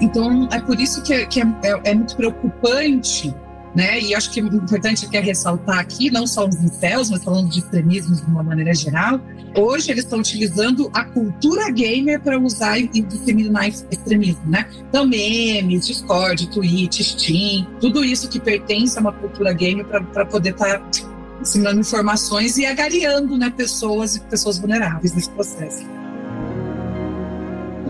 [0.00, 3.34] Então, é por isso que, é, que é, é, é muito preocupante
[3.74, 4.00] né?
[4.00, 7.58] E acho que o importante é ressaltar aqui, não só os incels, mas falando de
[7.60, 9.20] extremismos de uma maneira geral,
[9.56, 14.68] hoje eles estão utilizando a cultura gamer para usar e disseminar extremismo, né?
[14.88, 20.50] Então, memes, Discord, Twitch, Steam, tudo isso que pertence a uma cultura gamer para poder
[20.50, 20.88] estar tá
[21.40, 26.01] disseminando informações e agariando né, pessoas e pessoas vulneráveis nesse processo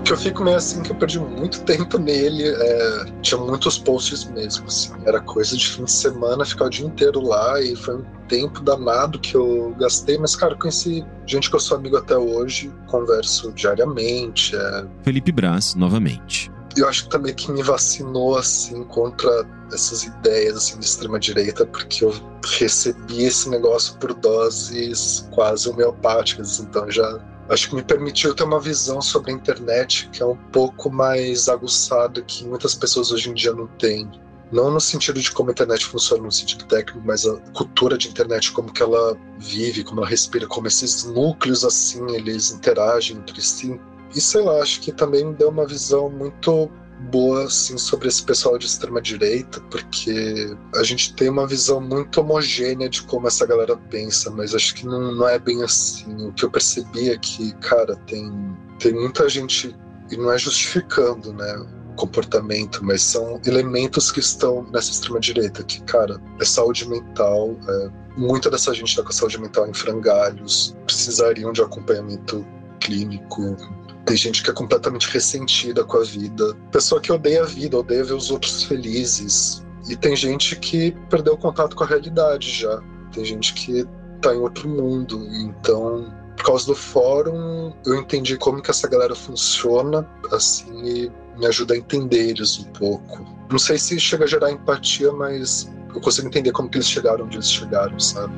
[0.05, 2.49] que eu fico meio assim que eu perdi muito tempo nele.
[2.49, 4.93] É, tinha muitos posts mesmo, assim.
[5.05, 8.61] Era coisa de fim de semana, ficar o dia inteiro lá e foi um tempo
[8.61, 13.53] danado que eu gastei, mas, cara, conheci gente que eu sou amigo até hoje, converso
[13.53, 14.57] diariamente.
[14.57, 14.85] É...
[15.03, 16.51] Felipe Braz, novamente.
[16.77, 22.05] Eu acho que também que me vacinou, assim, contra essas ideias, assim, de extrema-direita, porque
[22.05, 22.15] eu
[22.59, 28.61] recebi esse negócio por doses quase homeopáticas, então já acho que me permitiu ter uma
[28.61, 33.35] visão sobre a internet que é um pouco mais aguçada que muitas pessoas hoje em
[33.35, 34.11] dia não têm.
[34.51, 38.09] Não no sentido de como a internet funciona, no sentido técnico, mas a cultura de
[38.09, 43.41] internet, como que ela vive, como ela respira, como esses núcleos, assim, eles interagem entre
[43.41, 43.81] si.
[44.15, 46.71] E sei lá, acho que também me deu uma visão muito
[47.11, 52.21] boa assim sobre esse pessoal de extrema direita, porque a gente tem uma visão muito
[52.21, 56.29] homogênea de como essa galera pensa, mas acho que não, não é bem assim.
[56.29, 58.31] O que eu percebi é que, cara, tem
[58.79, 59.75] tem muita gente
[60.11, 61.67] e não é justificando, né?
[61.97, 67.91] comportamento, mas são elementos que estão nessa extrema direita, que, cara, é saúde mental, é,
[68.17, 72.47] muita dessa gente está com a saúde mental em frangalhos, precisariam de acompanhamento
[72.81, 73.57] clínico,
[74.05, 76.55] tem gente que é completamente ressentida com a vida.
[76.71, 79.65] Pessoa que odeia a vida, odeia ver os outros felizes.
[79.89, 82.81] E tem gente que perdeu o contato com a realidade já.
[83.13, 83.85] Tem gente que
[84.21, 85.27] tá em outro mundo.
[85.33, 91.47] Então, por causa do fórum, eu entendi como que essa galera funciona, assim, e me
[91.47, 93.25] ajuda a entender eles um pouco.
[93.51, 97.27] Não sei se chega a gerar empatia, mas eu consigo entender como que eles chegaram
[97.27, 98.33] onde eles chegaram, sabe?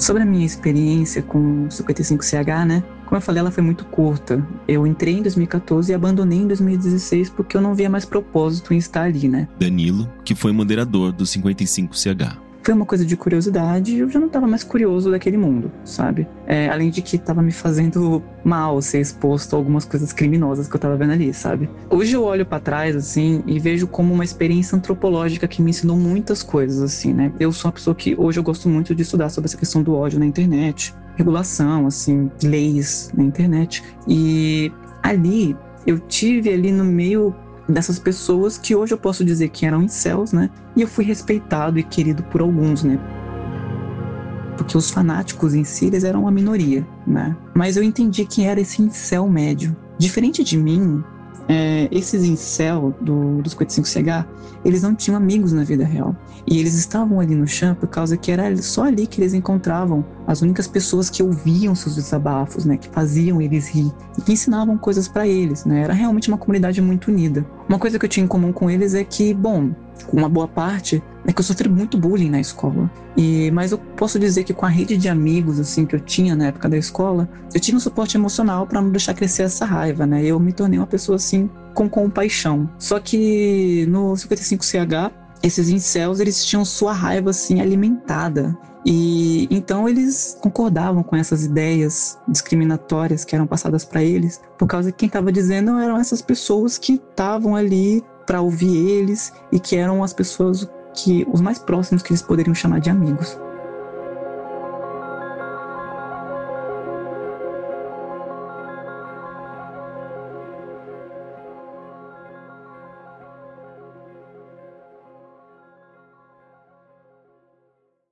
[0.00, 2.82] Sobre a minha experiência com 55CH, né?
[3.04, 4.42] Como eu falei, ela foi muito curta.
[4.66, 8.78] Eu entrei em 2014 e abandonei em 2016 porque eu não via mais propósito em
[8.78, 9.46] estar ali, né?
[9.58, 14.46] Danilo, que foi moderador do 55CH foi uma coisa de curiosidade eu já não estava
[14.46, 16.26] mais curioso daquele mundo, sabe?
[16.46, 20.74] É, além de que estava me fazendo mal ser exposto a algumas coisas criminosas que
[20.74, 21.68] eu estava vendo ali, sabe?
[21.88, 25.96] Hoje eu olho para trás, assim, e vejo como uma experiência antropológica que me ensinou
[25.96, 27.32] muitas coisas, assim, né?
[27.38, 29.94] Eu sou uma pessoa que hoje eu gosto muito de estudar sobre essa questão do
[29.94, 33.82] ódio na internet, regulação, assim, leis na internet.
[34.08, 34.72] E
[35.02, 35.56] ali
[35.86, 37.34] eu tive ali no meio
[37.72, 40.50] dessas pessoas que hoje eu posso dizer que eram incels, né?
[40.76, 42.98] E eu fui respeitado e querido por alguns, né?
[44.56, 47.36] Porque os fanáticos em si, eles eram uma minoria, né?
[47.54, 49.74] Mas eu entendi quem era esse incel médio.
[49.98, 51.02] Diferente de mim,
[51.50, 54.24] é, esses incel do, dos 55CH,
[54.64, 56.14] eles não tinham amigos na vida real.
[56.46, 60.04] E eles estavam ali no chão por causa que era só ali que eles encontravam
[60.28, 64.78] as únicas pessoas que ouviam seus desabafos, né, que faziam eles rir e que ensinavam
[64.78, 65.82] coisas para eles, né?
[65.82, 67.44] Era realmente uma comunidade muito unida.
[67.68, 69.70] Uma coisa que eu tinha em comum com eles é que, bom,
[70.12, 72.90] uma boa parte é que eu sofri muito bullying na escola.
[73.16, 76.34] E mas eu posso dizer que com a rede de amigos assim que eu tinha
[76.34, 80.06] na época da escola, eu tive um suporte emocional para não deixar crescer essa raiva,
[80.06, 80.24] né?
[80.24, 82.68] Eu me tornei uma pessoa assim com compaixão.
[82.78, 85.12] Só que no 55CH,
[85.42, 88.56] esses incels, eles tinham sua raiva assim alimentada.
[88.84, 94.90] E então eles concordavam com essas ideias discriminatórias que eram passadas para eles, por causa
[94.90, 99.74] que quem estava dizendo eram essas pessoas que estavam ali para ouvir eles e que
[99.74, 103.36] eram as pessoas que os mais próximos que eles poderiam chamar de amigos.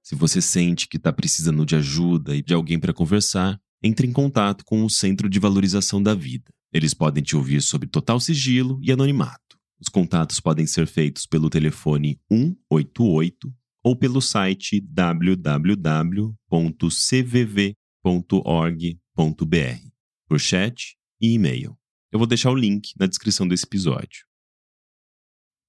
[0.03, 4.13] Se você sente que está precisando de ajuda e de alguém para conversar, entre em
[4.13, 6.51] contato com o Centro de Valorização da Vida.
[6.73, 9.48] Eles podem te ouvir sob total sigilo e anonimato.
[9.81, 13.53] Os contatos podem ser feitos pelo telefone 188
[13.85, 16.29] ou pelo site www.cvv.org.br,
[20.29, 21.79] por chat e e-mail.
[22.11, 24.27] Eu vou deixar o link na descrição desse episódio.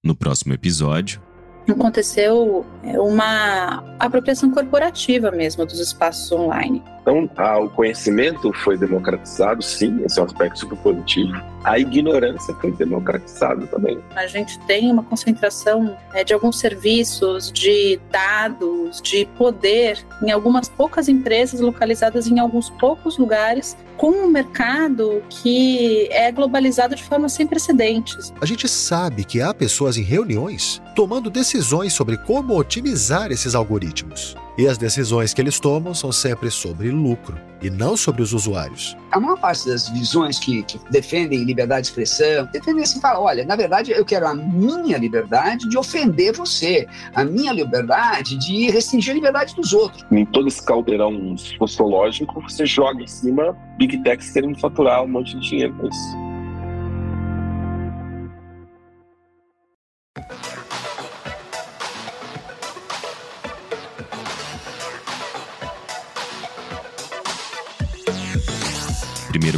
[0.02, 1.22] No próximo episódio,
[1.68, 6.82] aconteceu uma apropriação corporativa mesmo dos espaços online.
[7.02, 11.32] Então, ah, o conhecimento foi democratizado, sim, esse é um aspecto super positivo.
[11.64, 13.98] A ignorância foi democratizada também.
[14.16, 20.68] A gente tem uma concentração né, de alguns serviços, de dados, de poder em algumas
[20.68, 27.28] poucas empresas localizadas em alguns poucos lugares, com um mercado que é globalizado de forma
[27.28, 28.32] sem precedentes.
[28.40, 34.34] A gente sabe que há pessoas em reuniões tomando decisões sobre como otimizar esses algoritmos.
[34.58, 38.96] E as decisões que eles tomam são sempre sobre lucro e não sobre os usuários.
[39.12, 43.44] A maior parte das visões que, que defendem liberdade de expressão, defendem assim, fala, olha,
[43.44, 49.12] na verdade eu quero a minha liberdade de ofender você, a minha liberdade de restringir
[49.12, 50.04] a liberdade dos outros.
[50.10, 55.38] Em todo esse caldeirão sociológico, você joga em cima Big Techs querendo faturar um monte
[55.38, 56.29] de dinheiro com isso.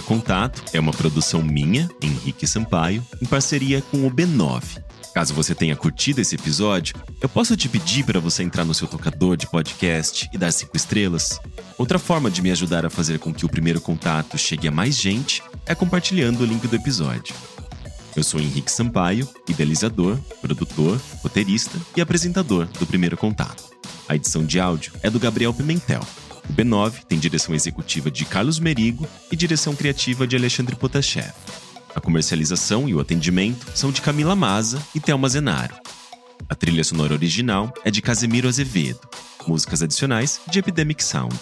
[0.03, 4.83] Primeiro Contato é uma produção minha, Henrique Sampaio, em parceria com o B9.
[5.15, 8.89] Caso você tenha curtido esse episódio, eu posso te pedir para você entrar no seu
[8.89, 11.39] tocador de podcast e dar cinco estrelas?
[11.79, 14.97] Outra forma de me ajudar a fazer com que o primeiro contato chegue a mais
[14.97, 17.35] gente é compartilhando o link do episódio.
[18.16, 23.65] Eu sou Henrique Sampaio, idealizador, produtor, roteirista e apresentador do Primeiro Contato.
[24.09, 26.03] A edição de áudio é do Gabriel Pimentel.
[26.48, 31.32] O B9 tem direção executiva de Carlos Merigo e direção criativa de Alexandre Potashev.
[31.94, 35.74] A comercialização e o atendimento são de Camila Maza e Thelma Zenaro.
[36.48, 39.01] A trilha sonora original é de Casemiro Azevedo,
[39.47, 41.39] músicas adicionais de Epidemic Sound.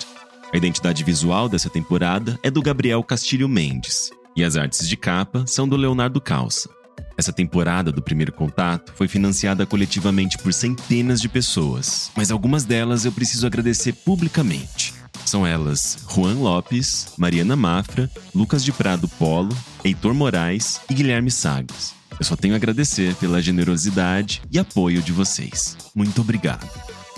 [0.53, 5.45] A identidade visual dessa temporada é do Gabriel Castilho Mendes, e as artes de capa
[5.47, 6.69] são do Leonardo Calça.
[7.17, 13.05] Essa temporada do Primeiro Contato foi financiada coletivamente por centenas de pessoas, mas algumas delas
[13.05, 14.95] eu preciso agradecer publicamente.
[15.25, 21.93] São elas Juan Lopes, Mariana Mafra, Lucas de Prado Polo, Heitor Moraes e Guilherme Sagres.
[22.19, 25.77] Eu só tenho a agradecer pela generosidade e apoio de vocês.
[25.95, 26.69] Muito obrigado.